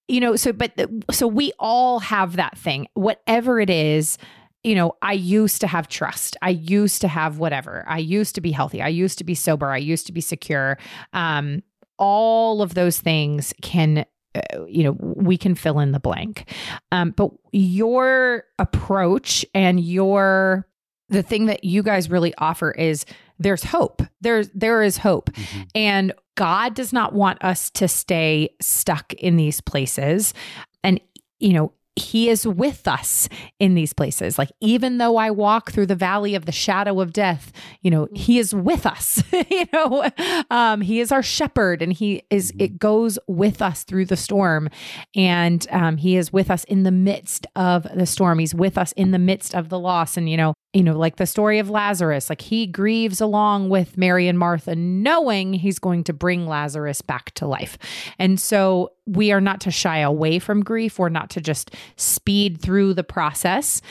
you 0.07 0.19
know 0.19 0.35
so 0.35 0.53
but 0.53 0.71
so 1.11 1.27
we 1.27 1.51
all 1.59 1.99
have 1.99 2.35
that 2.35 2.57
thing. 2.57 2.87
Whatever 2.93 3.59
it 3.59 3.69
is 3.69 4.17
you 4.63 4.73
know 4.75 4.95
i 5.01 5.13
used 5.13 5.61
to 5.61 5.67
have 5.67 5.87
trust. 5.87 6.35
I 6.41 6.49
used 6.49 7.01
to 7.01 7.07
have 7.07 7.37
whatever. 7.37 7.85
I 7.87 7.99
used 7.99 8.35
to 8.35 8.41
be 8.41 8.51
healthy. 8.51 8.81
I 8.81 8.87
used 8.89 9.17
to 9.19 9.23
be 9.23 9.35
sober. 9.35 9.67
I 9.71 9.77
used 9.77 10.07
to 10.07 10.13
be 10.13 10.21
secure. 10.21 10.77
Um 11.13 11.63
all 11.99 12.61
of 12.61 12.75
those 12.75 12.99
things 12.99 13.53
can 13.61 14.05
uh, 14.35 14.65
you 14.67 14.83
know 14.83 14.91
we 14.99 15.37
can 15.37 15.55
fill 15.55 15.79
in 15.79 15.91
the 15.91 15.99
blank. 15.99 16.49
Um 16.91 17.11
but 17.11 17.31
your 17.51 18.43
approach 18.59 19.45
and 19.53 19.79
your 19.79 20.67
the 21.09 21.23
thing 21.23 21.45
that 21.47 21.63
you 21.63 21.83
guys 21.83 22.09
really 22.09 22.33
offer 22.37 22.71
is 22.71 23.05
there's 23.39 23.63
hope 23.63 24.01
there's 24.21 24.49
there 24.53 24.81
is 24.83 24.97
hope 24.97 25.29
Mhm. 25.31 25.67
and 25.75 26.13
God 26.35 26.75
does 26.75 26.93
not 26.93 27.13
want 27.13 27.43
us 27.43 27.69
to 27.71 27.87
stay 27.87 28.49
stuck 28.61 29.11
in 29.15 29.37
these 29.37 29.59
places. 29.59 30.35
And, 30.83 30.99
you 31.39 31.51
know, 31.53 31.71
he 31.95 32.29
is 32.29 32.45
with 32.45 32.87
us 32.87 33.27
in 33.59 33.73
these 33.73 33.91
places. 33.91 34.37
Like, 34.37 34.51
even 34.61 34.99
though 34.99 35.17
I 35.17 35.31
walk 35.31 35.71
through 35.71 35.87
the 35.87 35.95
valley 35.95 36.35
of 36.35 36.45
the 36.45 36.51
shadow 36.51 37.01
of 37.01 37.11
death, 37.11 37.51
you 37.81 37.89
know, 37.89 38.07
he 38.13 38.37
is 38.37 38.53
with 38.53 38.85
us. 38.85 39.23
you 39.49 39.65
know, 39.73 40.07
um, 40.51 40.81
he 40.81 40.99
is 40.99 41.11
our 41.11 41.23
shepherd 41.23 41.81
and 41.81 41.91
he 41.91 42.21
is, 42.29 42.53
it 42.59 42.77
goes 42.77 43.17
with 43.27 43.63
us 43.63 43.83
through 43.83 44.05
the 44.05 44.15
storm. 44.15 44.69
And 45.15 45.65
um, 45.71 45.97
he 45.97 46.17
is 46.17 46.31
with 46.31 46.51
us 46.51 46.63
in 46.65 46.83
the 46.83 46.91
midst 46.91 47.47
of 47.55 47.87
the 47.95 48.05
storm. 48.05 48.37
He's 48.37 48.53
with 48.53 48.77
us 48.77 48.91
in 48.91 49.09
the 49.09 49.17
midst 49.17 49.55
of 49.55 49.69
the 49.69 49.79
loss. 49.79 50.17
And, 50.17 50.29
you 50.29 50.37
know, 50.37 50.53
you 50.77 50.83
know, 50.83 50.95
like 50.95 51.15
the 51.15 51.25
story 51.25 51.57
of 51.57 51.71
Lazarus, 51.71 52.29
like 52.29 52.39
he 52.39 52.67
grieves 52.67 53.19
along 53.19 53.69
with 53.69 53.97
Mary 53.97 54.27
and 54.27 54.37
Martha, 54.37 54.75
knowing 54.75 55.53
he's 55.53 55.79
going 55.79 56.03
to 56.03 56.13
bring 56.13 56.45
Lazarus 56.45 57.01
back 57.01 57.31
to 57.31 57.47
life. 57.47 57.79
And 58.19 58.39
so 58.39 58.91
we 59.07 59.31
are 59.31 59.41
not 59.41 59.59
to 59.61 59.71
shy 59.71 59.97
away 59.97 60.37
from 60.37 60.63
grief. 60.63 60.99
We're 60.99 61.09
not 61.09 61.31
to 61.31 61.41
just 61.41 61.73
speed 61.95 62.61
through 62.61 62.93
the 62.93 63.03
process 63.03 63.81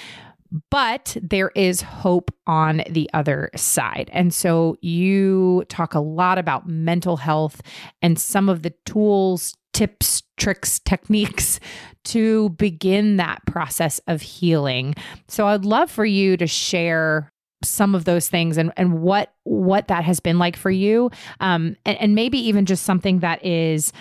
but 0.70 1.16
there 1.20 1.50
is 1.56 1.80
hope 1.80 2.32
on 2.46 2.82
the 2.88 3.10
other 3.12 3.50
side. 3.56 4.08
And 4.12 4.32
so 4.32 4.76
you 4.80 5.64
talk 5.68 5.92
a 5.94 6.00
lot 6.00 6.38
about 6.38 6.68
mental 6.68 7.16
health 7.16 7.60
and 8.00 8.16
some 8.16 8.48
of 8.48 8.62
the 8.62 8.72
tools, 8.84 9.56
tips, 9.72 10.22
tricks, 10.36 10.78
techniques 10.78 11.58
to 12.06 12.50
begin 12.50 13.16
that 13.16 13.44
process 13.46 14.00
of 14.06 14.22
healing. 14.22 14.94
So 15.28 15.46
I'd 15.46 15.64
love 15.64 15.90
for 15.90 16.04
you 16.04 16.36
to 16.36 16.46
share 16.46 17.30
some 17.62 17.94
of 17.94 18.04
those 18.04 18.28
things 18.28 18.58
and, 18.58 18.72
and 18.76 19.00
what 19.00 19.32
what 19.44 19.88
that 19.88 20.04
has 20.04 20.20
been 20.20 20.38
like 20.38 20.56
for 20.56 20.70
you 20.70 21.10
um, 21.40 21.76
and, 21.84 21.98
and 21.98 22.14
maybe 22.14 22.38
even 22.38 22.66
just 22.66 22.84
something 22.84 23.20
that 23.20 23.44
is 23.44 23.92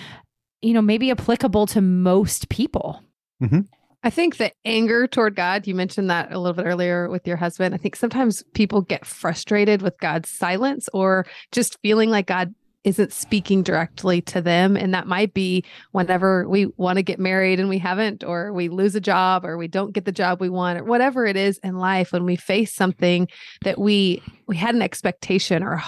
you 0.61 0.73
know 0.73 0.81
maybe 0.81 1.09
applicable 1.09 1.65
to 1.65 1.79
most 1.79 2.49
people 2.49 3.01
mm-hmm. 3.41 3.61
I 4.03 4.11
think 4.11 4.37
the 4.37 4.51
anger 4.65 5.07
toward 5.07 5.35
God, 5.35 5.65
you 5.65 5.73
mentioned 5.73 6.11
that 6.11 6.31
a 6.31 6.37
little 6.37 6.53
bit 6.53 6.67
earlier 6.67 7.09
with 7.09 7.25
your 7.25 7.37
husband. 7.37 7.73
I 7.73 7.79
think 7.79 7.95
sometimes 7.95 8.43
people 8.53 8.81
get 8.81 9.03
frustrated 9.03 9.81
with 9.81 9.97
God's 9.97 10.29
silence 10.29 10.87
or 10.93 11.25
just 11.51 11.79
feeling 11.81 12.11
like 12.11 12.27
God 12.27 12.53
isn't 12.85 13.11
speaking 13.11 13.63
directly 13.63 14.21
to 14.21 14.41
them. 14.41 14.77
And 14.77 14.93
that 14.93 15.07
might 15.07 15.33
be 15.33 15.65
whenever 15.91 16.47
we 16.47 16.67
want 16.77 16.97
to 16.97 17.03
get 17.03 17.19
married 17.19 17.59
and 17.59 17.67
we 17.67 17.79
haven't, 17.79 18.23
or 18.23 18.53
we 18.53 18.69
lose 18.69 18.95
a 18.95 19.01
job, 19.01 19.43
or 19.43 19.57
we 19.57 19.67
don't 19.67 19.91
get 19.91 20.05
the 20.05 20.11
job 20.11 20.39
we 20.39 20.49
want, 20.49 20.79
or 20.79 20.83
whatever 20.83 21.25
it 21.25 21.35
is 21.35 21.57
in 21.63 21.77
life, 21.77 22.13
when 22.13 22.23
we 22.23 22.35
face 22.35 22.73
something 22.73 23.27
that 23.63 23.77
we 23.77 24.21
we 24.47 24.55
had 24.55 24.75
an 24.75 24.81
expectation 24.81 25.63
or 25.63 25.81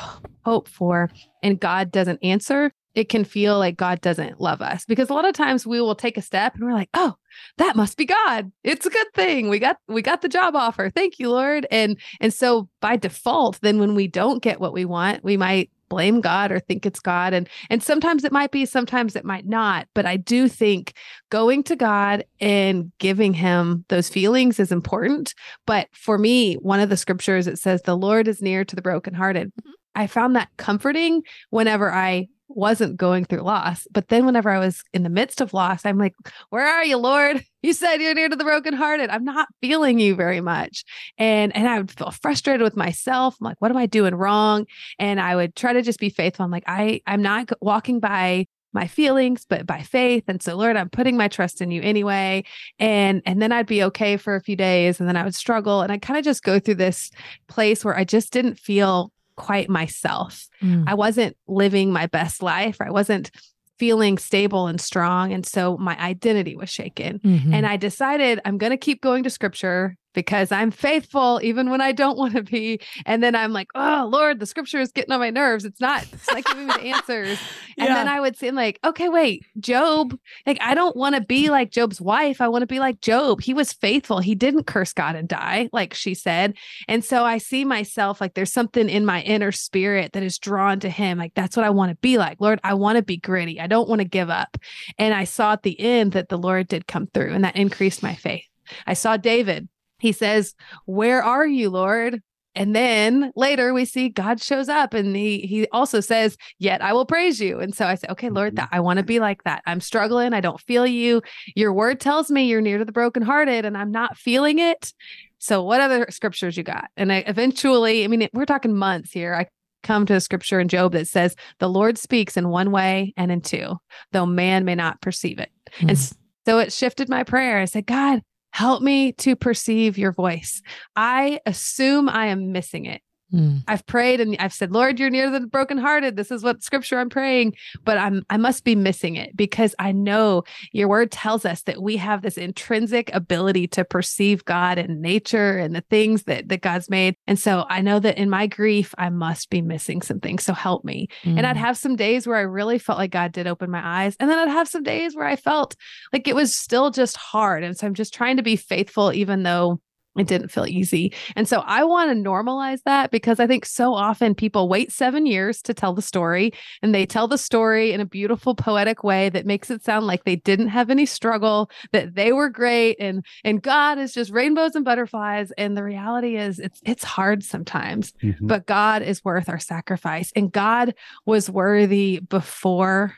hope 0.44 0.68
for 0.68 1.12
and 1.44 1.60
God 1.60 1.92
doesn't 1.92 2.20
answer, 2.24 2.72
it 2.96 3.10
can 3.10 3.24
feel 3.24 3.60
like 3.60 3.78
God 3.78 4.02
doesn't 4.02 4.42
love 4.42 4.60
us 4.60 4.84
because 4.86 5.12
a 5.12 5.14
lot 5.14 5.28
of 5.28 5.34
times 5.34 5.68
we 5.68 5.80
will 5.80 5.94
take 5.94 6.18
a 6.18 6.22
step 6.22 6.56
and 6.56 6.64
we're 6.64 6.74
like, 6.74 6.90
oh, 6.96 7.14
that 7.58 7.76
must 7.76 7.96
be 7.96 8.06
God. 8.06 8.52
It's 8.64 8.88
a 8.88 8.90
good 8.90 9.14
thing. 9.14 9.50
We 9.50 9.60
got 9.60 9.78
we 9.88 10.02
got 10.02 10.24
the 10.24 10.28
job 10.28 10.56
offer. 10.56 10.90
Thank 10.90 11.20
you, 11.20 11.30
Lord. 11.30 11.68
And 11.70 12.00
and 12.20 12.34
so 12.34 12.70
by 12.82 12.96
default, 12.96 13.62
then 13.62 13.78
when 13.78 13.94
we 13.94 14.08
don't 14.08 14.42
get 14.42 14.60
what 14.60 14.74
we 14.74 14.84
want, 14.84 15.24
we 15.24 15.38
might 15.38 15.70
blame 15.90 16.22
God 16.22 16.52
or 16.52 16.60
think 16.60 16.86
it's 16.86 17.00
God. 17.00 17.34
And 17.34 17.50
and 17.70 17.82
sometimes 17.82 18.24
it 18.24 18.32
might 18.32 18.52
be, 18.52 18.66
sometimes 18.66 19.16
it 19.16 19.26
might 19.26 19.46
not. 19.46 19.88
But 19.94 20.06
I 20.06 20.18
do 20.18 20.48
think 20.48 20.94
going 21.30 21.64
to 21.64 21.76
God 21.76 22.26
and 22.40 22.92
giving 23.00 23.34
him 23.34 23.86
those 23.90 24.10
feelings 24.10 24.60
is 24.60 24.72
important. 24.72 25.34
But 25.66 25.88
for 25.94 26.18
me, 26.18 26.56
one 26.56 26.80
of 26.80 26.90
the 26.90 26.98
scriptures 26.98 27.48
it 27.48 27.60
says, 27.60 27.82
the 27.82 27.98
Lord 27.98 28.28
is 28.28 28.42
near 28.42 28.66
to 28.66 28.76
the 28.76 28.82
brokenhearted. 28.82 29.48
Mm-hmm. 29.48 29.72
I 29.96 30.08
found 30.08 30.36
that 30.36 30.50
comforting 30.58 31.24
whenever 31.50 31.92
I 31.92 32.28
wasn't 32.50 32.98
going 32.98 33.26
through 33.26 33.42
loss. 33.42 33.88
But 33.92 34.08
then 34.08 34.26
whenever 34.26 34.50
I 34.50 34.60
was 34.60 34.84
in 34.94 35.04
the 35.04 35.10
midst 35.10 35.42
of 35.42 35.54
loss, 35.54 35.86
I'm 35.86 35.98
like, 35.98 36.16
where 36.50 36.66
are 36.66 36.84
you, 36.84 36.98
Lord? 36.98 37.44
You 37.64 37.74
said 37.74 37.98
you're 37.98 38.14
near 38.14 38.30
to 38.30 38.36
the 38.36 38.46
brokenhearted. 38.46 39.10
I'm 39.10 39.26
not 39.26 39.50
feeling 39.62 40.00
you 40.00 40.16
very 40.16 40.40
much. 40.40 40.86
And 41.18 41.54
and 41.54 41.68
I 41.68 41.80
would 41.80 41.92
feel 41.92 42.12
frustrated 42.12 42.62
with 42.62 42.78
myself. 42.78 43.36
I'm 43.42 43.46
like, 43.46 43.60
what 43.60 43.72
am 43.72 43.78
I 43.78 43.88
doing 43.88 44.16
wrong? 44.16 44.68
And 45.00 45.20
I 45.20 45.36
would 45.36 45.54
try 45.54 45.74
to 45.74 45.82
just 45.82 46.00
be 46.00 46.10
faithful. 46.10 46.46
I'm 46.46 46.52
like, 46.52 46.64
I 46.66 47.02
I'm 47.08 47.22
not 47.22 47.50
walking 47.60 48.00
by 48.00 48.46
my 48.74 48.86
feelings 48.86 49.46
but 49.50 49.66
by 49.66 49.82
faith 49.82 50.26
and 50.28 50.44
so 50.44 50.56
lord 50.56 50.76
i'm 50.76 50.90
putting 50.90 51.18
my 51.18 51.28
trust 51.28 51.62
in 51.62 51.72
you 51.72 51.82
anyway 51.82 52.44
and 52.78 53.24
and 53.26 53.42
then 53.42 53.52
i'd 53.52 53.66
be 53.66 53.82
okay 53.82 54.18
for 54.18 54.36
a 54.36 54.42
few 54.42 54.56
days 54.56 55.00
and 55.00 55.10
then 55.10 55.16
i 55.16 55.24
would 55.24 55.34
struggle 55.34 55.82
and 55.82 55.92
i 55.92 55.98
kind 55.98 56.18
of 56.20 56.24
just 56.24 56.44
go 56.44 56.60
through 56.60 56.76
this 56.76 57.10
place 57.48 57.84
where 57.84 57.98
i 57.98 58.04
just 58.04 58.32
didn't 58.32 58.60
feel 58.60 59.12
quite 59.38 59.70
myself. 59.70 60.48
Mm. 60.62 60.84
I 60.88 60.96
wasn't 60.96 61.38
living 61.48 61.94
my 61.94 62.08
best 62.08 62.44
life. 62.44 62.78
I 62.82 62.92
wasn't 62.92 63.32
feeling 63.80 64.18
stable 64.18 64.68
and 64.68 64.82
strong. 64.82 65.32
And 65.32 65.46
so 65.46 65.78
my 65.78 65.98
identity 66.00 66.56
was 66.56 66.70
shaken. 66.70 67.20
Mm-hmm. 67.20 67.54
And 67.54 67.66
I 67.66 67.78
decided 67.78 68.42
I'm 68.44 68.58
going 68.58 68.72
to 68.72 68.78
keep 68.78 69.02
going 69.02 69.24
to 69.24 69.30
scripture 69.30 69.96
because 70.18 70.52
I'm 70.52 70.72
faithful 70.72 71.40
even 71.44 71.70
when 71.70 71.80
I 71.80 71.92
don't 71.92 72.18
want 72.18 72.34
to 72.34 72.42
be. 72.42 72.82
And 73.06 73.22
then 73.22 73.36
I'm 73.36 73.54
like, 73.54 73.68
oh 73.76 74.10
Lord, 74.12 74.40
the 74.40 74.48
scripture 74.48 74.80
is 74.80 74.92
getting 74.92 75.12
on 75.14 75.20
my 75.20 75.30
nerves. 75.30 75.64
It's 75.64 75.80
not, 75.80 76.08
it's 76.12 76.28
not 76.28 76.44
giving 76.44 76.66
me 76.66 76.74
the 76.74 76.82
answers. 76.82 77.40
And 77.80 77.90
yeah. 77.90 77.94
then 77.94 78.08
I 78.08 78.20
would 78.20 78.36
say, 78.36 78.50
like, 78.50 78.80
okay, 78.84 79.08
wait, 79.08 79.46
Job, 79.60 80.18
like 80.48 80.58
I 80.62 80.74
don't 80.74 80.96
want 80.96 81.14
to 81.14 81.22
be 81.22 81.52
like 81.52 81.70
Job's 81.70 82.02
wife. 82.02 82.42
I 82.42 82.48
want 82.48 82.64
to 82.64 82.68
be 82.68 82.80
like 82.80 83.02
Job. 83.02 83.40
He 83.40 83.54
was 83.54 83.72
faithful. 83.72 84.18
He 84.18 84.34
didn't 84.34 84.66
curse 84.66 84.94
God 84.94 85.16
and 85.16 85.28
die, 85.28 85.70
like 85.72 85.94
she 85.94 86.16
said. 86.16 86.56
And 86.88 87.06
so 87.06 87.24
I 87.24 87.38
see 87.38 87.66
myself 87.66 88.20
like 88.20 88.34
there's 88.34 88.52
something 88.52 88.90
in 88.90 89.06
my 89.06 89.22
inner 89.22 89.52
spirit 89.52 90.14
that 90.14 90.24
is 90.24 90.40
drawn 90.40 90.80
to 90.80 90.90
him. 90.90 91.20
Like 91.20 91.36
that's 91.36 91.56
what 91.56 91.68
I 91.68 91.70
want 91.70 91.92
to 91.92 91.98
be 91.98 92.18
like. 92.18 92.42
Lord, 92.42 92.60
I 92.64 92.74
want 92.74 92.96
to 92.96 93.04
be 93.04 93.18
gritty. 93.18 93.62
I 93.62 93.68
don't 93.68 93.88
want 93.88 94.02
to 94.02 94.08
give 94.08 94.32
up. 94.32 94.58
And 94.98 95.14
I 95.14 95.26
saw 95.26 95.54
at 95.54 95.62
the 95.62 95.80
end 95.80 96.14
that 96.14 96.30
the 96.30 96.38
Lord 96.40 96.68
did 96.68 96.88
come 96.88 97.06
through 97.06 97.32
and 97.32 97.44
that 97.44 97.58
increased 97.58 98.02
my 98.02 98.16
faith. 98.16 98.46
I 98.88 98.94
saw 98.94 99.18
David 99.18 99.70
he 100.00 100.12
says, 100.12 100.54
Where 100.86 101.24
are 101.24 101.46
you, 101.46 101.70
Lord? 101.70 102.22
And 102.56 102.76
then 102.76 103.32
later 103.36 103.72
we 103.72 103.86
see 103.86 104.10
God 104.10 104.42
shows 104.42 104.68
up 104.68 104.96
and 104.96 105.16
he 105.16 105.42
he 105.42 105.68
also 105.72 106.00
says, 106.00 106.38
Yet 106.58 106.82
I 106.82 106.94
will 106.94 107.06
praise 107.06 107.40
you. 107.40 107.60
And 107.60 107.76
so 107.76 107.86
I 107.86 107.96
say, 107.96 108.08
Okay, 108.10 108.30
Lord, 108.30 108.56
mm-hmm. 108.56 108.56
that 108.58 108.70
I 108.72 108.80
want 108.80 108.98
to 108.98 109.06
be 109.06 109.20
like 109.20 109.44
that. 109.44 109.62
I'm 109.68 109.80
struggling. 109.80 110.34
I 110.34 110.42
don't 110.42 110.60
feel 110.62 110.88
you. 110.88 111.22
Your 111.56 111.72
word 111.72 112.00
tells 112.00 112.32
me 112.32 112.48
you're 112.48 112.62
near 112.62 112.80
to 112.80 112.86
the 112.86 112.92
brokenhearted 112.92 113.64
and 113.64 113.78
I'm 113.78 113.92
not 113.92 114.18
feeling 114.18 114.60
it. 114.60 114.92
So 115.40 115.64
what 115.64 115.82
other 115.82 116.08
scriptures 116.10 116.58
you 116.58 116.64
got? 116.64 116.90
And 116.98 117.14
I 117.14 117.18
eventually, 117.28 118.04
I 118.04 118.08
mean, 118.08 118.28
we're 118.34 118.46
talking 118.46 118.76
months 118.76 119.12
here. 119.12 119.36
I 119.36 119.46
come 119.84 120.08
to 120.08 120.16
a 120.16 120.22
scripture 120.22 120.60
in 120.60 120.68
Job 120.68 120.94
that 120.94 121.08
says, 121.08 121.36
The 121.60 121.70
Lord 121.70 122.00
speaks 122.00 122.38
in 122.38 122.50
one 122.50 122.72
way 122.72 123.14
and 123.18 123.32
in 123.32 123.42
two, 123.42 123.78
though 124.14 124.26
man 124.26 124.66
may 124.66 124.74
not 124.74 125.00
perceive 125.02 125.38
it. 125.38 125.52
Mm-hmm. 125.74 125.90
And 125.90 126.00
so 126.48 126.60
it 126.60 126.74
shifted 126.74 127.08
my 127.08 127.24
prayer. 127.24 127.60
I 127.60 127.66
said, 127.66 127.86
God, 127.86 128.22
Help 128.58 128.82
me 128.82 129.12
to 129.12 129.36
perceive 129.36 130.00
your 130.00 130.12
voice. 130.12 130.64
I 130.96 131.42
assume 131.46 132.10
I 132.10 132.30
am 132.30 132.52
missing 132.52 132.86
it. 132.86 133.04
Mm. 133.34 133.64
I've 133.68 133.86
prayed 133.86 134.22
and 134.22 134.38
I've 134.40 134.54
said, 134.54 134.72
Lord, 134.72 135.00
you're 135.00 135.10
near 135.10 135.30
the 135.30 135.42
brokenhearted. 135.42 136.16
This 136.16 136.32
is 136.32 136.44
what 136.44 136.64
scripture 136.64 137.00
I'm 137.00 137.10
praying, 137.10 137.56
but 137.84 137.98
I'm 137.98 138.24
I 138.30 138.38
must 138.38 138.64
be 138.64 138.76
missing 138.76 139.16
it 139.16 139.36
because 139.36 139.76
I 139.80 139.92
know 139.92 140.44
your 140.72 140.88
word 140.88 141.12
tells 141.12 141.46
us 141.46 141.64
that 141.64 141.82
we 141.82 141.98
have 141.98 142.22
this 142.22 142.38
intrinsic 142.38 143.14
ability 143.14 143.68
to 143.70 143.84
perceive 143.84 144.46
God 144.46 144.78
and 144.78 145.02
nature 145.02 145.58
and 145.58 145.76
the 145.76 145.84
things 145.90 146.24
that, 146.24 146.48
that 146.48 146.62
God's 146.62 146.90
made. 146.90 147.16
And 147.28 147.38
so 147.38 147.66
I 147.70 147.82
know 147.82 148.00
that 148.00 148.18
in 148.18 148.30
my 148.30 148.48
grief, 148.48 148.94
I 148.98 149.10
must 149.10 149.50
be 149.50 149.62
missing 149.62 150.02
something. 150.02 150.40
So 150.40 150.54
help 150.54 150.86
me. 150.86 151.08
Mm. 151.24 151.38
And 151.38 151.48
I'd 151.48 151.58
mm. 151.58 151.60
have 151.60 151.78
some 151.78 151.98
days 151.98 152.28
where 152.28 152.38
I 152.38 152.42
really 152.42 152.80
felt 152.80 152.98
like 152.98 153.12
God 153.12 153.34
did 153.34 153.48
open 153.48 153.70
my 153.70 153.82
eyes. 153.84 154.16
And 154.20 154.30
then 154.30 154.40
I'd 154.40 154.52
have 154.52 154.70
some 154.70 154.84
days 154.84 155.16
where 155.16 155.28
I 155.28 155.36
felt 155.36 155.76
like 156.14 156.28
it 156.28 156.36
was 156.36 156.58
still 156.58 156.92
just 156.92 157.18
hard. 157.18 157.64
And 157.64 157.78
so 157.78 157.88
I'm 157.88 157.94
just 157.94 158.14
trying 158.14 158.38
to 158.38 158.44
be 158.44 158.56
faithful, 158.56 159.12
even 159.12 159.44
though 159.44 159.82
it 160.18 160.28
didn't 160.28 160.50
feel 160.50 160.66
easy. 160.66 161.14
And 161.36 161.48
so 161.48 161.62
I 161.66 161.84
want 161.84 162.10
to 162.10 162.30
normalize 162.30 162.82
that 162.86 163.12
because 163.12 163.40
I 163.40 163.48
think 163.48 163.66
so 163.66 163.94
often 163.94 164.36
people 164.36 164.68
wait 164.68 164.92
seven 164.92 165.26
years 165.26 165.62
to 165.64 165.74
tell 165.74 165.94
the 165.94 166.02
story 166.02 166.52
and 166.82 166.94
they 166.94 167.06
tell 167.06 167.28
the 167.28 167.38
story 167.38 167.94
in 167.94 168.02
a 168.02 168.06
beautiful 168.06 168.56
poetic 168.56 169.04
way 169.04 169.30
that 169.30 169.46
makes 169.46 169.70
it 169.70 169.84
sound 169.84 170.08
like 170.08 170.24
they 170.24 170.36
didn't 170.36 170.70
have 170.70 170.90
any 170.90 171.06
struggle, 171.06 171.70
that 171.92 172.16
they 172.16 172.34
were 172.34 172.50
great 172.50 172.98
and 173.00 173.26
and 173.44 173.62
God 173.62 173.98
is 173.98 174.14
just 174.14 174.32
rainbows 174.32 174.76
and 174.76 174.84
butterflies. 174.84 175.52
And 175.58 175.78
the 175.78 175.84
reality 175.84 176.38
is 176.38 176.60
it's 176.60 176.82
it's 176.84 177.04
hard 177.04 177.44
sometimes, 177.44 178.14
mm-hmm. 178.24 178.48
but 178.48 178.66
God 178.66 179.02
is 179.02 179.24
worth 179.24 179.50
our 179.50 179.60
sacrifice. 179.60 180.32
And 180.36 180.52
God 180.52 180.96
was 181.26 181.50
worthy 181.50 182.20
before 182.20 183.16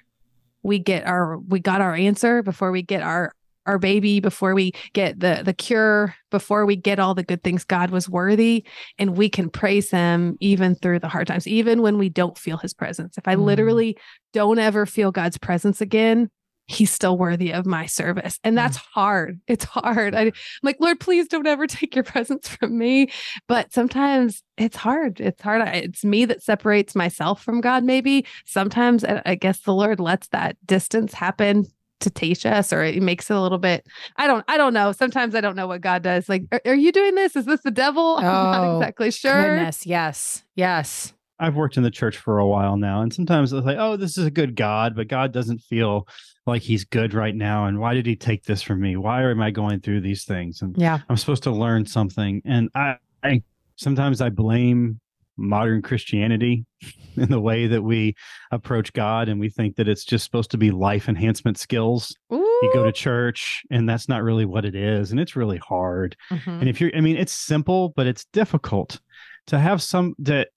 we 0.63 0.79
get 0.79 1.05
our 1.05 1.37
we 1.37 1.59
got 1.59 1.81
our 1.81 1.95
answer 1.95 2.43
before 2.43 2.71
we 2.71 2.81
get 2.81 3.01
our 3.01 3.33
our 3.69 3.77
baby 3.77 4.19
before 4.19 4.55
we 4.55 4.71
get 4.93 5.19
the 5.19 5.41
the 5.45 5.53
cure 5.53 6.15
before 6.31 6.65
we 6.65 6.75
get 6.75 6.97
all 6.97 7.13
the 7.13 7.23
good 7.23 7.43
things 7.43 7.63
god 7.63 7.91
was 7.91 8.09
worthy 8.09 8.65
and 8.97 9.15
we 9.15 9.29
can 9.29 9.47
praise 9.47 9.91
him 9.91 10.35
even 10.39 10.73
through 10.73 10.97
the 10.97 11.07
hard 11.07 11.27
times 11.27 11.47
even 11.47 11.83
when 11.83 11.99
we 11.99 12.09
don't 12.09 12.37
feel 12.37 12.57
his 12.57 12.73
presence. 12.73 13.15
If 13.17 13.27
i 13.27 13.35
mm. 13.35 13.43
literally 13.43 13.97
don't 14.33 14.57
ever 14.57 14.87
feel 14.87 15.11
god's 15.11 15.37
presence 15.37 15.81
again 15.81 16.29
he's 16.65 16.91
still 16.91 17.17
worthy 17.17 17.51
of 17.51 17.65
my 17.65 17.87
service. 17.87 18.39
And 18.43 18.55
that's 18.55 18.77
mm. 18.77 18.83
hard. 18.93 19.41
It's 19.47 19.65
hard. 19.65 20.13
I, 20.13 20.25
am 20.25 20.31
like 20.61 20.77
lord 20.79 20.99
please 20.99 21.27
don't 21.27 21.47
ever 21.47 21.65
take 21.65 21.95
your 21.95 22.03
presence 22.03 22.47
from 22.47 22.77
me. 22.77 23.09
But 23.47 23.73
sometimes 23.73 24.43
it's 24.55 24.77
hard. 24.77 25.19
It's 25.19 25.41
hard. 25.41 25.67
It's 25.69 26.05
me 26.05 26.25
that 26.25 26.43
separates 26.43 26.95
myself 26.95 27.43
from 27.43 27.59
god 27.59 27.83
maybe. 27.83 28.25
Sometimes 28.45 29.03
i 29.03 29.35
guess 29.35 29.61
the 29.61 29.73
lord 29.73 29.99
lets 29.99 30.27
that 30.27 30.57
distance 30.65 31.13
happen 31.13 31.65
to 31.99 32.09
teach 32.09 32.45
us 32.45 32.71
or 32.71 32.83
it 32.83 33.01
makes 33.01 33.29
it 33.29 33.35
a 33.35 33.41
little 33.41 33.57
bit 33.57 33.85
i 34.17 34.27
don't 34.27 34.45
i 34.47 34.57
don't 34.57 34.73
know. 34.73 34.91
Sometimes 34.91 35.35
i 35.35 35.41
don't 35.41 35.55
know 35.55 35.67
what 35.67 35.81
god 35.81 36.03
does. 36.03 36.29
Like 36.29 36.43
are, 36.51 36.61
are 36.65 36.75
you 36.75 36.91
doing 36.91 37.15
this? 37.15 37.35
Is 37.35 37.45
this 37.45 37.61
the 37.61 37.71
devil? 37.71 38.17
Oh, 38.17 38.17
i'm 38.17 38.23
not 38.23 38.63
oh, 38.63 38.77
exactly 38.77 39.11
sure. 39.11 39.41
goodness. 39.41 39.85
Yes. 39.85 40.43
Yes. 40.55 41.13
I've 41.39 41.55
worked 41.55 41.77
in 41.77 41.83
the 41.83 41.91
church 41.91 42.17
for 42.17 42.39
a 42.39 42.47
while 42.47 42.77
now 42.77 43.01
and 43.01 43.13
sometimes 43.13 43.53
it's 43.53 43.65
like 43.65 43.77
oh 43.79 43.95
this 43.97 44.17
is 44.17 44.25
a 44.25 44.31
good 44.31 44.55
god 44.55 44.95
but 44.95 45.07
god 45.07 45.31
doesn't 45.31 45.59
feel 45.59 46.07
like 46.45 46.61
he's 46.61 46.83
good 46.83 47.13
right 47.13 47.35
now 47.35 47.65
and 47.65 47.79
why 47.79 47.93
did 47.93 48.05
he 48.05 48.15
take 48.15 48.43
this 48.43 48.61
from 48.61 48.81
me? 48.81 48.95
Why 48.97 49.23
am 49.29 49.41
i 49.41 49.51
going 49.51 49.79
through 49.81 50.01
these 50.01 50.25
things? 50.25 50.61
And 50.61 50.75
yeah. 50.77 50.99
I'm 51.09 51.17
supposed 51.17 51.43
to 51.43 51.51
learn 51.51 51.85
something 51.85 52.41
and 52.45 52.69
i 52.75 52.95
i 53.23 53.41
sometimes 53.79 54.21
I 54.21 54.29
blame 54.29 54.99
modern 55.39 55.81
Christianity 55.81 56.65
in 57.15 57.29
the 57.29 57.39
way 57.39 57.67
that 57.67 57.81
we 57.83 58.15
approach 58.51 58.93
God 58.93 59.29
and 59.29 59.39
we 59.39 59.49
think 59.49 59.75
that 59.75 59.87
it's 59.87 60.05
just 60.05 60.23
supposed 60.23 60.51
to 60.51 60.57
be 60.57 60.71
life 60.71 61.09
enhancement 61.09 61.57
skills. 61.57 62.15
Ooh. 62.33 62.37
You 62.61 62.71
go 62.73 62.83
to 62.83 62.91
church 62.91 63.63
and 63.71 63.87
that's 63.87 64.09
not 64.09 64.23
really 64.23 64.45
what 64.45 64.65
it 64.65 64.75
is 64.75 65.11
and 65.11 65.19
it's 65.19 65.35
really 65.35 65.57
hard. 65.57 66.15
Mhm. 66.31 66.59
And 66.59 66.69
if 66.69 66.79
you're 66.79 66.91
I 66.95 67.01
mean 67.01 67.17
it's 67.17 67.33
simple 67.33 67.93
but 67.95 68.07
it's 68.07 68.25
difficult 68.33 68.99
to 69.47 69.59
have 69.59 69.81
some 69.81 70.13
that 70.19 70.49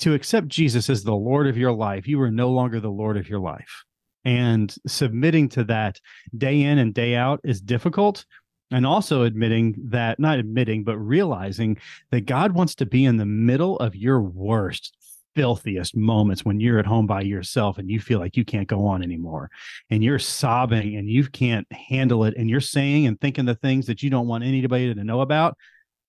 to 0.00 0.14
accept 0.14 0.48
Jesus 0.48 0.88
as 0.88 1.04
the 1.04 1.14
Lord 1.14 1.46
of 1.46 1.58
your 1.58 1.72
life. 1.72 2.08
You 2.08 2.20
are 2.22 2.30
no 2.30 2.50
longer 2.50 2.80
the 2.80 2.90
Lord 2.90 3.16
of 3.16 3.28
your 3.28 3.38
life. 3.40 3.84
And 4.24 4.74
submitting 4.86 5.48
to 5.50 5.64
that 5.64 5.98
day 6.36 6.62
in 6.62 6.78
and 6.78 6.92
day 6.92 7.14
out 7.16 7.40
is 7.44 7.60
difficult 7.60 8.24
and 8.70 8.86
also 8.86 9.22
admitting 9.22 9.74
that 9.88 10.18
not 10.18 10.38
admitting 10.38 10.84
but 10.84 10.98
realizing 10.98 11.76
that 12.10 12.22
God 12.22 12.52
wants 12.52 12.74
to 12.76 12.86
be 12.86 13.04
in 13.04 13.16
the 13.16 13.26
middle 13.26 13.76
of 13.78 13.96
your 13.96 14.20
worst 14.20 14.96
filthiest 15.34 15.96
moments 15.96 16.44
when 16.44 16.58
you're 16.58 16.78
at 16.78 16.86
home 16.86 17.06
by 17.06 17.20
yourself 17.20 17.78
and 17.78 17.88
you 17.88 18.00
feel 18.00 18.18
like 18.18 18.36
you 18.36 18.44
can't 18.44 18.66
go 18.66 18.84
on 18.86 19.02
anymore 19.02 19.48
and 19.88 20.02
you're 20.02 20.18
sobbing 20.18 20.96
and 20.96 21.08
you 21.08 21.26
can't 21.28 21.70
handle 21.72 22.24
it 22.24 22.34
and 22.36 22.50
you're 22.50 22.60
saying 22.60 23.06
and 23.06 23.20
thinking 23.20 23.44
the 23.44 23.54
things 23.54 23.86
that 23.86 24.02
you 24.02 24.10
don't 24.10 24.26
want 24.26 24.42
anybody 24.42 24.92
to 24.92 25.04
know 25.04 25.20
about 25.20 25.56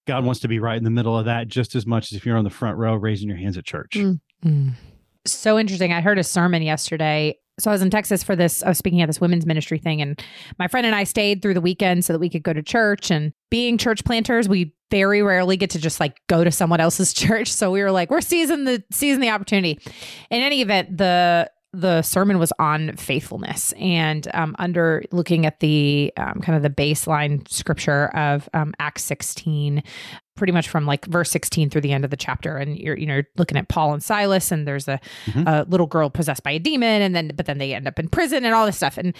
God 0.07 0.25
wants 0.25 0.39
to 0.41 0.47
be 0.47 0.59
right 0.59 0.77
in 0.77 0.83
the 0.83 0.89
middle 0.89 1.17
of 1.17 1.25
that 1.25 1.47
just 1.47 1.75
as 1.75 1.85
much 1.85 2.11
as 2.11 2.17
if 2.17 2.25
you're 2.25 2.37
on 2.37 2.43
the 2.43 2.49
front 2.49 2.77
row 2.77 2.95
raising 2.95 3.29
your 3.29 3.37
hands 3.37 3.57
at 3.57 3.65
church. 3.65 3.91
Mm. 3.91 4.19
Mm. 4.43 4.71
So 5.25 5.59
interesting. 5.59 5.93
I 5.93 6.01
heard 6.01 6.17
a 6.17 6.23
sermon 6.23 6.63
yesterday. 6.63 7.37
So 7.61 7.71
I 7.71 7.73
was 7.73 7.81
in 7.81 7.89
Texas 7.89 8.23
for 8.23 8.35
this. 8.35 8.63
I 8.63 8.69
was 8.69 8.77
speaking 8.77 9.01
at 9.01 9.07
this 9.07 9.21
women's 9.21 9.45
ministry 9.45 9.77
thing, 9.77 10.01
and 10.01 10.21
my 10.57 10.67
friend 10.67 10.85
and 10.85 10.95
I 10.95 11.03
stayed 11.03 11.41
through 11.41 11.53
the 11.53 11.61
weekend 11.61 12.03
so 12.03 12.13
that 12.13 12.19
we 12.19 12.29
could 12.29 12.43
go 12.43 12.53
to 12.53 12.63
church. 12.63 13.11
And 13.11 13.33
being 13.49 13.77
church 13.77 14.03
planters, 14.03 14.49
we 14.49 14.73
very 14.89 15.21
rarely 15.21 15.57
get 15.57 15.69
to 15.71 15.79
just 15.79 15.99
like 15.99 16.19
go 16.27 16.43
to 16.43 16.51
someone 16.51 16.79
else's 16.79 17.13
church. 17.13 17.51
So 17.51 17.71
we 17.71 17.81
were 17.81 17.91
like, 17.91 18.09
we're 18.09 18.21
seizing 18.21 18.65
the 18.65 18.83
seizing 18.91 19.21
the 19.21 19.29
opportunity. 19.29 19.79
In 20.29 20.41
any 20.41 20.61
event, 20.61 20.97
the 20.97 21.49
the 21.73 22.01
sermon 22.01 22.37
was 22.37 22.51
on 22.59 22.95
faithfulness 22.97 23.73
and 23.73 24.27
um, 24.33 24.55
under 24.59 25.03
looking 25.11 25.45
at 25.45 25.61
the 25.61 26.11
um, 26.17 26.41
kind 26.41 26.57
of 26.57 26.63
the 26.63 26.69
baseline 26.69 27.47
scripture 27.49 28.07
of 28.07 28.49
um, 28.53 28.73
Acts 28.79 29.03
16 29.03 29.81
pretty 30.35 30.53
much 30.53 30.69
from 30.69 30.85
like 30.85 31.05
verse 31.05 31.29
16 31.29 31.69
through 31.69 31.81
the 31.81 31.91
end 31.91 32.03
of 32.05 32.09
the 32.09 32.17
chapter 32.17 32.57
and 32.57 32.77
you're 32.77 32.97
you 32.97 33.05
know 33.05 33.21
looking 33.37 33.57
at 33.57 33.67
Paul 33.67 33.93
and 33.93 34.01
Silas 34.01 34.51
and 34.51 34.67
there's 34.67 34.87
a, 34.87 34.99
Mhm. 35.27 35.45
a 35.47 35.65
little 35.69 35.85
girl 35.87 36.09
possessed 36.09 36.41
by 36.43 36.51
a 36.51 36.59
demon 36.59 37.01
and 37.01 37.15
then 37.15 37.31
but 37.35 37.45
then 37.45 37.57
they 37.57 37.73
end 37.73 37.87
up 37.87 37.99
in 37.99 38.07
prison 38.07 38.45
and 38.45 38.53
all 38.55 38.65
this 38.65 38.77
stuff 38.77 38.97
and 38.97 39.15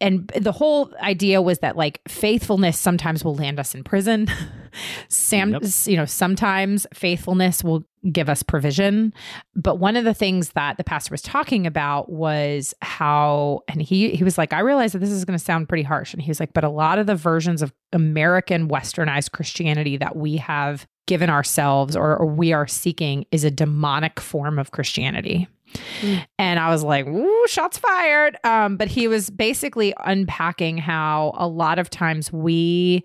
and 0.00 0.26
the 0.38 0.52
whole 0.52 0.92
idea 1.00 1.40
was 1.40 1.60
that 1.60 1.76
like 1.76 2.00
faithfulness 2.08 2.78
sometimes 2.78 3.24
will 3.24 3.34
land 3.36 3.58
us 3.60 3.74
in 3.74 3.84
prison 3.84 4.26
sam 5.08 5.50
Yep. 5.52 5.62
you 5.86 5.96
know 5.96 6.04
sometimes 6.04 6.86
faithfulness 6.94 7.62
will 7.64 7.84
give 8.12 8.28
us 8.28 8.42
provision 8.42 9.12
but 9.54 9.76
one 9.76 9.96
of 9.96 10.04
the 10.04 10.14
things 10.14 10.50
that 10.50 10.76
the 10.76 10.84
pastor 10.84 11.12
was 11.12 11.22
talking 11.22 11.66
about 11.66 12.08
was 12.10 12.72
how 12.82 13.60
and 13.68 13.82
he 13.82 14.10
he 14.10 14.22
was 14.22 14.38
like 14.38 14.52
I 14.52 14.60
realize 14.60 14.92
that 14.92 15.00
this 15.00 15.10
is 15.10 15.24
going 15.24 15.38
to 15.38 15.44
sound 15.44 15.68
pretty 15.68 15.82
harsh 15.82 16.12
and 16.12 16.22
he 16.22 16.30
was 16.30 16.38
like 16.38 16.52
but 16.52 16.62
a 16.64 16.68
lot 16.68 16.98
of 16.98 17.06
the 17.06 17.16
versions 17.16 17.62
of 17.62 17.72
American 17.92 18.68
westernized 18.68 19.32
Christianity 19.32 19.96
that 19.96 20.14
we 20.16 20.36
have 20.36 20.86
given 21.06 21.30
ourselves 21.30 21.94
or, 21.96 22.16
or 22.16 22.26
we 22.26 22.52
are 22.52 22.66
seeking 22.66 23.26
is 23.30 23.44
a 23.44 23.50
demonic 23.50 24.18
form 24.20 24.58
of 24.58 24.72
Christianity. 24.72 25.46
Mm. 26.00 26.26
And 26.38 26.58
I 26.60 26.68
was 26.70 26.82
like, 26.82 27.06
"Ooh, 27.06 27.46
shots 27.48 27.78
fired." 27.78 28.36
Um, 28.44 28.76
but 28.76 28.88
he 28.88 29.06
was 29.08 29.30
basically 29.30 29.94
unpacking 30.04 30.78
how 30.78 31.32
a 31.36 31.46
lot 31.46 31.78
of 31.78 31.90
times 31.90 32.32
we 32.32 33.04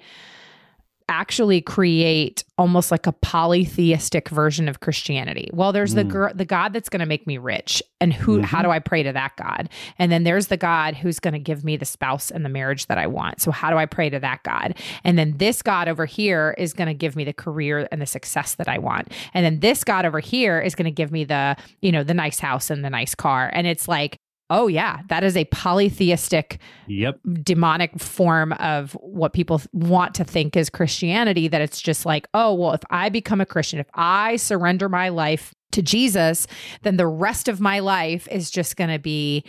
actually 1.12 1.62
create 1.62 2.43
almost 2.57 2.89
like 2.89 3.05
a 3.05 3.12
polytheistic 3.12 4.30
version 4.30 4.70
of 4.70 4.80
Christianity. 4.80 5.49
Well, 5.53 5.72
there's 5.74 5.93
the 5.93 6.03
Mm. 6.05 6.09
gr- 6.09 6.34
the 6.34 6.45
God 6.45 6.72
that's 6.74 6.89
going 6.89 7.01
to 7.01 7.05
make 7.05 7.28
me 7.28 7.38
rich, 7.38 7.84
and 7.99 8.14
who? 8.14 8.41
How 8.41 8.59
Mhm. 8.59 8.64
do 8.64 8.70
I 8.72 8.80
pray 8.80 9.03
to 9.03 9.12
that 9.12 9.36
God? 9.36 9.70
And 9.99 10.12
then 10.12 10.24
there's 10.24 10.47
the 10.47 10.57
God 10.57 10.95
who's 10.95 11.20
going 11.20 11.34
to 11.34 11.39
give 11.39 11.64
me 11.64 11.76
the 11.76 11.86
spouse 11.86 12.32
and 12.32 12.45
the 12.45 12.49
marriage 12.49 12.88
that 12.88 12.97
I 12.97 13.07
want. 13.07 13.41
So 13.41 13.51
how 13.51 13.70
do 13.70 13.78
I 13.78 13.86
pray 13.86 14.09
to 14.09 14.20
that 14.20 14.41
God? 14.43 14.76
And 15.03 15.18
then 15.20 15.36
this 15.38 15.62
God 15.62 15.88
over 15.88 16.05
here 16.05 16.55
is 16.57 16.74
going 16.74 16.88
to 16.88 16.93
give 16.93 17.16
me 17.16 17.24
the 17.26 17.34
career 17.34 17.88
and 17.91 18.01
the 18.01 18.05
success 18.05 18.55
that 18.55 18.70
I 18.70 18.78
want. 18.78 19.12
And 19.34 19.45
then 19.45 19.59
this 19.59 19.84
God 19.84 20.05
over 20.05 20.20
here 20.20 20.59
is 20.62 20.76
going 20.76 20.86
to 20.86 20.91
give 20.91 21.12
me 21.12 21.24
the 21.26 21.57
you 21.82 21.91
know 21.91 22.03
the 22.03 22.14
nice 22.14 22.39
house 22.39 22.70
and 22.70 22.86
the 22.86 22.89
nice 22.89 23.14
car. 23.16 23.49
And 23.53 23.68
it's 23.68 23.88
like. 23.88 24.18
Oh 24.52 24.68
yeah, 24.68 24.99
that 25.08 25.24
is 25.24 25.38
a 25.38 25.45
polytheistic 25.45 26.60
Yep. 26.88 27.20
demonic 27.41 27.97
form 27.99 28.52
of 28.54 28.91
what 28.99 29.32
people 29.32 29.62
want 29.72 30.14
to 30.16 30.26
think 30.26 30.58
is 30.58 30.70
Christianity 30.70 31.47
that 31.47 31.62
it's 31.62 31.82
just 31.82 32.06
like, 32.06 32.28
oh, 32.34 32.54
well, 32.54 32.74
if 32.74 32.82
I 32.89 33.08
become 33.08 33.39
a 33.39 33.45
Christian, 33.45 33.80
if 33.80 33.88
I 33.95 34.36
surrender 34.36 34.89
my 34.89 35.08
life 35.08 35.54
to 35.72 35.82
Jesus, 35.82 36.47
then 36.82 36.97
the 36.97 37.08
rest 37.08 37.47
of 37.47 37.62
my 37.62 37.80
life 37.80 38.28
is 38.30 38.52
just 38.52 38.76
going 38.76 38.89
to 38.89 38.99
be 38.99 39.45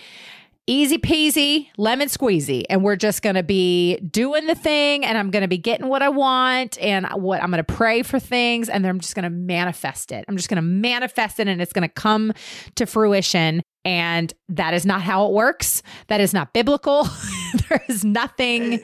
easy 0.67 0.99
peasy, 0.99 1.69
lemon 1.77 2.09
squeezy. 2.09 2.65
And 2.71 2.85
we're 2.85 2.97
just 2.97 3.23
going 3.23 3.35
to 3.35 3.43
be 3.43 3.97
doing 3.99 4.47
the 4.47 4.55
thing 4.55 5.05
and 5.05 5.19
I'm 5.19 5.31
going 5.31 5.43
to 5.43 5.49
be 5.49 5.59
getting 5.59 5.89
what 5.89 6.03
I 6.03 6.09
want 6.09 6.79
and 6.81 7.07
what 7.15 7.43
I'm 7.43 7.51
going 7.51 7.65
to 7.65 7.73
pray 7.73 8.03
for 8.03 8.21
things 8.21 8.69
and 8.69 8.85
then 8.85 8.91
I'm 8.91 9.01
just 9.01 9.15
going 9.15 9.25
to 9.25 9.31
manifest 9.31 10.13
it. 10.13 10.25
I'm 10.29 10.37
just 10.37 10.49
going 10.49 10.57
to 10.57 10.63
manifest 10.63 11.41
it 11.41 11.49
and 11.49 11.61
it's 11.61 11.73
going 11.73 11.89
to 11.89 11.93
come 11.93 12.33
to 12.77 12.87
fruition. 12.87 13.63
And 13.85 14.33
that 14.49 14.75
is 14.75 14.87
not 14.87 15.03
how 15.03 15.27
it 15.27 15.33
works. 15.33 15.83
That 16.07 16.21
is 16.21 16.33
not 16.33 16.53
biblical. 16.53 17.09
there 17.69 17.83
is 17.89 18.05
nothing 18.05 18.81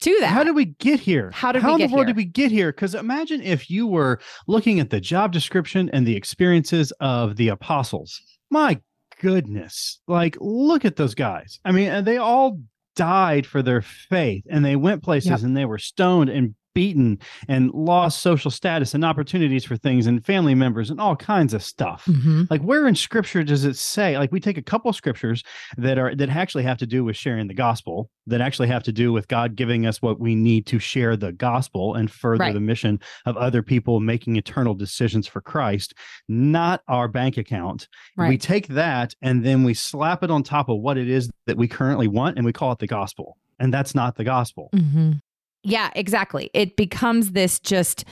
to 0.00 0.20
that. 0.20 0.28
How 0.28 0.44
did 0.44 0.54
we 0.54 0.66
get 0.66 1.00
here? 1.00 1.32
How 1.34 1.50
did 1.50 1.62
How 1.62 1.74
we 1.74 1.82
in 1.82 1.90
the 1.90 1.94
world 1.94 2.06
here? 2.06 2.14
did 2.14 2.16
we 2.16 2.24
get 2.24 2.52
here? 2.52 2.70
Because 2.70 2.94
imagine 2.94 3.42
if 3.42 3.68
you 3.68 3.88
were 3.88 4.20
looking 4.46 4.78
at 4.78 4.90
the 4.90 5.00
job 5.00 5.32
description 5.32 5.90
and 5.92 6.06
the 6.06 6.14
experiences 6.16 6.92
of 7.00 7.34
the 7.34 7.48
apostles. 7.48 8.20
My 8.50 8.80
goodness. 9.20 10.00
Like, 10.06 10.36
look 10.40 10.84
at 10.84 10.96
those 10.96 11.14
guys. 11.14 11.60
I 11.64 11.72
mean, 11.72 12.04
they 12.04 12.16
all 12.16 12.60
died 12.96 13.46
for 13.46 13.62
their 13.62 13.80
faith 13.82 14.44
and 14.50 14.64
they 14.64 14.76
went 14.76 15.02
places 15.02 15.30
Yep. 15.30 15.42
and 15.42 15.56
they 15.56 15.64
were 15.64 15.78
stoned 15.78 16.30
and 16.30 16.54
beaten 16.78 17.18
and 17.48 17.72
lost 17.72 18.20
social 18.22 18.52
status 18.52 18.94
and 18.94 19.04
opportunities 19.04 19.64
for 19.64 19.76
things 19.76 20.06
and 20.06 20.24
family 20.24 20.54
members 20.54 20.90
and 20.90 21.00
all 21.00 21.16
kinds 21.16 21.52
of 21.52 21.60
stuff 21.60 22.04
Mhm. 22.06 22.46
like 22.50 22.60
where 22.62 22.86
in 22.86 22.94
scripture 22.94 23.42
does 23.42 23.64
it 23.64 23.74
say 23.76 24.16
like 24.16 24.30
we 24.30 24.38
take 24.38 24.56
a 24.56 24.62
couple 24.62 24.92
scriptures 24.92 25.42
that 25.76 25.98
are 25.98 26.14
that 26.14 26.28
actually 26.28 26.62
have 26.62 26.78
to 26.78 26.86
do 26.86 27.02
with 27.02 27.16
sharing 27.16 27.48
the 27.48 27.54
gospel 27.66 28.10
that 28.28 28.40
actually 28.40 28.68
have 28.68 28.84
to 28.84 28.92
do 28.92 29.12
with 29.12 29.26
god 29.26 29.56
giving 29.56 29.86
us 29.86 30.00
what 30.00 30.20
we 30.20 30.36
need 30.36 30.66
to 30.66 30.78
share 30.78 31.16
the 31.16 31.32
gospel 31.32 31.94
and 31.96 32.12
further 32.12 32.44
Right. 32.44 32.54
the 32.54 32.60
mission 32.60 33.00
of 33.26 33.36
other 33.36 33.62
people 33.62 33.98
making 33.98 34.36
eternal 34.36 34.74
decisions 34.74 35.26
for 35.26 35.40
christ 35.40 35.94
not 36.28 36.82
our 36.86 37.08
bank 37.08 37.36
account 37.38 37.88
we 38.30 38.38
take 38.38 38.68
that 38.68 39.14
and 39.20 39.44
then 39.44 39.64
we 39.64 39.74
slap 39.74 40.22
it 40.22 40.30
on 40.30 40.44
top 40.44 40.68
of 40.68 40.78
what 40.78 40.96
it 40.96 41.08
is 41.08 41.28
that 41.48 41.56
we 41.56 41.66
currently 41.66 42.06
want 42.06 42.36
and 42.36 42.46
we 42.46 42.52
call 42.52 42.70
it 42.70 42.78
the 42.78 42.86
gospel 42.86 43.36
and 43.58 43.74
that's 43.74 43.94
not 43.96 44.14
the 44.14 44.22
gospel 44.24 44.68
Mhm. 44.72 45.20
Yeah, 45.68 45.90
exactly. 45.94 46.50
It 46.54 46.76
becomes 46.76 47.32
this 47.32 47.58
just 47.60 48.04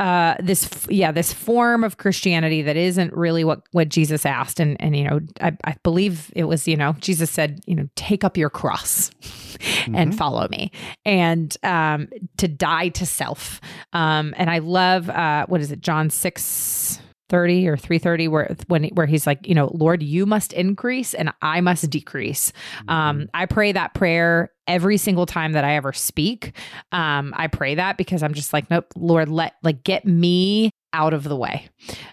uh 0.00 0.34
this 0.40 0.68
yeah 0.90 1.12
this 1.12 1.32
form 1.32 1.84
of 1.84 1.98
christianity 1.98 2.62
that 2.62 2.76
isn't 2.76 3.12
really 3.12 3.44
what 3.44 3.60
what 3.70 3.88
jesus 3.88 4.26
asked 4.26 4.58
and 4.58 4.76
and 4.80 4.96
you 4.96 5.04
know 5.04 5.20
i, 5.40 5.56
I 5.62 5.76
believe 5.84 6.32
it 6.34 6.44
was 6.44 6.66
you 6.66 6.76
know 6.76 6.94
jesus 6.98 7.30
said 7.30 7.60
you 7.68 7.76
know 7.76 7.88
take 7.94 8.24
up 8.24 8.36
your 8.36 8.50
cross 8.50 9.12
and 9.94 10.10
Mhm. 10.12 10.14
follow 10.14 10.48
me 10.48 10.72
and 11.04 11.56
um 11.62 12.08
to 12.38 12.48
die 12.48 12.88
to 12.88 13.06
self 13.06 13.60
um 13.92 14.34
and 14.36 14.50
i 14.50 14.58
love 14.58 15.08
uh 15.10 15.46
what 15.46 15.60
is 15.60 15.70
it 15.70 15.80
john 15.80 16.10
6 16.10 16.98
30 17.28 17.68
or 17.68 17.76
330 17.76 18.26
where 18.28 18.56
when 18.66 18.84
where 18.94 19.06
he's 19.06 19.28
like 19.28 19.46
you 19.46 19.54
know 19.54 19.70
lord 19.74 20.02
you 20.02 20.26
must 20.26 20.52
increase 20.54 21.14
and 21.14 21.32
i 21.40 21.60
must 21.60 21.88
decrease 21.88 22.52
Mm-hmm. 22.80 22.90
um, 22.90 23.28
I 23.32 23.46
pray 23.46 23.70
that 23.70 23.94
prayer 23.94 24.50
every 24.66 24.96
single 24.96 25.26
time 25.26 25.52
that 25.52 25.64
I 25.64 25.76
ever 25.76 25.92
speak. 25.92 26.52
Um, 26.92 27.32
I 27.36 27.48
pray 27.48 27.74
that 27.74 27.96
because 27.96 28.22
I'm 28.22 28.34
just 28.34 28.52
like, 28.52 28.70
nope, 28.70 28.86
Lord, 28.96 29.28
let 29.28 29.54
like 29.62 29.84
get 29.84 30.06
me 30.06 30.70
out 30.92 31.12
of 31.12 31.24
the 31.24 31.36
way. 31.36 31.68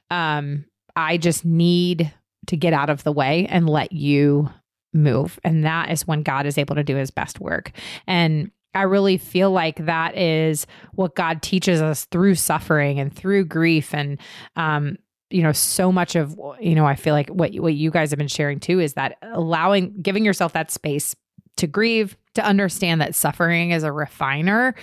Um, 0.09 0.65
I 0.95 1.17
just 1.17 1.45
need 1.45 2.11
to 2.47 2.57
get 2.57 2.73
out 2.73 2.89
of 2.89 3.03
the 3.03 3.11
way 3.11 3.47
and 3.47 3.69
let 3.69 3.91
you 3.91 4.49
move. 4.93 5.39
And 5.43 5.63
that 5.63 5.89
is 5.89 6.07
when 6.07 6.23
God 6.23 6.45
is 6.45 6.57
able 6.57 6.75
to 6.75 6.83
do 6.83 6.95
his 6.95 7.11
best 7.11 7.39
work. 7.39 7.71
And 8.07 8.51
I 8.73 8.83
really 8.83 9.17
feel 9.17 9.51
like 9.51 9.85
that 9.85 10.17
is 10.17 10.65
what 10.93 11.15
God 11.15 11.41
teaches 11.41 11.81
us 11.81 12.05
through 12.05 12.35
suffering 12.35 12.99
and 12.99 13.13
through 13.13 13.45
grief 13.45 13.93
and 13.93 14.17
um 14.55 14.97
you 15.29 15.43
know 15.43 15.51
so 15.51 15.91
much 15.91 16.15
of 16.15 16.39
you 16.59 16.75
know 16.75 16.85
I 16.85 16.95
feel 16.95 17.13
like 17.13 17.29
what 17.29 17.53
what 17.55 17.73
you 17.73 17.91
guys 17.91 18.11
have 18.11 18.17
been 18.17 18.27
sharing 18.27 18.59
too 18.59 18.79
is 18.79 18.93
that 18.93 19.17
allowing 19.21 20.01
giving 20.01 20.23
yourself 20.23 20.53
that 20.53 20.71
space 20.71 21.15
to 21.61 21.67
grieve 21.67 22.17
to 22.35 22.45
understand 22.45 22.99
that 23.01 23.15
suffering 23.15 23.71
is 23.71 23.83
a 23.83 23.91
refiner 23.91 24.75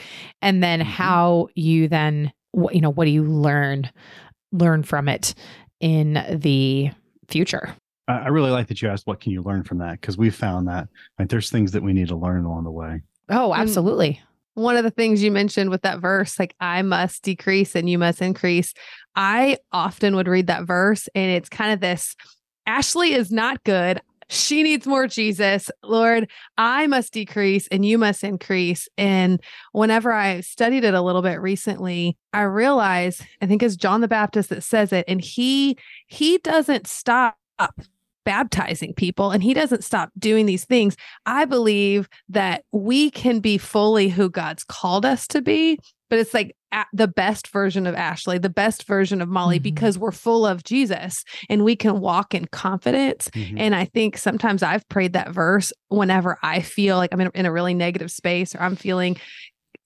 and 0.42 0.62
then 0.62 0.80
Mhm. 0.80 0.84
how 0.84 1.48
you 1.54 1.88
then 1.88 2.32
you 2.72 2.80
know 2.80 2.90
what 2.90 3.04
do 3.04 3.10
you 3.10 3.22
learn 3.24 3.90
learn 4.52 4.82
from 4.82 5.08
it 5.08 5.34
in 5.80 6.24
the 6.30 6.90
future 7.28 7.74
I 8.08 8.12
I 8.14 8.28
really 8.28 8.50
like 8.50 8.68
that 8.68 8.80
you 8.80 8.88
asked 8.88 9.06
what 9.06 9.20
can 9.20 9.32
you 9.32 9.42
learn 9.42 9.62
from 9.64 9.78
that 9.78 10.00
because 10.00 10.16
we 10.16 10.30
found 10.30 10.66
that 10.68 10.88
like 11.18 11.28
there's 11.28 11.50
things 11.50 11.72
that 11.72 11.82
we 11.82 11.92
need 11.92 12.08
to 12.08 12.16
learn 12.16 12.44
along 12.44 12.64
the 12.64 12.70
way. 12.70 13.02
oh 13.28 13.52
And- 13.52 13.62
absolutely 13.62 14.20
one 14.54 14.76
of 14.76 14.82
the 14.82 14.90
things 14.90 15.22
you 15.22 15.30
mentioned 15.30 15.70
with 15.70 15.82
that 15.82 16.00
verse, 16.00 16.36
like 16.36 16.52
I 16.58 16.82
must 16.82 17.22
decrease 17.22 17.76
and 17.76 17.88
you 17.88 17.96
must 17.96 18.20
increase. 18.20 18.74
I 19.14 19.58
often 19.70 20.16
would 20.16 20.26
read 20.26 20.48
that 20.48 20.64
verse 20.66 21.08
and 21.14 21.30
it's 21.30 21.48
kind 21.48 21.72
of 21.72 21.78
this 21.80 22.16
Ashley 22.66 23.12
is 23.14 23.30
not 23.30 23.62
good. 23.62 24.00
She 24.28 24.62
needs 24.62 24.86
more 24.86 25.06
Jesus. 25.06 25.70
Lord, 25.82 26.30
I 26.58 26.86
must 26.86 27.12
decrease 27.12 27.66
and 27.68 27.84
you 27.84 27.96
must 27.98 28.22
increase. 28.22 28.88
And 28.98 29.40
whenever 29.72 30.12
I 30.12 30.40
studied 30.40 30.84
it 30.84 30.94
a 30.94 31.00
little 31.00 31.22
bit 31.22 31.40
recently, 31.40 32.16
I 32.32 32.42
realized, 32.42 33.22
I 33.40 33.46
think 33.46 33.62
it's 33.62 33.76
John 33.76 34.00
the 34.02 34.08
Baptist 34.08 34.50
that 34.50 34.62
says 34.62 34.92
it, 34.92 35.06
and 35.08 35.20
he 35.20 35.78
he 36.06 36.38
doesn't 36.38 36.86
stop 36.86 37.36
baptizing 38.24 38.92
people 38.92 39.30
and 39.30 39.42
he 39.42 39.54
doesn't 39.54 39.82
stop 39.82 40.10
doing 40.18 40.44
these 40.44 40.66
things. 40.66 40.98
I 41.24 41.46
believe 41.46 42.10
that 42.28 42.62
we 42.72 43.10
can 43.10 43.40
be 43.40 43.56
fully 43.56 44.10
who 44.10 44.28
God's 44.28 44.64
called 44.64 45.06
us 45.06 45.26
to 45.28 45.40
be, 45.40 45.78
but 46.10 46.18
it's 46.18 46.34
like 46.34 46.54
the 46.92 47.08
best 47.08 47.48
version 47.48 47.86
of 47.86 47.94
Ashley, 47.94 48.38
the 48.38 48.50
best 48.50 48.86
version 48.86 49.20
of 49.20 49.28
Molly, 49.28 49.56
mm-hmm. 49.56 49.62
because 49.64 49.98
we're 49.98 50.12
full 50.12 50.46
of 50.46 50.64
Jesus 50.64 51.24
and 51.48 51.64
we 51.64 51.76
can 51.76 52.00
walk 52.00 52.34
in 52.34 52.46
confidence. 52.46 53.28
Mm-hmm. 53.30 53.58
And 53.58 53.74
I 53.74 53.84
think 53.86 54.18
sometimes 54.18 54.62
I've 54.62 54.88
prayed 54.88 55.12
that 55.14 55.30
verse 55.30 55.72
whenever 55.88 56.38
I 56.42 56.60
feel 56.60 56.96
like 56.96 57.12
I'm 57.12 57.20
in, 57.20 57.30
in 57.34 57.46
a 57.46 57.52
really 57.52 57.74
negative 57.74 58.10
space 58.10 58.54
or 58.54 58.60
I'm 58.60 58.76
feeling 58.76 59.16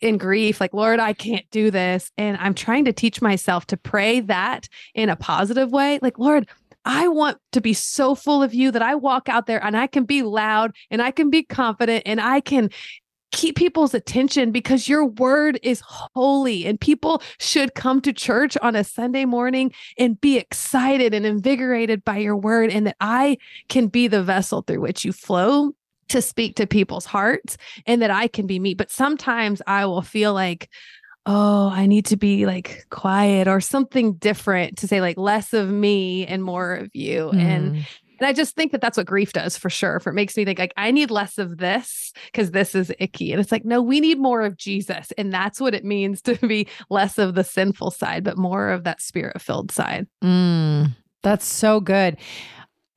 in 0.01 0.18
grief, 0.18 0.61
like, 0.61 0.74
Lord, 0.74 0.99
I 0.99 1.12
can't 1.12 1.49
do 1.51 1.70
this. 1.70 2.11
And 2.18 2.37
I'm 2.39 2.55
trying 2.55 2.85
to 2.87 2.93
teach 2.93 3.22
myself 3.22 3.66
to 3.68 3.76
pray 3.76 4.20
that 4.20 4.68
in 4.95 5.09
a 5.09 5.16
positive 5.16 5.70
way. 5.70 6.01
Like, 6.03 6.18
Lord, 6.18 6.49
I 6.85 7.07
want 7.09 7.39
to 7.53 7.61
be 7.61 7.74
so 7.74 8.14
full 8.14 8.43
of 8.43 8.53
you 8.53 8.72
that 8.72 8.83
I 8.83 8.97
walk 8.97 9.28
out 9.28 9.47
there 9.47 9.64
and 9.64 9.76
I 9.76 9.87
can 9.87 10.05
be 10.05 10.22
loud 10.22 10.72
and 10.91 11.01
I 11.01 11.12
can 11.12 11.30
be 11.30 11.45
confident 11.45 12.03
and 12.07 12.20
I 12.20 12.41
can 12.41 12.70
keep 13.33 13.57
people's 13.57 13.95
attention 13.95 14.53
because 14.53 14.89
your 14.89 15.07
word 15.07 15.59
is 15.62 15.83
holy 15.85 16.66
and 16.66 16.80
people 16.80 17.22
should 17.39 17.74
come 17.74 18.01
to 18.03 18.12
church 18.12 18.57
on 18.62 18.76
a 18.76 18.85
Sunday 18.85 19.24
morning 19.24 19.72
and 19.99 20.20
be 20.20 20.37
excited 20.37 21.12
and 21.12 21.26
invigorated 21.26 22.05
by 22.05 22.18
your 22.18 22.37
word 22.37 22.70
and 22.70 22.87
that 22.87 22.97
I 23.01 23.39
can 23.68 23.89
be 23.89 24.07
the 24.07 24.22
vessel 24.22 24.62
through 24.62 24.80
which 24.80 25.05
you 25.05 25.12
flow 25.12 25.72
to 26.09 26.22
speak 26.22 26.57
to 26.57 26.66
people's 26.66 27.07
hearts 27.07 27.57
and 27.87 28.03
that 28.03 28.11
I 28.11 28.28
can 28.28 28.47
be 28.47 28.59
me. 28.59 28.74
But 28.74 28.91
sometimes 28.91 29.62
I 29.66 29.87
will 29.87 30.03
feel 30.03 30.35
like, 30.35 30.68
oh, 31.24 31.70
I 31.72 31.87
need 31.87 32.07
to 32.07 32.16
be 32.16 32.45
like 32.45 32.85
quiet 32.91 33.49
or 33.49 33.61
something 33.61 34.14
different 34.14 34.78
to 34.78 34.89
say 34.89 35.01
like 35.01 35.16
less 35.16 35.55
of 35.55 35.70
me 35.70 36.26
and 36.26 36.45
more 36.45 36.74
of 36.74 36.91
you. 36.93 37.30
Mm. 37.33 37.41
And 37.41 37.87
and 38.23 38.29
I 38.29 38.33
just 38.33 38.55
think 38.55 38.70
that 38.70 38.81
that's 38.81 38.97
what 38.97 39.07
grief 39.07 39.33
does 39.33 39.59
for 39.59 39.68
sure. 39.68 39.99
For 39.99 40.11
it 40.11 40.14
makes 40.14 40.37
me 40.37 40.45
think 40.45 40.61
like 40.61 40.73
I 40.77 40.93
need 40.93 41.11
less 41.11 41.39
of 41.39 41.59
this 41.59 42.12
because 42.27 42.53
this 42.53 42.77
is 42.77 42.93
icky. 43.01 43.33
And 43.33 43.41
it's 43.41 43.51
like, 43.51 43.64
no, 43.64 43.83
we 43.83 43.99
need 43.99 44.20
more 44.20 44.43
of 44.43 44.57
Jesus. 44.57 45.12
And 45.18 45.33
that's 45.33 45.61
what 45.61 45.75
it 45.75 45.85
means 45.85 46.23
to 46.23 46.37
be 46.47 46.68
less 46.89 47.18
of 47.18 47.35
the 47.35 47.43
sinful 47.43 47.91
side, 47.91 48.23
but 48.23 48.39
more 48.39 48.70
of 48.70 48.85
that 48.85 49.03
spirit 49.03 49.43
filled 49.43 49.73
side. 49.73 50.07
Mm, 50.23 50.95
that's 51.25 51.45
so 51.45 51.81
good 51.81 52.16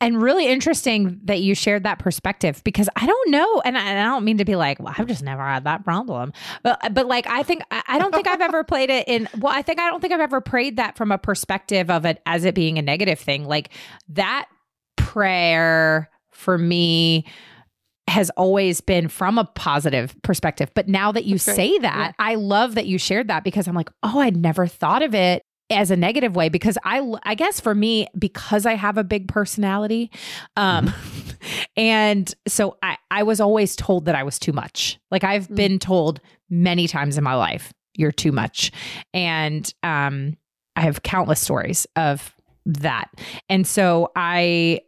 and 0.02 0.22
really 0.22 0.48
interesting 0.48 1.20
that 1.24 1.42
you 1.42 1.56
shared 1.56 1.84
that 1.84 2.00
perspective 2.00 2.62
because 2.64 2.90
I 2.96 3.06
don't 3.08 3.32
know, 3.32 3.62
and 3.64 3.78
I, 3.78 3.82
and 3.82 4.00
I, 4.00 4.04
don't 4.04 4.26
mean 4.26 4.38
to 4.38 4.46
be 4.46 4.56
like, 4.56 4.78
well, 4.80 4.94
I've 4.96 5.08
just 5.08 5.24
never 5.24 5.42
had 5.42 5.64
that 5.64 5.86
problem, 5.86 6.34
but 6.64 6.94
but 6.94 7.08
like 7.08 7.26
I 7.28 7.44
think 7.44 7.64
I 7.72 7.98
don't 7.98 8.14
think 8.14 8.28
I've 8.28 8.42
ever 8.42 8.64
played 8.64 8.90
it 8.90 9.08
in. 9.08 9.28
Well, 9.40 9.54
I 9.56 9.62
think 9.62 9.80
I 9.80 9.90
don't 9.90 10.02
think 10.02 10.14
I've 10.14 10.20
ever 10.20 10.42
prayed 10.42 10.76
that 10.78 10.98
from 10.98 11.12
a 11.12 11.18
perspective 11.18 11.90
of 11.90 12.06
it 12.06 12.22
as 12.26 12.44
it 12.44 12.54
being 12.54 12.78
a 12.78 12.82
negative 12.82 13.20
thing. 13.20 13.46
Like 13.46 13.70
that 14.10 14.48
prayer 15.16 16.10
for 16.32 16.58
me 16.58 17.26
has 18.10 18.30
always 18.32 18.82
been 18.82 19.08
from 19.08 19.38
a 19.38 19.46
positive 19.46 20.14
perspective. 20.24 20.70
But 20.76 20.90
now 20.90 21.14
that 21.14 21.24
you 21.24 21.38
say 21.38 21.78
that, 21.80 21.98
yeah. 21.98 22.12
I 22.20 22.36
love 22.36 22.76
that 22.76 22.86
you 22.86 22.98
shared 22.98 23.30
that 23.30 23.46
because 23.46 23.66
I'm 23.68 23.76
like, 23.76 23.90
oh, 24.04 24.20
I'd 24.20 24.36
never 24.36 24.68
thought 24.68 25.02
of 25.02 25.16
it 25.16 25.42
as 25.70 25.90
a 25.90 25.96
negative 25.96 26.36
way 26.36 26.50
because 26.50 26.78
I 26.84 27.02
I 27.24 27.34
guess 27.34 27.60
for 27.60 27.74
me 27.74 28.08
because 28.20 28.68
I 28.68 28.74
have 28.74 29.00
a 29.00 29.04
big 29.04 29.28
personality 29.28 30.12
um 30.56 30.90
mm-hmm. 30.90 31.62
and 31.76 32.32
so 32.48 32.78
I 32.84 32.98
I 33.10 33.24
was 33.24 33.42
always 33.42 33.76
told 33.76 34.06
that 34.06 34.14
I 34.14 34.22
was 34.22 34.38
too 34.38 34.54
much. 34.54 35.00
Like 35.10 35.24
I've 35.24 35.48
mm. 35.48 35.56
been 35.56 35.80
told 35.80 36.22
many 36.52 36.88
times 36.88 37.18
in 37.18 37.24
my 37.24 37.34
life 37.34 37.74
you're 37.96 38.12
too 38.12 38.32
much. 38.32 38.72
And 39.12 39.74
um 39.82 40.38
I 40.76 40.82
have 40.82 41.02
countless 41.02 41.40
stories 41.40 41.88
of 41.96 42.36
that. 42.66 43.10
And 43.50 43.66
so 43.66 44.12
I 44.16 44.82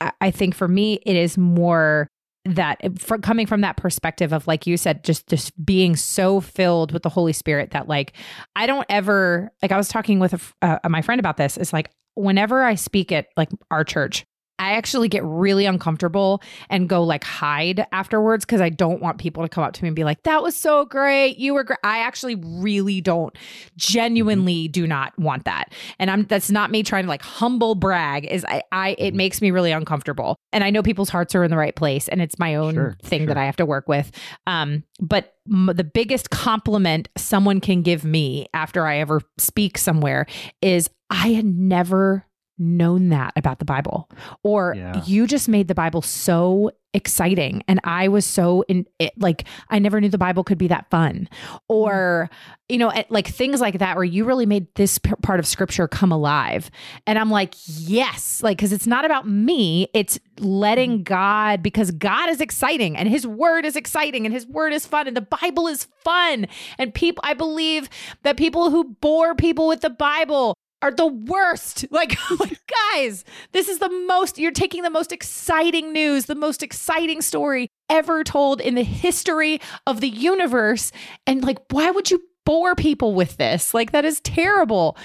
I 0.00 0.30
think 0.30 0.54
for 0.54 0.68
me 0.68 1.00
it 1.06 1.16
is 1.16 1.38
more 1.38 2.08
that 2.44 2.80
from 3.00 3.20
coming 3.22 3.46
from 3.46 3.60
that 3.62 3.76
perspective 3.76 4.32
of 4.32 4.46
like 4.46 4.66
you 4.66 4.76
said 4.76 5.02
just 5.02 5.26
just 5.26 5.52
being 5.64 5.96
so 5.96 6.40
filled 6.40 6.92
with 6.92 7.02
the 7.02 7.08
holy 7.08 7.32
spirit 7.32 7.72
that 7.72 7.88
like 7.88 8.12
i 8.54 8.66
don't 8.66 8.86
ever 8.88 9.50
like 9.62 9.72
i 9.72 9.76
was 9.76 9.88
talking 9.88 10.20
with 10.20 10.32
a, 10.62 10.80
uh, 10.84 10.88
my 10.88 11.02
friend 11.02 11.18
about 11.18 11.36
this. 11.36 11.56
It's 11.56 11.72
like 11.72 11.90
whenever 12.14 12.62
i 12.62 12.74
speak 12.74 13.10
at 13.10 13.26
like 13.36 13.50
our 13.70 13.84
church 13.84 14.24
I 14.58 14.72
actually 14.72 15.08
get 15.08 15.22
really 15.24 15.66
uncomfortable 15.66 16.42
and 16.70 16.88
go 16.88 17.02
like 17.02 17.24
hide 17.24 17.86
afterwards 17.92 18.44
because 18.44 18.60
I 18.60 18.68
don't 18.68 19.00
want 19.00 19.18
people 19.18 19.42
to 19.42 19.48
come 19.48 19.64
up 19.64 19.72
to 19.74 19.82
me 19.82 19.88
and 19.88 19.96
be 19.96 20.04
like, 20.04 20.22
that 20.22 20.42
was 20.42 20.56
so 20.56 20.84
great. 20.84 21.38
You 21.38 21.54
were 21.54 21.64
great. 21.64 21.78
I 21.84 21.98
actually 21.98 22.36
really 22.36 23.00
don't 23.00 23.36
genuinely 23.76 24.64
mm-hmm. 24.64 24.72
do 24.72 24.86
not 24.86 25.18
want 25.18 25.44
that. 25.44 25.72
And 25.98 26.10
I'm 26.10 26.24
that's 26.24 26.50
not 26.50 26.70
me 26.70 26.82
trying 26.82 27.04
to 27.04 27.08
like 27.08 27.22
humble 27.22 27.74
brag, 27.74 28.24
is 28.24 28.44
I, 28.44 28.62
I 28.72 28.90
it 28.90 29.08
mm-hmm. 29.08 29.16
makes 29.16 29.42
me 29.42 29.50
really 29.50 29.72
uncomfortable. 29.72 30.36
And 30.52 30.64
I 30.64 30.70
know 30.70 30.82
people's 30.82 31.10
hearts 31.10 31.34
are 31.34 31.44
in 31.44 31.50
the 31.50 31.56
right 31.56 31.76
place 31.76 32.08
and 32.08 32.22
it's 32.22 32.38
my 32.38 32.54
own 32.54 32.74
sure, 32.74 32.96
thing 33.02 33.20
sure. 33.20 33.26
that 33.26 33.36
I 33.36 33.44
have 33.44 33.56
to 33.56 33.66
work 33.66 33.88
with. 33.88 34.10
Um, 34.46 34.84
but 35.00 35.34
m- 35.50 35.70
the 35.74 35.84
biggest 35.84 36.30
compliment 36.30 37.08
someone 37.16 37.60
can 37.60 37.82
give 37.82 38.04
me 38.04 38.46
after 38.54 38.86
I 38.86 38.98
ever 38.98 39.20
speak 39.38 39.76
somewhere 39.78 40.26
is 40.62 40.88
I 41.10 41.28
had 41.28 41.44
never 41.44 42.26
known 42.58 43.10
that 43.10 43.32
about 43.36 43.58
the 43.58 43.64
Bible. 43.64 44.08
Or 44.42 44.74
yeah. 44.76 45.02
you 45.04 45.26
just 45.26 45.48
made 45.48 45.68
the 45.68 45.74
Bible 45.74 46.02
so 46.02 46.70
exciting 46.96 47.62
and 47.68 47.78
I 47.84 48.08
was 48.08 48.24
so 48.24 48.64
in 48.68 48.86
it, 48.98 49.12
like 49.18 49.44
I 49.68 49.78
never 49.78 50.00
knew 50.00 50.08
the 50.08 50.16
Bible 50.16 50.42
could 50.42 50.56
be 50.56 50.68
that 50.68 50.88
fun. 50.90 51.28
Or 51.68 52.30
you 52.68 52.78
know, 52.78 52.90
like 53.10 53.28
things 53.28 53.60
like 53.60 53.78
that 53.78 53.96
where 53.96 54.04
you 54.04 54.24
really 54.24 54.46
made 54.46 54.74
this 54.74 54.98
p- 54.98 55.12
part 55.22 55.38
of 55.38 55.46
scripture 55.46 55.86
come 55.86 56.10
alive. 56.10 56.70
And 57.06 57.18
I'm 57.18 57.30
like, 57.30 57.54
yes, 57.66 58.42
like 58.42 58.58
cuz 58.58 58.72
it's 58.72 58.86
not 58.86 59.04
about 59.04 59.28
me, 59.28 59.88
it's 59.92 60.18
letting 60.38 60.92
mm-hmm. 60.92 61.02
God 61.02 61.62
because 61.62 61.90
God 61.90 62.30
is 62.30 62.40
exciting 62.40 62.96
and 62.96 63.08
his 63.08 63.26
word 63.26 63.66
is 63.66 63.76
exciting 63.76 64.24
and 64.24 64.32
his 64.32 64.46
word 64.46 64.72
is 64.72 64.86
fun 64.86 65.06
and 65.06 65.16
the 65.16 65.20
Bible 65.20 65.68
is 65.68 65.86
fun. 66.02 66.46
And 66.78 66.94
people 66.94 67.22
I 67.26 67.34
believe 67.34 67.90
that 68.22 68.38
people 68.38 68.70
who 68.70 68.96
bore 69.00 69.34
people 69.34 69.68
with 69.68 69.82
the 69.82 69.90
Bible 69.90 70.56
are 70.82 70.92
the 70.92 71.06
worst. 71.06 71.84
Like, 71.96 72.18
like, 72.38 72.60
guys, 72.92 73.24
this 73.52 73.68
is 73.68 73.78
the 73.78 73.88
most, 74.06 74.38
you're 74.38 74.50
taking 74.50 74.82
the 74.82 74.90
most 74.90 75.12
exciting 75.12 75.94
news, 75.94 76.26
the 76.26 76.34
most 76.34 76.62
exciting 76.62 77.22
story 77.22 77.68
ever 77.88 78.22
told 78.22 78.60
in 78.60 78.74
the 78.74 78.82
history 78.82 79.60
of 79.86 80.00
the 80.02 80.08
universe. 80.08 80.92
And 81.26 81.42
like, 81.42 81.58
why 81.70 81.90
would 81.90 82.10
you 82.10 82.22
bore 82.44 82.74
people 82.74 83.14
with 83.14 83.38
this? 83.38 83.72
Like, 83.72 83.92
that 83.92 84.04
is 84.04 84.20
terrible. 84.20 84.98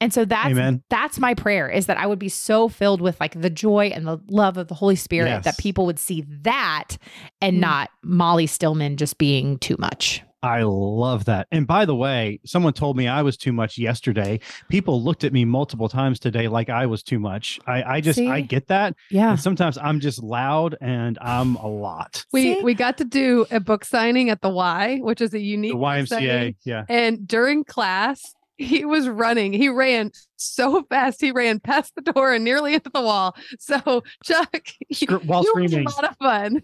And 0.00 0.14
so 0.14 0.24
that's 0.24 0.50
Amen. 0.50 0.82
that's 0.90 1.18
my 1.18 1.34
prayer 1.34 1.68
is 1.68 1.86
that 1.86 1.98
I 1.98 2.06
would 2.06 2.20
be 2.20 2.28
so 2.28 2.68
filled 2.68 3.00
with 3.00 3.18
like 3.20 3.40
the 3.40 3.50
joy 3.50 3.90
and 3.92 4.06
the 4.06 4.18
love 4.30 4.56
of 4.56 4.68
the 4.68 4.74
Holy 4.74 4.96
Spirit 4.96 5.28
yes. 5.28 5.44
that 5.44 5.58
people 5.58 5.86
would 5.86 5.98
see 5.98 6.24
that 6.42 6.96
and 7.42 7.56
mm. 7.56 7.60
not 7.60 7.90
Molly 8.02 8.46
Stillman 8.46 8.96
just 8.96 9.18
being 9.18 9.58
too 9.58 9.76
much. 9.78 10.22
I 10.42 10.62
love 10.62 11.24
that. 11.24 11.48
And 11.50 11.66
by 11.66 11.84
the 11.84 11.94
way, 11.94 12.40
someone 12.44 12.72
told 12.72 12.96
me 12.96 13.08
I 13.08 13.22
was 13.22 13.36
too 13.36 13.52
much 13.52 13.76
yesterday. 13.76 14.40
People 14.68 15.02
looked 15.02 15.24
at 15.24 15.32
me 15.32 15.44
multiple 15.44 15.88
times 15.88 16.20
today 16.20 16.48
like 16.48 16.68
I 16.70 16.86
was 16.86 17.02
too 17.02 17.18
much. 17.18 17.58
I, 17.66 17.82
I 17.82 18.00
just 18.00 18.18
See? 18.18 18.28
I 18.28 18.40
get 18.40 18.68
that. 18.68 18.94
Yeah. 19.10 19.30
And 19.30 19.40
sometimes 19.40 19.78
I'm 19.78 19.98
just 20.00 20.22
loud 20.22 20.76
and 20.80 21.18
I'm 21.20 21.56
a 21.56 21.66
lot. 21.66 22.24
We 22.32 22.54
See? 22.54 22.62
we 22.62 22.74
got 22.74 22.98
to 22.98 23.04
do 23.04 23.46
a 23.50 23.58
book 23.58 23.84
signing 23.84 24.30
at 24.30 24.40
the 24.40 24.48
Y, 24.48 24.98
which 25.02 25.20
is 25.20 25.34
a 25.34 25.40
unique 25.40 25.72
the 25.72 25.78
YMCA. 25.78 26.56
Yeah. 26.64 26.84
And 26.88 27.26
during 27.26 27.64
class, 27.64 28.34
he 28.58 28.84
was 28.84 29.08
running. 29.08 29.52
He 29.52 29.68
ran 29.68 30.12
so 30.36 30.82
fast. 30.90 31.20
He 31.20 31.32
ran 31.32 31.60
past 31.60 31.94
the 31.94 32.12
door 32.12 32.32
and 32.32 32.44
nearly 32.44 32.74
into 32.74 32.90
the 32.90 33.00
wall. 33.00 33.36
So 33.58 34.02
Chuck, 34.24 34.68
while 35.24 35.42
you 35.42 35.50
screaming, 35.50 35.84
was 35.84 35.98
a 35.98 36.02
lot 36.02 36.10
of 36.10 36.16
fun. 36.18 36.62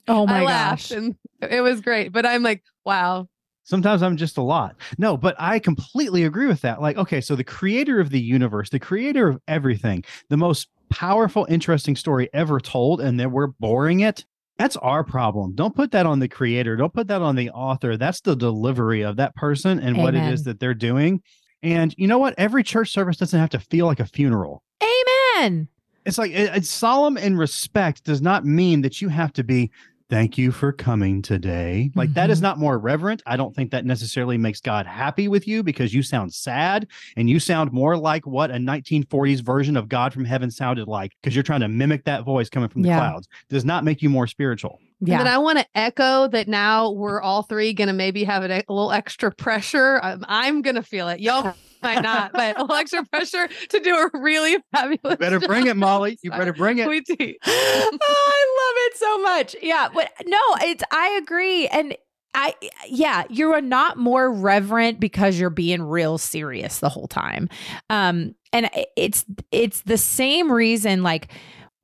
Oh 0.07 0.25
my 0.27 0.43
I 0.43 0.45
gosh. 0.45 0.91
And 0.91 1.15
it 1.41 1.61
was 1.61 1.81
great. 1.81 2.11
But 2.11 2.25
I'm 2.25 2.43
like, 2.43 2.63
wow. 2.85 3.27
Sometimes 3.63 4.03
I'm 4.03 4.15
just 4.15 4.37
a 4.37 4.43
lot. 4.43 4.75
No, 4.99 5.17
but 5.17 5.35
I 5.39 5.57
completely 5.57 6.23
agree 6.23 6.45
with 6.45 6.61
that. 6.61 6.81
Like, 6.81 6.97
okay, 6.97 7.19
so 7.19 7.35
the 7.35 7.43
creator 7.43 7.99
of 7.99 8.11
the 8.11 8.21
universe, 8.21 8.69
the 8.69 8.79
creator 8.79 9.27
of 9.27 9.41
everything, 9.47 10.03
the 10.29 10.37
most 10.37 10.67
powerful, 10.89 11.47
interesting 11.49 11.95
story 11.95 12.29
ever 12.31 12.59
told, 12.59 13.01
and 13.01 13.19
then 13.19 13.31
we're 13.31 13.47
boring 13.47 14.01
it. 14.01 14.23
That's 14.57 14.77
our 14.77 15.03
problem. 15.03 15.55
Don't 15.55 15.75
put 15.75 15.91
that 15.91 16.05
on 16.05 16.19
the 16.19 16.27
creator. 16.27 16.75
Don't 16.75 16.93
put 16.93 17.07
that 17.07 17.23
on 17.23 17.35
the 17.35 17.49
author. 17.49 17.97
That's 17.97 18.21
the 18.21 18.35
delivery 18.35 19.01
of 19.01 19.17
that 19.17 19.35
person 19.35 19.79
and 19.79 19.97
Amen. 19.97 20.03
what 20.03 20.15
it 20.15 20.31
is 20.31 20.43
that 20.43 20.59
they're 20.59 20.75
doing. 20.75 21.21
And 21.63 21.93
you 21.97 22.07
know 22.07 22.19
what? 22.19 22.35
Every 22.37 22.63
church 22.63 22.91
service 22.91 23.17
doesn't 23.17 23.39
have 23.39 23.49
to 23.49 23.59
feel 23.59 23.87
like 23.87 23.99
a 23.99 24.05
funeral. 24.05 24.63
Amen. 24.81 25.67
It's 26.05 26.19
like 26.19 26.31
it's 26.31 26.69
solemn 26.69 27.17
and 27.17 27.37
respect 27.37 28.03
does 28.03 28.21
not 28.21 28.45
mean 28.45 28.81
that 28.81 29.01
you 29.01 29.09
have 29.09 29.33
to 29.33 29.43
be 29.43 29.71
thank 30.09 30.37
you 30.37 30.51
for 30.51 30.71
coming 30.71 31.21
today. 31.21 31.89
Like 31.95 32.13
that 32.13 32.29
is 32.29 32.39
Mhm. 32.39 32.43
not 32.43 32.59
more 32.59 32.77
reverent. 32.77 33.23
I 33.25 33.37
don't 33.37 33.55
think 33.55 33.71
that 33.71 33.85
necessarily 33.85 34.37
makes 34.37 34.61
God 34.61 34.85
happy 34.85 35.27
with 35.27 35.47
you 35.47 35.63
because 35.63 35.93
you 35.93 36.03
sound 36.03 36.33
sad 36.33 36.87
and 37.17 37.29
you 37.29 37.39
sound 37.39 37.71
more 37.71 37.97
like 37.97 38.25
what 38.27 38.51
a 38.51 38.59
1940s 38.59 39.41
version 39.41 39.75
of 39.75 39.89
God 39.89 40.13
from 40.13 40.25
heaven 40.25 40.51
sounded 40.51 40.87
like 40.87 41.13
because 41.21 41.35
you're 41.35 41.43
trying 41.43 41.61
to 41.61 41.67
mimic 41.67 42.05
that 42.05 42.23
voice 42.23 42.49
coming 42.49 42.69
from 42.69 42.83
the 42.83 42.89
Yeah. 42.89 42.99
clouds. 42.99 43.27
Does 43.49 43.65
not 43.65 43.83
make 43.83 44.01
you 44.01 44.09
more 44.09 44.27
spiritual. 44.27 44.79
Yeah. 45.01 45.19
And 45.19 45.27
I 45.27 45.37
want 45.39 45.59
to 45.59 45.65
echo 45.75 46.27
that 46.29 46.47
now 46.47 46.91
we're 46.91 47.21
all 47.21 47.43
three 47.43 47.73
going 47.73 47.87
to 47.89 47.93
maybe 47.93 48.23
have 48.23 48.43
a, 48.43 48.47
a 48.47 48.63
little 48.73 48.91
extra 48.91 49.31
pressure. 49.31 49.99
I'm, 50.01 50.23
I'm 50.27 50.61
going 50.61 50.75
to 50.77 50.83
feel 50.83 51.09
it. 51.09 51.19
Y'all 51.19 51.53
might 51.85 52.01
not, 52.01 52.33
but 52.33 52.57
a 52.57 52.61
little 52.61 52.75
extra 52.75 53.05
pressure 53.05 53.47
to 53.69 53.79
do 53.79 53.95
a 53.95 54.09
really 54.19 54.57
fabulous 54.73 55.17
Better 55.17 55.39
job. 55.39 55.47
bring 55.47 55.67
it, 55.67 55.77
Molly. 55.77 56.17
You 56.21 56.31
better 56.31 56.53
bring 56.53 56.79
it. 56.79 56.87
We 56.87 57.01
do. 57.01 57.15
oh, 57.19 57.37
I 57.47 58.57
love 58.61 58.75
it 58.77 58.97
so 58.97 59.21
much. 59.21 59.55
Yeah, 59.61 59.87
but 59.93 60.11
no, 60.25 60.39
it's 60.61 60.83
I 60.91 61.19
agree 61.21 61.67
and 61.67 61.95
I 62.33 62.53
yeah, 62.87 63.23
you 63.29 63.53
are 63.53 63.61
not 63.61 63.97
more 63.97 64.31
reverent 64.31 64.99
because 64.99 65.39
you're 65.39 65.49
being 65.49 65.81
real 65.81 66.17
serious 66.17 66.79
the 66.79 66.89
whole 66.89 67.07
time. 67.07 67.49
Um 67.89 68.35
and 68.51 68.69
it's 68.97 69.25
it's 69.51 69.81
the 69.81 69.97
same 69.97 70.51
reason 70.51 71.03
like 71.03 71.29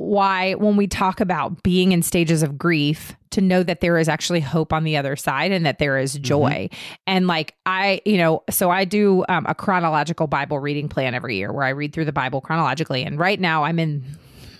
why 0.02 0.54
when 0.56 0.76
we 0.76 0.88
talk 0.88 1.20
about 1.20 1.62
being 1.64 1.92
in 1.92 2.02
stages 2.02 2.42
of 2.42 2.58
grief 2.58 3.16
to 3.30 3.40
know 3.40 3.62
that 3.64 3.82
there 3.82 3.98
is 3.98 4.10
actually 4.10 4.40
hope 4.40 4.74
on 4.74 4.84
the 4.84 4.98
other 4.98 5.16
side 5.16 5.52
and 5.52 5.66
that 5.66 5.78
there 5.80 5.98
is 5.98 6.16
joy 6.16 6.68
and 7.06 7.28
like 7.28 7.54
i 7.66 8.02
you 8.04 8.18
know 8.18 8.44
so 8.50 8.70
i 8.72 8.84
do 8.84 9.24
um, 9.30 9.46
a 9.48 9.54
chronological 9.54 10.28
bible 10.28 10.60
reading 10.60 10.90
plan 10.90 11.14
every 11.14 11.36
year 11.36 11.54
where 11.54 11.64
i 11.64 11.70
read 11.70 11.94
through 11.94 12.06
the 12.06 12.12
bible 12.12 12.42
chronologically 12.42 13.04
and 13.04 13.20
right 13.20 13.40
now 13.40 13.64
i'm 13.64 13.80
in 13.80 14.04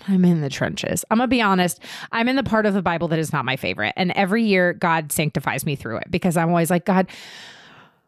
I'm 0.08 0.24
in 0.24 0.40
the 0.40 0.50
trenches. 0.50 1.04
I'm 1.12 1.18
gonna 1.18 1.28
be 1.28 1.40
honest. 1.40 1.80
I'm 2.10 2.28
in 2.28 2.34
the 2.34 2.42
part 2.42 2.66
of 2.66 2.74
the 2.74 2.82
Bible 2.82 3.06
that 3.06 3.20
is 3.20 3.32
not 3.32 3.44
my 3.44 3.54
favorite. 3.54 3.94
And 3.96 4.10
every 4.16 4.42
year 4.42 4.72
God 4.72 5.12
sanctifies 5.12 5.64
me 5.64 5.76
through 5.76 5.98
it 5.98 6.10
because 6.10 6.36
I'm 6.36 6.48
always 6.48 6.70
like, 6.70 6.84
God, 6.84 7.06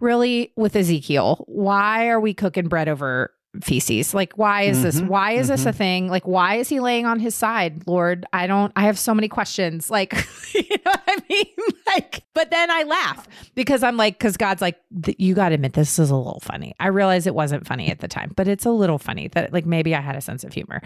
really 0.01 0.53
with 0.57 0.77
Ezekiel, 0.77 1.45
why 1.47 2.09
are 2.09 2.21
we 2.21 2.35
cooking 2.35 2.69
bread 2.69 2.89
over 2.89 3.33
feces? 3.63 4.15
Like, 4.15 4.33
why 4.37 4.63
is 4.63 4.83
this? 4.83 5.01
Mhm, 5.01 5.09
Why 5.09 5.33
is 5.33 5.49
this 5.49 5.67
a 5.67 5.73
thing? 5.73 6.09
Like, 6.09 6.27
why 6.27 6.57
is 6.57 6.69
he 6.69 6.81
laying 6.81 7.07
on 7.07 7.21
his 7.21 7.35
side, 7.35 7.87
Lord? 7.87 8.27
I 8.33 8.47
don't, 8.47 8.73
I 8.77 8.83
have 8.85 8.99
so 8.99 9.15
many 9.15 9.29
questions. 9.29 9.91
Like, 9.91 10.13
you 10.55 10.63
know 10.85 10.93
what 10.93 11.03
I 11.09 11.17
mean? 11.29 11.47
Like, 11.95 12.25
but 12.35 12.51
then 12.51 12.73
I 12.73 12.83
laugh 12.83 13.29
because 13.55 13.85
I'm 13.85 13.97
like, 13.97 14.19
because 14.19 14.37
God's 14.37 14.61
like, 14.61 14.81
you 15.19 15.35
got 15.35 15.51
to 15.51 15.55
admit, 15.57 15.75
this 15.75 15.97
is 16.01 16.11
a 16.11 16.17
little 16.17 16.41
funny. 16.41 16.75
I 16.81 16.89
realize 16.89 17.29
it 17.29 17.37
wasn't 17.37 17.69
funny 17.69 17.89
at 17.89 18.01
the 18.01 18.09
time, 18.09 18.33
but 18.35 18.49
it's 18.49 18.65
a 18.65 18.71
little 18.71 18.99
funny 18.99 19.29
that, 19.29 19.53
like, 19.53 19.65
maybe 19.65 19.95
I 19.95 20.01
had 20.01 20.17
a 20.17 20.21
sense 20.21 20.43
of 20.43 20.53
humor. 20.53 20.81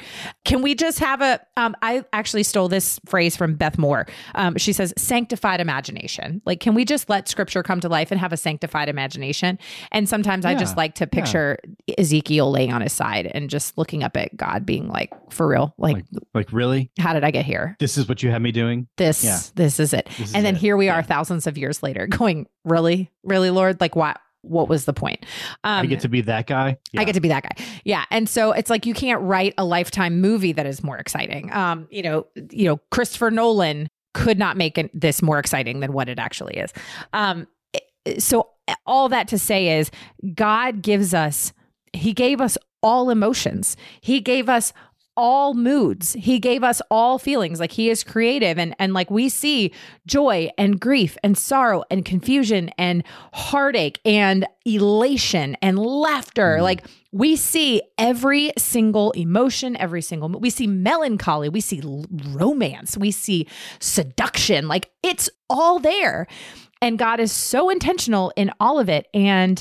Can 0.44 0.60
we 0.60 0.74
just 0.74 0.98
have 0.98 1.22
a, 1.22 1.40
um, 1.56 1.74
I 1.80 2.04
actually 2.12 2.42
stole 2.42 2.68
this 2.68 3.00
phrase 3.06 3.36
from 3.38 3.54
Beth 3.54 3.78
Moore. 3.78 4.06
Um, 4.34 4.56
she 4.58 4.74
says, 4.74 4.92
sanctified 4.98 5.60
imagination. 5.60 6.42
Like, 6.44 6.60
can 6.60 6.74
we 6.74 6.84
just 6.84 7.08
let 7.08 7.26
scripture 7.26 7.62
come 7.62 7.80
to 7.80 7.88
life 7.88 8.10
and 8.10 8.20
have 8.20 8.32
a 8.34 8.36
sanctified 8.36 8.90
imagination? 8.90 9.58
And 9.92 10.06
sometimes 10.08 10.44
I 10.44 10.54
just 10.56 10.76
like 10.76 10.94
to 10.96 11.06
picture 11.06 11.58
Ezekiel 11.96 12.50
laying 12.58 12.72
on 12.72 12.80
his 12.80 12.92
side 12.92 13.30
and 13.32 13.48
just 13.48 13.78
looking 13.78 14.02
up 14.02 14.16
at 14.16 14.36
God 14.36 14.66
being 14.66 14.88
like, 14.88 15.12
for 15.30 15.46
real, 15.46 15.74
like, 15.78 15.94
Like, 15.96 16.04
like 16.34 16.52
really? 16.52 16.90
how 16.98 17.12
did 17.12 17.22
I 17.22 17.30
get 17.30 17.44
here? 17.44 17.76
This 17.78 17.96
is 17.96 18.08
what 18.08 18.20
you 18.22 18.30
have 18.30 18.42
me 18.42 18.50
doing? 18.50 18.88
This, 18.96 19.22
Yeah. 19.24 19.38
this 19.54 19.78
is 19.78 19.92
it. 19.92 20.08
This 20.18 20.30
is 20.30 20.34
and 20.34 20.44
then 20.44 20.56
it. 20.56 20.60
here 20.60 20.76
we 20.76 20.88
are 20.88 20.98
Yeah. 20.98 21.02
thousands 21.02 21.46
of 21.46 21.56
years 21.56 21.82
later 21.84 22.06
going, 22.10 22.46
really, 22.64 23.12
really, 23.22 23.50
Lord? 23.50 23.80
Like, 23.80 23.94
what? 23.94 24.18
What 24.42 24.68
was 24.68 24.84
the 24.86 24.92
point? 24.92 25.24
Um, 25.64 25.82
I 25.82 25.86
get 25.86 26.00
to 26.00 26.08
be 26.08 26.20
that 26.22 26.46
guy. 26.46 26.78
I 26.96 27.04
get 27.04 27.14
to 27.14 27.20
be 27.20 27.28
that 27.28 27.42
guy. 27.42 27.64
Yeah. 27.84 28.04
And 28.10 28.28
so 28.28 28.52
it's 28.52 28.70
like 28.70 28.86
you 28.86 28.94
can't 28.94 29.20
write 29.22 29.52
a 29.58 29.64
lifetime 29.64 30.20
movie 30.20 30.52
that 30.52 30.64
is 30.66 30.82
more 30.82 30.96
exciting. 30.96 31.52
Um, 31.52 31.86
you 31.90 32.02
know, 32.02 32.26
you 32.50 32.64
know, 32.66 32.80
Christopher 32.90 33.30
Nolan 33.32 33.88
could 34.14 34.38
not 34.38 34.56
make 34.56 34.78
it, 34.78 34.90
this 34.98 35.22
more 35.22 35.38
exciting 35.40 35.80
than 35.80 35.92
what 35.92 36.08
it 36.08 36.18
actually 36.20 36.56
is. 36.56 36.72
Um, 37.12 37.46
so 38.18 38.48
all 38.86 39.08
that 39.10 39.28
to 39.28 39.38
say 39.38 39.78
is 39.78 39.90
God 40.34 40.82
gives 40.82 41.14
us, 41.14 41.52
He 41.92 42.12
gave 42.12 42.40
us 42.40 42.58
all 42.82 43.10
emotions. 43.10 43.76
He 44.00 44.20
gave 44.20 44.48
us 44.48 44.72
all 45.16 45.52
moods. 45.52 46.12
He 46.12 46.38
gave 46.38 46.62
us 46.62 46.80
all 46.92 47.18
feelings. 47.18 47.58
Like 47.58 47.72
he 47.72 47.90
is 47.90 48.04
creative 48.04 48.56
and 48.56 48.72
and 48.78 48.94
like 48.94 49.10
we 49.10 49.28
see 49.28 49.72
joy 50.06 50.48
and 50.56 50.78
grief 50.78 51.16
and 51.24 51.36
sorrow 51.36 51.82
and 51.90 52.04
confusion 52.04 52.70
and 52.78 53.02
heartache 53.32 53.98
and 54.04 54.46
elation 54.64 55.56
and 55.60 55.76
laughter. 55.76 56.58
Mhm. 56.58 56.62
Like 56.62 56.86
we 57.10 57.34
see 57.34 57.82
every 57.98 58.52
single 58.56 59.10
emotion, 59.12 59.76
every 59.78 60.02
single 60.02 60.28
we 60.28 60.50
see 60.50 60.68
melancholy, 60.68 61.48
we 61.48 61.60
see 61.60 61.82
romance, 62.36 62.96
we 62.96 63.10
see 63.10 63.48
seduction. 63.80 64.68
Like 64.68 64.88
it's 65.02 65.28
all 65.50 65.80
there. 65.80 66.28
And 66.80 66.96
God 66.96 67.18
is 67.18 67.32
so 67.32 67.70
intentional 67.70 68.32
in 68.36 68.52
all 68.60 68.78
of 68.78 68.88
it 68.88 69.08
and 69.12 69.60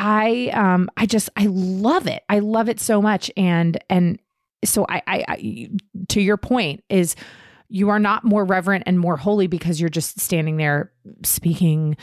I 0.00 0.50
um 0.54 0.90
I 0.96 1.04
just 1.04 1.28
I 1.36 1.44
love 1.46 2.06
it. 2.06 2.24
I 2.30 2.38
love 2.38 2.70
it 2.70 2.80
so 2.80 3.02
much 3.02 3.30
and 3.36 3.78
and 3.90 4.18
so 4.64 4.86
I, 4.88 5.02
I, 5.06 5.24
I 5.28 5.70
to 6.08 6.22
your 6.22 6.38
point 6.38 6.82
is 6.88 7.16
you 7.68 7.90
are 7.90 7.98
not 7.98 8.24
more 8.24 8.46
reverent 8.46 8.84
and 8.86 8.98
more 8.98 9.18
holy 9.18 9.46
because 9.46 9.78
you're 9.78 9.90
just 9.90 10.18
standing 10.18 10.56
there 10.56 10.90
speaking 11.22 11.98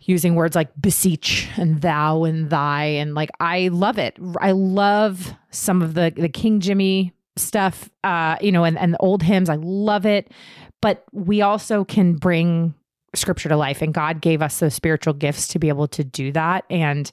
using 0.00 0.34
words 0.34 0.56
like 0.56 0.70
beseech 0.80 1.48
and 1.58 1.82
thou 1.82 2.24
and 2.24 2.48
thy 2.48 2.84
and 2.84 3.14
like 3.14 3.30
I 3.38 3.68
love 3.68 3.98
it. 3.98 4.16
I 4.40 4.52
love 4.52 5.34
some 5.50 5.82
of 5.82 5.92
the 5.92 6.10
the 6.16 6.30
King 6.30 6.60
Jimmy 6.60 7.12
stuff 7.36 7.90
uh 8.02 8.36
you 8.40 8.50
know 8.50 8.64
and 8.64 8.78
and 8.78 8.94
the 8.94 8.98
old 8.98 9.22
hymns. 9.22 9.50
I 9.50 9.56
love 9.56 10.06
it. 10.06 10.32
But 10.80 11.04
we 11.12 11.42
also 11.42 11.84
can 11.84 12.14
bring 12.14 12.74
scripture 13.16 13.48
to 13.48 13.56
life 13.56 13.82
and 13.82 13.92
God 13.94 14.20
gave 14.20 14.42
us 14.42 14.60
those 14.60 14.74
spiritual 14.74 15.14
gifts 15.14 15.48
to 15.48 15.58
be 15.58 15.68
able 15.68 15.88
to 15.88 16.04
do 16.04 16.32
that 16.32 16.64
and 16.70 17.10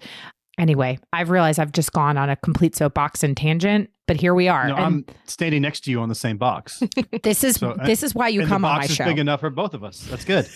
anyway, 0.58 0.99
I've 1.12 1.30
realized 1.30 1.60
I've 1.60 1.72
just 1.72 1.91
gone 1.91 2.18
on 2.18 2.30
a 2.30 2.36
complete 2.36 2.76
soapbox 2.76 3.24
and 3.24 3.36
tangent, 3.36 3.89
but 4.08 4.16
here 4.16 4.34
we 4.34 4.47
are. 4.47 4.68
No, 4.68 4.76
and 4.76 4.86
I'm 4.86 5.06
standing 5.26 5.62
next 5.62 5.82
to 5.86 5.91
you 5.91 5.99
on 6.02 6.10
the 6.10 6.16
same 6.16 6.38
box. 6.38 6.82
this 7.24 7.43
is 7.43 7.56
so, 7.56 7.76
this 7.86 8.04
is 8.04 8.16
why 8.16 8.28
you 8.30 8.45
come 8.45 8.62
the 8.62 8.68
on 8.68 8.78
my 8.78 8.84
is 8.86 8.91
show. 8.95 9.06
big 9.06 9.20
enough 9.20 9.39
for 9.39 9.49
both 9.49 9.74
of 9.74 9.84
us. 9.84 10.06
That's 10.10 10.26
good. 10.26 10.47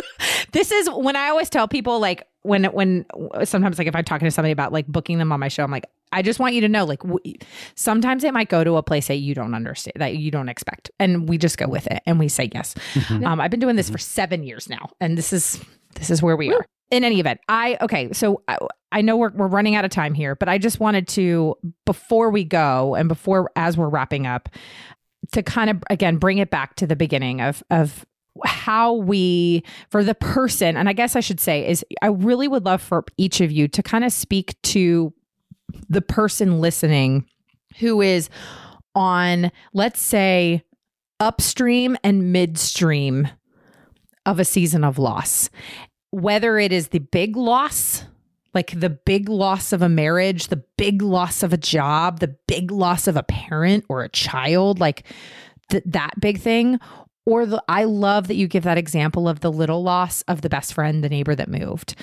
this 0.52 0.72
is 0.72 0.90
when 0.90 1.16
I 1.16 1.28
always 1.28 1.48
tell 1.48 1.68
people 1.68 2.00
like 2.00 2.26
when 2.42 2.64
when 2.64 3.06
sometimes 3.44 3.78
like 3.78 3.86
if 3.86 3.94
I'm 3.96 4.04
talking 4.04 4.26
to 4.26 4.30
somebody 4.30 4.52
about 4.52 4.72
like 4.72 4.86
booking 4.86 5.18
them 5.18 5.32
on 5.32 5.40
my 5.40 5.48
show, 5.48 5.62
I'm 5.62 5.70
like, 5.70 5.86
I 6.10 6.22
just 6.22 6.38
want 6.40 6.54
you 6.54 6.60
to 6.62 6.68
know 6.68 6.84
like 6.84 7.00
w- 7.00 7.34
sometimes 7.74 8.24
it 8.24 8.34
might 8.34 8.48
go 8.48 8.64
to 8.64 8.76
a 8.76 8.82
place 8.82 9.08
that 9.08 9.16
you 9.16 9.34
don't 9.34 9.54
understand 9.54 9.94
that 9.96 10.16
you 10.16 10.30
don't 10.30 10.48
expect, 10.48 10.90
and 10.98 11.28
we 11.28 11.38
just 11.38 11.56
go 11.58 11.68
with 11.68 11.86
it 11.86 12.02
and 12.06 12.18
we 12.18 12.28
say 12.28 12.50
yes. 12.52 12.74
Mhm. 12.94 13.24
Um, 13.26 13.40
I've 13.40 13.50
been 13.50 13.60
doing 13.60 13.76
this 13.76 13.88
for 13.90 13.98
seven 13.98 14.42
years 14.42 14.68
now, 14.68 14.90
and 15.00 15.16
this 15.16 15.32
is 15.32 15.62
this 15.94 16.10
is 16.10 16.22
where 16.22 16.36
we 16.36 16.52
are. 16.52 16.64
In 16.90 17.04
any 17.04 17.20
event, 17.20 17.40
I 17.48 17.78
okay. 17.80 18.12
So 18.12 18.42
I, 18.48 18.58
I 18.90 19.00
know 19.00 19.16
we're 19.16 19.30
we're 19.30 19.46
running 19.46 19.74
out 19.76 19.84
of 19.86 19.90
time 19.90 20.12
here, 20.12 20.34
but 20.34 20.48
I 20.48 20.58
just 20.58 20.78
wanted 20.80 21.08
to 21.08 21.56
before 21.86 22.28
we 22.30 22.44
go 22.44 22.94
and 22.94 23.08
before 23.08 23.50
as 23.56 23.78
we're 23.78 23.88
wrapping 23.88 24.26
up 24.26 24.50
to 25.30 25.42
kind 25.42 25.70
of 25.70 25.82
again 25.88 26.16
bring 26.18 26.36
it 26.38 26.50
back 26.50 26.74
to 26.76 26.86
the 26.86 26.96
beginning 26.96 27.40
of 27.40 27.62
of 27.70 28.04
how 28.44 28.94
we 28.94 29.62
for 29.90 30.02
the 30.02 30.14
person 30.14 30.76
and 30.76 30.88
i 30.88 30.92
guess 30.92 31.16
i 31.16 31.20
should 31.20 31.40
say 31.40 31.68
is 31.68 31.84
i 32.00 32.06
really 32.06 32.48
would 32.48 32.64
love 32.64 32.80
for 32.80 33.04
each 33.16 33.40
of 33.40 33.52
you 33.52 33.68
to 33.68 33.82
kind 33.82 34.04
of 34.04 34.12
speak 34.12 34.60
to 34.62 35.12
the 35.88 36.00
person 36.00 36.60
listening 36.60 37.26
who 37.78 38.00
is 38.00 38.30
on 38.94 39.50
let's 39.74 40.00
say 40.00 40.62
upstream 41.20 41.96
and 42.02 42.32
midstream 42.32 43.28
of 44.24 44.38
a 44.38 44.44
season 44.44 44.82
of 44.82 44.98
loss 44.98 45.50
whether 46.10 46.58
it 46.58 46.72
is 46.72 46.88
the 46.88 47.00
big 47.00 47.36
loss 47.36 48.04
like 48.54 48.78
the 48.78 48.90
big 48.90 49.28
loss 49.28 49.72
of 49.72 49.82
a 49.82 49.88
marriage, 49.88 50.48
the 50.48 50.62
big 50.76 51.02
loss 51.02 51.42
of 51.42 51.52
a 51.52 51.56
job, 51.56 52.20
the 52.20 52.36
big 52.46 52.70
loss 52.70 53.06
of 53.06 53.16
a 53.16 53.22
parent 53.22 53.84
or 53.88 54.02
a 54.02 54.08
child, 54.10 54.78
like 54.78 55.04
th- 55.70 55.84
that 55.86 56.20
big 56.20 56.38
thing. 56.38 56.78
Or 57.24 57.46
the, 57.46 57.62
I 57.68 57.84
love 57.84 58.28
that 58.28 58.34
you 58.34 58.48
give 58.48 58.64
that 58.64 58.78
example 58.78 59.28
of 59.28 59.40
the 59.40 59.52
little 59.52 59.82
loss 59.82 60.22
of 60.22 60.40
the 60.40 60.48
best 60.48 60.74
friend, 60.74 61.04
the 61.04 61.08
neighbor 61.08 61.34
that 61.34 61.48
moved. 61.48 61.94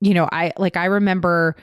You 0.00 0.14
know, 0.14 0.28
I 0.30 0.52
like, 0.56 0.76
I 0.76 0.84
remember 0.84 1.56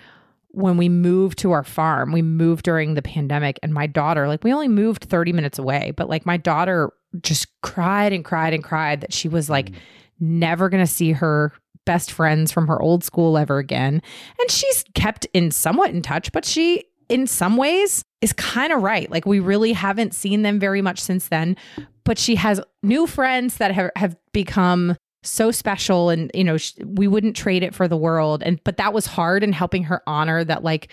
when 0.50 0.78
we 0.78 0.90
moved 0.90 1.40
to 1.40 1.52
our 1.52 1.64
farm, 1.64 2.12
we 2.12 2.22
moved 2.22 2.64
during 2.64 2.94
the 2.94 3.02
pandemic, 3.02 3.60
and 3.62 3.74
my 3.74 3.88
daughter, 3.88 4.28
like, 4.28 4.44
we 4.44 4.54
only 4.54 4.70
moved 4.70 5.04
30 5.04 5.34
minutes 5.34 5.60
away, 5.60 5.92
but 5.96 6.10
like, 6.10 6.26
my 6.26 6.38
daughter 6.38 6.92
just 7.22 7.48
cried 7.62 8.14
and 8.14 8.26
cried 8.26 8.54
and 8.54 8.64
cried 8.64 9.02
that 9.02 9.14
she 9.14 9.28
was 9.28 9.50
like, 9.50 9.72
mm. 9.72 9.78
never 10.20 10.70
going 10.70 10.84
to 10.84 10.92
see 10.92 11.12
her 11.12 11.54
best 11.86 12.12
friends 12.12 12.52
from 12.52 12.68
her 12.68 12.82
old 12.82 13.04
school 13.04 13.38
ever 13.38 13.58
again. 13.60 14.02
And 14.40 14.52
she's 14.52 14.84
kept 14.94 15.26
in 15.34 15.52
somewhat 15.52 15.92
in 15.92 16.02
touch, 16.02 16.32
but 16.32 16.46
she, 16.46 16.86
in 17.10 17.28
some 17.28 17.58
ways, 17.58 18.04
is 18.22 18.34
kind 18.34 18.74
of 18.74 18.82
right. 18.82 19.10
Like 19.10 19.26
we 19.26 19.40
really 19.40 19.74
haven't 19.74 20.14
seen 20.14 20.42
them 20.42 20.60
very 20.60 20.82
much 20.82 21.00
since 21.00 21.28
then, 21.28 21.58
but 22.04 22.18
she 22.18 22.36
has 22.36 22.62
new 22.84 23.08
friends 23.08 23.58
that 23.58 23.72
have, 23.72 23.92
have 23.96 24.16
become 24.32 24.96
so 25.24 25.50
special 25.50 26.12
and 26.12 26.30
you 26.36 26.44
know 26.44 26.56
sh- 26.56 26.74
we 26.86 27.08
wouldn't 27.08 27.36
trade 27.36 27.64
it 27.64 27.74
for 27.74 27.88
the 27.88 27.98
world 27.98 28.44
and 28.44 28.64
but 28.64 28.78
that 28.78 28.94
was 28.94 29.08
hard 29.08 29.44
in 29.44 29.52
helping 29.52 29.82
her 29.82 30.04
honor 30.06 30.44
that 30.44 30.64
like 30.64 30.92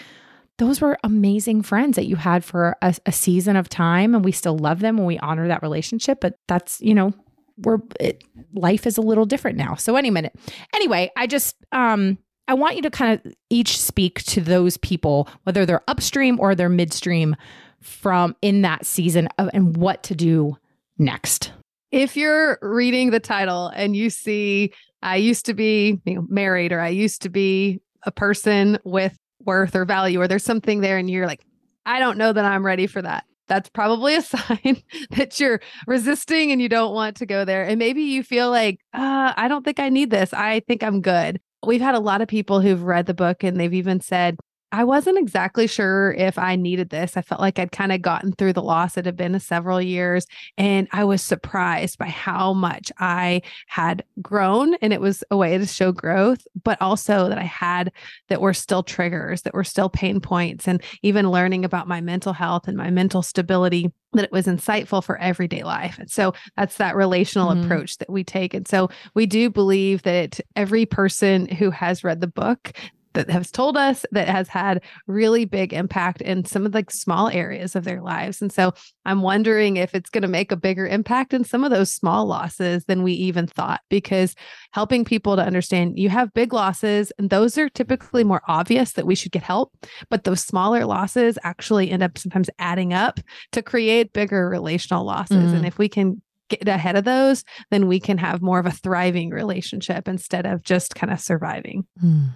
those 0.56 0.80
were 0.80 0.96
amazing 1.04 1.60
friends 1.60 1.96
that 1.96 2.06
you 2.06 2.16
had 2.16 2.42
for 2.42 2.74
a, 2.80 2.94
a 3.04 3.12
season 3.12 3.56
of 3.56 3.68
time 3.68 4.14
and 4.14 4.24
we 4.24 4.32
still 4.32 4.56
love 4.56 4.80
them 4.80 4.96
and 4.96 5.06
we 5.06 5.18
honor 5.18 5.48
that 5.48 5.60
relationship 5.60 6.18
but 6.18 6.38
that's 6.48 6.80
you 6.80 6.94
know 6.94 7.12
we're 7.58 7.78
it, 8.00 8.24
life 8.54 8.86
is 8.86 8.96
a 8.96 9.02
little 9.02 9.24
different 9.24 9.56
now. 9.58 9.74
So 9.74 9.96
any 9.96 10.10
minute. 10.10 10.34
Anyway, 10.74 11.10
I 11.16 11.26
just 11.26 11.56
um 11.72 12.18
I 12.49 12.55
want 12.55 12.76
you 12.76 12.82
to 12.82 12.90
kind 12.90 13.18
of 13.18 13.32
each 13.51 13.80
speak 13.80 14.22
to 14.24 14.40
those 14.40 14.76
people, 14.76 15.28
whether 15.45 15.64
they're 15.64 15.82
upstream 15.88 16.38
or 16.40 16.55
they're 16.55 16.68
midstream 16.68 17.36
from 17.80 18.36
in 18.43 18.62
that 18.62 18.84
season 18.86 19.28
of 19.38 19.51
and 19.53 19.76
what 19.76 20.03
to 20.05 20.14
do 20.14 20.57
next. 20.99 21.53
If 21.90 22.16
you're 22.16 22.59
reading 22.62 23.11
the 23.11 23.20
title 23.20 23.68
and 23.68 23.95
you 23.97 24.11
see 24.11 24.72
I 25.03 25.16
used 25.16 25.47
to 25.47 25.55
be 25.55 26.01
you 26.05 26.14
know, 26.14 26.26
married 26.28 26.72
or 26.72 26.80
I 26.80 26.88
used 26.88 27.22
to 27.22 27.28
be 27.28 27.80
a 28.05 28.12
person 28.12 28.78
with 28.84 29.16
worth 29.45 29.74
or 29.74 29.84
value 29.84 30.20
or 30.20 30.28
there's 30.28 30.45
something 30.45 30.80
there 30.80 30.97
and 30.97 31.11
you're 31.11 31.26
like 31.26 31.45
I 31.84 31.99
don't 31.99 32.18
know 32.18 32.32
that 32.32 32.45
I'm 32.45 32.64
ready 32.64 32.86
for 32.86 33.03
that 33.03 33.24
that's 33.49 33.68
probably 33.68 34.14
a 34.16 34.22
sign 34.22 34.82
that 35.11 35.38
you're 35.38 35.61
resisting 35.86 36.53
and 36.53 36.61
you 36.61 36.68
don't 36.68 36.95
want 36.95 37.16
to 37.16 37.26
go 37.26 37.45
there. 37.45 37.64
And 37.64 37.78
maybe 37.78 38.03
you 38.03 38.22
feel 38.22 38.51
like, 38.51 38.80
uh, 38.95 39.32
I 39.36 39.49
don't 39.49 39.64
think 39.64 39.78
I 39.78 39.88
need 39.88 40.11
this. 40.11 40.32
I 40.32 40.61
think 40.61 40.82
I'm 40.82 41.01
good. 41.01 41.40
We've 41.64 41.80
had 41.80 41.94
a 41.94 42.00
lot 42.00 42.22
of 42.22 42.28
people 42.28 42.60
who've 42.60 42.82
read 42.82 43.06
the 43.06 43.14
book 43.14 43.44
and 43.44 43.58
they've 43.58 43.72
even 43.72 44.00
said, 44.00 44.38
I 44.72 44.84
wasn't 44.84 45.18
exactly 45.18 45.66
sure 45.66 46.12
if 46.12 46.38
I 46.38 46.56
needed 46.56 46.88
this. 46.88 47.16
I 47.16 47.22
felt 47.22 47.42
like 47.42 47.58
I'd 47.58 47.72
kind 47.72 47.92
of 47.92 48.00
gotten 48.00 48.32
through 48.32 48.54
the 48.54 48.62
loss. 48.62 48.96
It 48.96 49.04
had 49.04 49.16
been 49.16 49.38
several 49.38 49.82
years, 49.82 50.26
and 50.56 50.88
I 50.92 51.04
was 51.04 51.20
surprised 51.20 51.98
by 51.98 52.06
how 52.06 52.54
much 52.54 52.90
I 52.98 53.42
had 53.66 54.02
grown. 54.22 54.74
And 54.76 54.92
it 54.92 55.00
was 55.00 55.22
a 55.30 55.36
way 55.36 55.58
to 55.58 55.66
show 55.66 55.92
growth, 55.92 56.46
but 56.64 56.80
also 56.80 57.28
that 57.28 57.38
I 57.38 57.44
had 57.44 57.92
that 58.28 58.40
were 58.40 58.54
still 58.54 58.82
triggers, 58.82 59.42
that 59.42 59.54
were 59.54 59.62
still 59.62 59.90
pain 59.90 60.20
points, 60.20 60.66
and 60.66 60.82
even 61.02 61.30
learning 61.30 61.66
about 61.66 61.86
my 61.86 62.00
mental 62.00 62.32
health 62.32 62.66
and 62.66 62.76
my 62.76 62.90
mental 62.90 63.22
stability 63.22 63.92
that 64.14 64.24
it 64.24 64.32
was 64.32 64.46
insightful 64.46 65.02
for 65.02 65.18
everyday 65.18 65.62
life. 65.62 65.98
And 65.98 66.10
so 66.10 66.34
that's 66.56 66.76
that 66.76 66.96
relational 66.96 67.50
mm-hmm. 67.50 67.64
approach 67.64 67.98
that 67.98 68.10
we 68.10 68.24
take. 68.24 68.54
And 68.54 68.66
so 68.66 68.90
we 69.14 69.26
do 69.26 69.50
believe 69.50 70.02
that 70.02 70.40
every 70.56 70.86
person 70.86 71.46
who 71.46 71.70
has 71.70 72.04
read 72.04 72.20
the 72.20 72.26
book 72.26 72.72
that 73.14 73.30
has 73.30 73.50
told 73.50 73.76
us 73.76 74.04
that 74.12 74.28
has 74.28 74.48
had 74.48 74.82
really 75.06 75.44
big 75.44 75.72
impact 75.72 76.20
in 76.20 76.44
some 76.44 76.66
of 76.66 76.72
the 76.72 76.84
small 76.90 77.28
areas 77.28 77.76
of 77.76 77.84
their 77.84 78.02
lives. 78.02 78.40
And 78.40 78.52
so 78.52 78.72
I'm 79.04 79.22
wondering 79.22 79.76
if 79.76 79.94
it's 79.94 80.10
going 80.10 80.22
to 80.22 80.28
make 80.28 80.52
a 80.52 80.56
bigger 80.56 80.86
impact 80.86 81.34
in 81.34 81.44
some 81.44 81.64
of 81.64 81.70
those 81.70 81.92
small 81.92 82.26
losses 82.26 82.84
than 82.84 83.02
we 83.02 83.12
even 83.12 83.46
thought, 83.46 83.80
because 83.88 84.34
helping 84.72 85.04
people 85.04 85.36
to 85.36 85.44
understand 85.44 85.98
you 85.98 86.08
have 86.08 86.34
big 86.34 86.52
losses 86.52 87.12
and 87.18 87.30
those 87.30 87.58
are 87.58 87.68
typically 87.68 88.24
more 88.24 88.42
obvious 88.48 88.92
that 88.92 89.06
we 89.06 89.14
should 89.14 89.32
get 89.32 89.42
help. 89.42 89.72
But 90.08 90.24
those 90.24 90.42
smaller 90.42 90.84
losses 90.84 91.38
actually 91.42 91.90
end 91.90 92.02
up 92.02 92.18
sometimes 92.18 92.50
adding 92.58 92.92
up 92.92 93.20
to 93.52 93.62
create 93.62 94.12
bigger 94.12 94.48
relational 94.48 95.04
losses. 95.04 95.52
Mm. 95.52 95.56
And 95.56 95.66
if 95.66 95.78
we 95.78 95.88
can 95.88 96.22
get 96.48 96.68
ahead 96.68 96.96
of 96.96 97.04
those, 97.04 97.44
then 97.70 97.86
we 97.86 97.98
can 97.98 98.18
have 98.18 98.42
more 98.42 98.58
of 98.58 98.66
a 98.66 98.70
thriving 98.70 99.30
relationship 99.30 100.06
instead 100.06 100.46
of 100.46 100.62
just 100.62 100.94
kind 100.94 101.12
of 101.12 101.20
surviving. 101.20 101.86
Mm. 102.04 102.28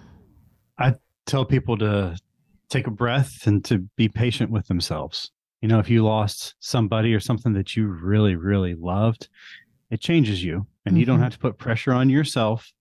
Tell 1.27 1.45
people 1.45 1.77
to 1.77 2.17
take 2.69 2.87
a 2.87 2.91
breath 2.91 3.45
and 3.45 3.63
to 3.65 3.79
be 3.95 4.09
patient 4.09 4.49
with 4.49 4.67
themselves. 4.67 5.31
You 5.61 5.67
know, 5.67 5.79
if 5.79 5.89
you 5.89 6.03
lost 6.03 6.55
somebody 6.59 7.13
or 7.13 7.19
something 7.19 7.53
that 7.53 7.75
you 7.75 7.87
really, 7.87 8.35
really 8.35 8.73
loved, 8.73 9.29
it 9.89 10.01
changes 10.01 10.43
you. 10.43 10.67
And 10.85 10.93
mm-hmm. 10.93 10.99
you 10.99 11.05
don't 11.05 11.17
mm-hmm. 11.17 11.23
have 11.23 11.33
to 11.33 11.39
put 11.39 11.57
pressure 11.57 11.93
on 11.93 12.09
yourself 12.09 12.71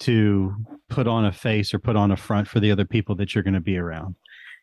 to 0.00 0.54
put 0.88 1.06
on 1.06 1.24
a 1.24 1.32
face 1.32 1.72
or 1.72 1.78
put 1.78 1.96
on 1.96 2.10
a 2.10 2.16
front 2.16 2.48
for 2.48 2.60
the 2.60 2.70
other 2.70 2.84
people 2.84 3.14
that 3.16 3.34
you're 3.34 3.44
going 3.44 3.54
to 3.54 3.60
be 3.60 3.76
around. 3.76 4.16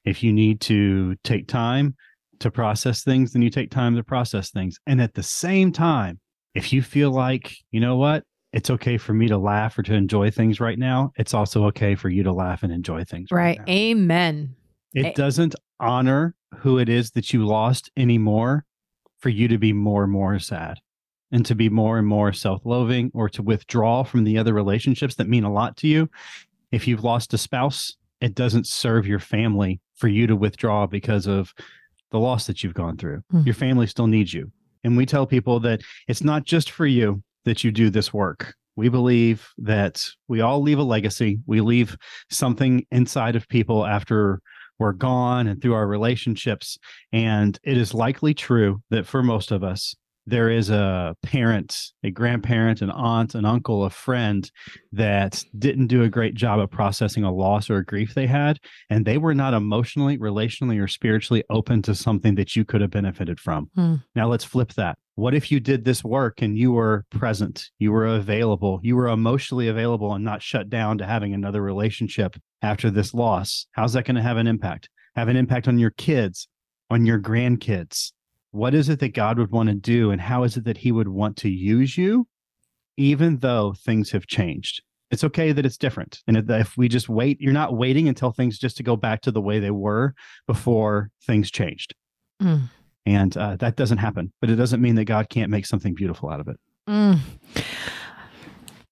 If 0.05 0.23
you 0.23 0.33
need 0.33 0.61
to 0.61 1.15
take 1.23 1.47
time 1.47 1.95
to 2.39 2.51
process 2.51 3.03
things, 3.03 3.33
then 3.33 3.41
you 3.41 3.49
take 3.49 3.71
time 3.71 3.95
to 3.95 4.03
process 4.03 4.51
things. 4.51 4.77
And 4.87 5.01
at 5.01 5.13
the 5.13 5.23
same 5.23 5.71
time, 5.71 6.19
if 6.55 6.73
you 6.73 6.81
feel 6.81 7.11
like, 7.11 7.55
you 7.71 7.79
know 7.79 7.95
what, 7.95 8.23
it's 8.51 8.69
okay 8.69 8.97
for 8.97 9.13
me 9.13 9.27
to 9.27 9.37
laugh 9.37 9.77
or 9.77 9.83
to 9.83 9.93
enjoy 9.93 10.31
things 10.31 10.59
right 10.59 10.79
now. 10.79 11.11
It's 11.17 11.33
also 11.33 11.65
okay 11.65 11.95
for 11.95 12.09
you 12.09 12.23
to 12.23 12.31
laugh 12.31 12.63
and 12.63 12.71
enjoy 12.71 13.03
things. 13.03 13.31
Right. 13.31 13.59
right 13.59 13.69
Amen. 13.69 14.55
It 14.93 15.07
A- 15.07 15.13
doesn't 15.13 15.55
honor 15.79 16.35
who 16.59 16.79
it 16.79 16.89
is 16.89 17.11
that 17.11 17.31
you 17.31 17.45
lost 17.45 17.91
anymore 17.95 18.65
for 19.19 19.29
you 19.29 19.47
to 19.47 19.57
be 19.57 19.73
more 19.73 20.03
and 20.03 20.11
more 20.11 20.39
sad 20.39 20.79
and 21.31 21.45
to 21.45 21.55
be 21.55 21.69
more 21.69 21.97
and 21.97 22.07
more 22.07 22.33
self 22.33 22.65
loathing 22.65 23.11
or 23.13 23.29
to 23.29 23.43
withdraw 23.43 24.03
from 24.03 24.23
the 24.23 24.37
other 24.37 24.53
relationships 24.53 25.15
that 25.15 25.29
mean 25.29 25.43
a 25.43 25.51
lot 25.51 25.77
to 25.77 25.87
you. 25.87 26.09
If 26.71 26.87
you've 26.87 27.03
lost 27.03 27.33
a 27.33 27.37
spouse, 27.37 27.95
it 28.21 28.35
doesn't 28.35 28.67
serve 28.67 29.05
your 29.05 29.19
family 29.19 29.79
for 29.95 30.07
you 30.07 30.27
to 30.27 30.35
withdraw 30.35 30.87
because 30.87 31.27
of 31.27 31.53
the 32.11 32.19
loss 32.19 32.47
that 32.47 32.63
you've 32.63 32.73
gone 32.73 32.97
through. 32.97 33.17
Mm-hmm. 33.31 33.45
Your 33.45 33.53
family 33.53 33.87
still 33.87 34.07
needs 34.07 34.33
you. 34.33 34.51
And 34.83 34.97
we 34.97 35.05
tell 35.05 35.25
people 35.25 35.59
that 35.61 35.81
it's 36.07 36.23
not 36.23 36.45
just 36.45 36.71
for 36.71 36.85
you, 36.85 37.21
that 37.45 37.63
you 37.63 37.71
do 37.71 37.89
this 37.89 38.13
work. 38.13 38.53
We 38.75 38.89
believe 38.89 39.49
that 39.57 40.05
we 40.27 40.41
all 40.41 40.61
leave 40.61 40.79
a 40.79 40.83
legacy. 40.83 41.39
We 41.45 41.61
leave 41.61 41.97
something 42.29 42.85
inside 42.91 43.35
of 43.35 43.47
people 43.49 43.85
after 43.85 44.39
we're 44.77 44.93
gone 44.93 45.47
and 45.47 45.61
through 45.61 45.73
our 45.73 45.87
relationships. 45.87 46.77
And 47.11 47.59
it 47.63 47.77
is 47.77 47.93
likely 47.93 48.33
true 48.33 48.81
that 48.89 49.05
for 49.05 49.21
most 49.21 49.51
of 49.51 49.63
us, 49.63 49.95
there 50.25 50.49
is 50.49 50.69
a 50.69 51.15
parent, 51.23 51.75
a 52.03 52.11
grandparent, 52.11 52.81
an 52.81 52.91
aunt, 52.91 53.35
an 53.35 53.45
uncle, 53.45 53.83
a 53.83 53.89
friend 53.89 54.49
that 54.91 55.43
didn't 55.57 55.87
do 55.87 56.03
a 56.03 56.09
great 56.09 56.35
job 56.35 56.59
of 56.59 56.69
processing 56.69 57.23
a 57.23 57.31
loss 57.31 57.69
or 57.69 57.77
a 57.77 57.85
grief 57.85 58.13
they 58.13 58.27
had. 58.27 58.59
And 58.89 59.05
they 59.05 59.17
were 59.17 59.33
not 59.33 59.53
emotionally, 59.53 60.17
relationally, 60.17 60.81
or 60.81 60.87
spiritually 60.87 61.43
open 61.49 61.81
to 61.83 61.95
something 61.95 62.35
that 62.35 62.55
you 62.55 62.63
could 62.65 62.81
have 62.81 62.91
benefited 62.91 63.39
from. 63.39 63.69
Hmm. 63.75 63.95
Now 64.15 64.27
let's 64.27 64.43
flip 64.43 64.73
that. 64.73 64.97
What 65.15 65.33
if 65.33 65.51
you 65.51 65.59
did 65.59 65.83
this 65.83 66.03
work 66.03 66.41
and 66.41 66.57
you 66.57 66.71
were 66.71 67.05
present, 67.09 67.69
you 67.77 67.91
were 67.91 68.05
available, 68.05 68.79
you 68.83 68.95
were 68.95 69.09
emotionally 69.09 69.67
available 69.67 70.13
and 70.13 70.23
not 70.23 70.41
shut 70.41 70.69
down 70.69 70.97
to 70.99 71.05
having 71.05 71.33
another 71.33 71.61
relationship 71.61 72.37
after 72.61 72.89
this 72.89 73.13
loss? 73.13 73.67
How's 73.73 73.93
that 73.93 74.05
going 74.05 74.15
to 74.15 74.21
have 74.21 74.37
an 74.37 74.47
impact? 74.47 74.89
Have 75.15 75.27
an 75.27 75.35
impact 75.35 75.67
on 75.67 75.77
your 75.77 75.89
kids, 75.89 76.47
on 76.89 77.05
your 77.05 77.19
grandkids, 77.19 78.13
what 78.51 78.73
is 78.73 78.89
it 78.89 78.99
that 78.99 79.13
God 79.13 79.37
would 79.37 79.51
want 79.51 79.69
to 79.69 79.75
do 79.75 80.11
and 80.11 80.21
how 80.21 80.43
is 80.43 80.57
it 80.57 80.63
that 80.65 80.77
he 80.77 80.91
would 80.91 81.07
want 81.07 81.37
to 81.37 81.49
use 81.49 81.97
you 81.97 82.27
even 82.97 83.37
though 83.37 83.73
things 83.73 84.11
have 84.11 84.27
changed 84.27 84.81
it's 85.11 85.23
okay 85.23 85.51
that 85.51 85.65
it's 85.65 85.77
different 85.77 86.19
and 86.27 86.49
if 86.49 86.77
we 86.77 86.87
just 86.87 87.09
wait 87.09 87.39
you're 87.41 87.53
not 87.53 87.75
waiting 87.75 88.07
until 88.07 88.31
things 88.31 88.59
just 88.59 88.77
to 88.77 88.83
go 88.83 88.95
back 88.95 89.21
to 89.21 89.31
the 89.31 89.41
way 89.41 89.59
they 89.59 89.71
were 89.71 90.13
before 90.47 91.09
things 91.25 91.49
changed 91.49 91.93
mm. 92.41 92.61
and 93.05 93.37
uh, 93.37 93.55
that 93.57 93.75
doesn't 93.75 93.97
happen 93.97 94.31
but 94.41 94.49
it 94.49 94.55
doesn't 94.55 94.81
mean 94.81 94.95
that 94.95 95.05
god 95.05 95.29
can't 95.29 95.49
make 95.49 95.65
something 95.65 95.93
beautiful 95.93 96.29
out 96.29 96.39
of 96.39 96.47
it 96.47 96.57
mm. 96.87 97.17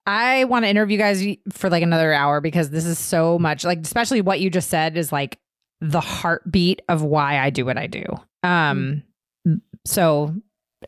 i 0.06 0.44
want 0.46 0.66
to 0.66 0.70
interview 0.70 0.98
guys 0.98 1.24
for 1.52 1.70
like 1.70 1.84
another 1.84 2.14
hour 2.14 2.42
because 2.42 2.70
this 2.70 2.86
is 2.86 2.98
so 2.98 3.38
much 3.38 3.64
like 3.64 3.80
especially 3.80 4.22
what 4.22 4.40
you 4.40 4.50
just 4.50 4.70
said 4.70 4.98
is 4.98 5.12
like 5.12 5.38
the 5.82 6.02
heartbeat 6.02 6.82
of 6.90 7.04
why 7.04 7.40
i 7.40 7.50
do 7.50 7.66
what 7.66 7.78
i 7.78 7.86
do 7.86 8.04
um 8.44 8.78
mm. 8.78 9.04
So 9.88 10.36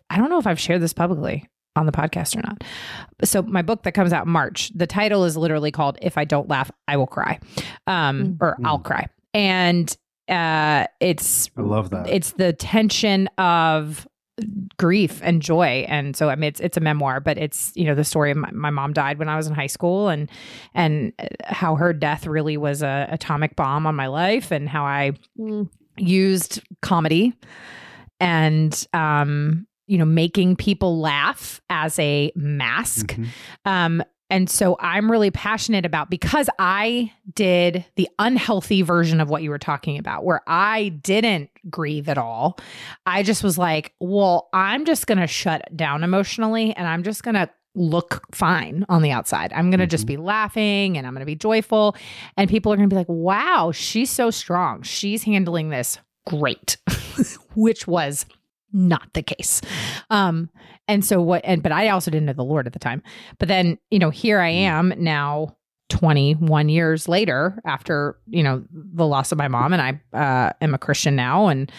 I 0.10 0.18
don't 0.18 0.30
know 0.30 0.40
if 0.40 0.48
I've 0.48 0.60
shared 0.60 0.82
this 0.82 0.94
publicly 0.94 1.48
on 1.76 1.86
the 1.86 1.92
podcast 1.92 2.36
or 2.36 2.42
not. 2.42 2.64
So 3.24 3.42
my 3.42 3.62
book 3.62 3.84
that 3.84 3.94
comes 3.94 4.14
out 4.14 4.26
in 4.26 4.32
March, 4.32 4.72
the 4.76 4.88
title 4.88 5.24
is 5.24 5.38
literally 5.38 5.72
called 5.72 5.98
"If 6.02 6.18
I 6.18 6.26
Don't 6.26 6.50
Laugh, 6.50 6.70
I 6.88 6.98
Will 6.98 7.08
Cry," 7.08 7.40
um, 7.88 8.24
mm. 8.24 8.38
or 8.42 8.58
I'll 8.64 8.80
cry, 8.80 9.08
and 9.34 9.96
uh, 10.28 10.86
it's 11.00 11.50
I 11.58 11.62
love 11.62 11.90
that. 11.92 12.08
It's 12.08 12.34
the 12.34 12.54
tension 12.54 13.28
of 13.38 14.08
grief 14.78 15.20
and 15.22 15.42
joy 15.42 15.86
and 15.90 16.16
so 16.16 16.30
i 16.30 16.36
mean 16.36 16.48
it's 16.48 16.62
it's 16.62 16.78
a 16.78 16.80
memoir 16.80 17.20
but 17.20 17.38
it's 17.38 17.74
you 17.76 17.84
know 17.84 17.94
the 17.94 18.06
story 18.06 18.32
of 18.32 18.38
my, 18.38 18.50
my 18.52 18.70
mom 18.70 18.94
died 18.94 19.20
when 19.20 19.28
i 19.28 19.36
was 19.36 19.48
in 19.48 19.54
high 19.54 19.68
school 19.68 20.08
and 20.08 20.30
and 20.74 21.12
how 21.44 21.76
her 21.76 21.92
death 21.92 22.26
really 22.26 22.56
was 22.56 22.82
a 22.82 23.06
atomic 23.12 23.58
bomb 23.58 23.86
on 23.86 23.96
my 23.96 24.08
life 24.08 24.50
and 24.50 24.70
how 24.70 24.86
i 24.86 25.12
mm. 25.38 25.68
used 25.98 26.62
comedy 26.82 27.34
and 28.20 28.88
um, 28.94 29.68
you 29.88 29.98
know, 29.98 30.06
making 30.06 30.56
people 30.56 31.00
laugh 31.00 31.62
as 31.70 31.98
a 32.00 32.32
mask. 32.36 33.08
Mm-hmm. 33.08 33.24
Um, 33.66 34.04
and 34.30 34.48
so 34.48 34.78
I'm 34.80 35.10
really 35.10 35.32
passionate 35.32 35.86
about 35.86 36.12
because 36.12 36.50
I 36.60 37.12
did 37.34 37.84
the 37.96 38.08
unhealthy 38.20 38.84
version 38.84 39.20
of 39.20 39.30
what 39.30 39.42
you 39.42 39.50
were 39.50 39.58
talking 39.58 39.98
about, 39.98 40.24
where 40.24 40.42
I 40.46 40.90
didn't 40.90 41.50
grieve 41.70 42.08
at 42.08 42.20
all. 42.20 42.60
I 43.08 43.24
just 43.24 43.44
was 43.44 43.58
like, 43.58 43.94
well, 44.00 44.50
I'm 44.54 44.86
just 44.86 45.08
going 45.08 45.18
to 45.18 45.26
shut 45.26 45.76
down 45.76 46.04
emotionally 46.04 46.76
and 46.76 46.88
I'm 46.88 47.02
just 47.02 47.24
going 47.24 47.36
to 47.36 47.50
look 47.74 48.24
fine 48.32 48.86
on 48.90 49.02
the 49.02 49.10
outside. 49.12 49.52
I'm 49.54 49.72
going 49.72 49.80
to 49.80 49.86
mm-hmm. 49.86 49.90
just 49.90 50.06
be 50.06 50.18
laughing 50.18 50.98
and 50.98 51.08
I'm 51.08 51.14
going 51.14 51.22
to 51.22 51.26
be 51.26 51.36
joyful. 51.36 51.96
And 52.38 52.48
people 52.48 52.72
are 52.72 52.78
going 52.78 52.90
to 52.90 52.94
be 52.94 52.98
like, 52.98 53.10
wow, 53.10 53.72
she's 53.74 54.12
so 54.12 54.30
strong. 54.30 54.84
She's 54.84 55.24
handling 55.24 55.70
this 55.70 55.98
great, 56.28 56.78
which 57.60 57.88
was 57.88 58.26
not 58.72 59.14
the 59.14 59.24
case. 59.24 59.62
Um, 60.10 60.50
and 60.88 61.04
so 61.04 61.22
what, 61.22 61.42
and, 61.44 61.62
but 61.62 61.72
I 61.72 61.90
also 61.90 62.12
didn't 62.12 62.28
know 62.28 62.34
the 62.34 62.44
Lord 62.44 62.68
at 62.68 62.74
the 62.74 62.80
time. 62.80 63.02
But 63.38 63.48
then, 63.48 63.78
you 63.90 64.00
know, 64.00 64.10
here 64.10 64.40
I 64.40 64.52
mm. 64.52 64.62
am 64.62 64.94
now 64.98 65.56
21 65.90 66.70
years 66.70 67.08
later 67.08 67.60
after, 67.66 68.18
you 68.28 68.44
know, 68.44 68.64
the 68.72 69.08
loss 69.08 69.32
of 69.32 69.38
my 69.38 69.48
mom 69.48 69.74
and 69.74 69.82
I 69.82 70.18
uh, 70.18 70.54
am 70.62 70.74
a 70.74 70.78
Christian 70.78 71.16
now. 71.16 71.48
And 71.48 71.72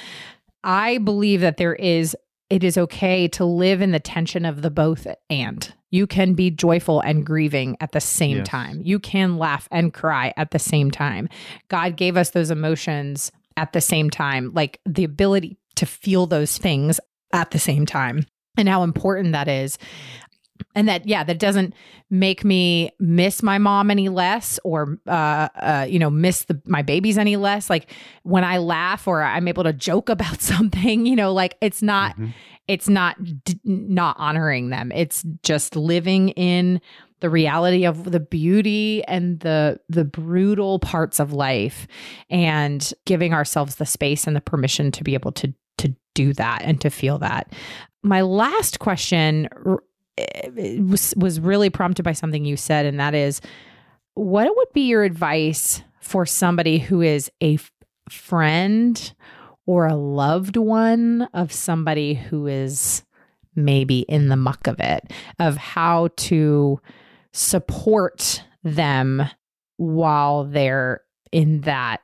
I 0.65 0.99
believe 0.99 1.41
that 1.41 1.57
there 1.57 1.75
is 1.75 2.17
it 2.51 2.65
is 2.65 2.77
okay 2.77 3.29
to 3.29 3.45
live 3.45 3.81
in 3.81 3.93
the 3.93 4.01
tension 4.01 4.45
of 4.45 4.63
the 4.63 4.71
both 4.71 5.07
and. 5.31 5.73
You 5.91 6.09
can 6.09 6.35
be 6.35 6.51
joyful 6.51 7.01
and 7.01 7.25
grieving 7.25 7.77
at 7.81 7.93
the 7.93 8.01
same 8.01 8.39
Yes. 8.39 8.49
time. 8.49 8.81
You 8.85 8.99
can 8.99 9.39
laugh 9.39 9.69
and 9.71 9.95
cry 9.95 10.35
at 10.37 10.51
the 10.51 10.59
same 10.59 10.91
time. 10.91 11.29
God 11.69 11.97
gave 11.97 12.17
us 12.17 12.31
those 12.31 12.51
emotions 12.51 13.31
at 13.57 13.73
the 13.73 13.81
same 13.81 14.11
time, 14.11 14.53
like 14.53 14.81
the 14.85 15.05
ability 15.05 15.60
to 15.81 15.87
feel 15.87 16.27
those 16.27 16.57
things 16.57 16.99
at 17.33 17.51
the 17.51 17.59
same 17.59 17.85
time, 17.87 18.25
and 18.57 18.69
how 18.69 18.83
important 18.83 19.33
that 19.33 19.49
is. 19.49 19.77
And 20.75 20.89
that, 20.89 21.09
yeah, 21.09 21.25
that 21.25 21.39
doesn't 21.39 21.73
make 22.11 22.45
me 22.45 22.91
miss 23.01 23.43
my 23.43 23.57
mom 23.57 23.91
any 23.91 24.11
less 24.11 24.61
or, 24.63 24.99
uh, 25.07 25.49
uh, 25.57 25.87
you 25.89 25.99
know, 25.99 26.11
miss 26.11 26.45
the, 26.45 26.61
my 26.67 26.83
babies 26.83 27.17
any 27.17 27.37
less. 27.37 27.71
Like 27.71 27.91
when 28.25 28.45
I 28.45 28.59
laugh 28.59 29.09
or 29.09 29.23
I'm 29.23 29.49
able 29.49 29.65
to 29.65 29.73
joke 29.73 30.09
about 30.17 30.41
something, 30.43 31.07
you 31.07 31.17
know, 31.17 31.33
like 31.33 31.57
it's 31.63 31.81
not, 31.83 32.15
Mhm. 32.19 32.35
it's 32.69 32.89
not 32.91 33.17
d- 33.45 33.59
not 33.65 34.17
honoring 34.19 34.69
them. 34.69 34.93
It's 34.95 35.25
just 35.43 35.77
living 35.77 36.29
in 36.31 36.81
the 37.21 37.31
reality 37.31 37.85
of 37.87 38.11
the 38.11 38.21
beauty 38.21 39.03
and 39.05 39.41
the 39.41 39.79
the 39.91 40.05
brutal 40.05 40.79
parts 40.79 41.19
of 41.21 41.33
life 41.35 41.87
and 42.31 42.93
giving 43.07 43.35
ourselves 43.35 43.77
the 43.77 43.85
space 43.87 44.27
and 44.27 44.35
the 44.37 44.41
permission 44.41 44.91
to 44.93 45.05
be 45.05 45.15
able 45.15 45.33
to 45.33 45.53
to 45.81 45.95
do 46.15 46.33
that 46.35 46.63
and 46.63 46.81
to 46.81 46.91
feel 46.91 47.19
that. 47.19 47.53
My 48.03 48.23
last 48.23 48.79
question 48.79 49.49
eh, 50.19 50.79
was 50.81 51.15
was 51.17 51.41
really 51.41 51.71
prompted 51.71 52.03
by 52.03 52.13
something 52.13 52.45
you 52.45 52.57
said 52.57 52.87
and 52.87 52.99
that 53.01 53.15
is 53.15 53.41
what 54.15 54.55
would 54.55 54.73
be 54.73 54.83
your 54.83 55.03
advice 55.03 55.83
for 56.01 56.27
somebody 56.27 56.79
who 56.79 57.01
is 57.01 57.31
a 57.41 57.55
f- 57.55 57.71
friend 58.09 59.15
or 59.67 59.87
a 59.87 59.95
loved 59.95 60.57
one 60.57 61.29
of 61.33 61.53
somebody 61.53 62.15
who 62.15 62.47
is 62.47 63.05
maybe 63.55 64.01
in 64.01 64.29
the 64.29 64.37
muck 64.37 64.67
of 64.67 64.81
it 64.81 65.13
of 65.39 65.57
how 65.57 66.09
to 66.17 66.81
support 67.33 68.43
them 68.65 69.23
while 69.77 70.45
they're 70.45 71.03
in 71.33 71.61
that 71.63 72.01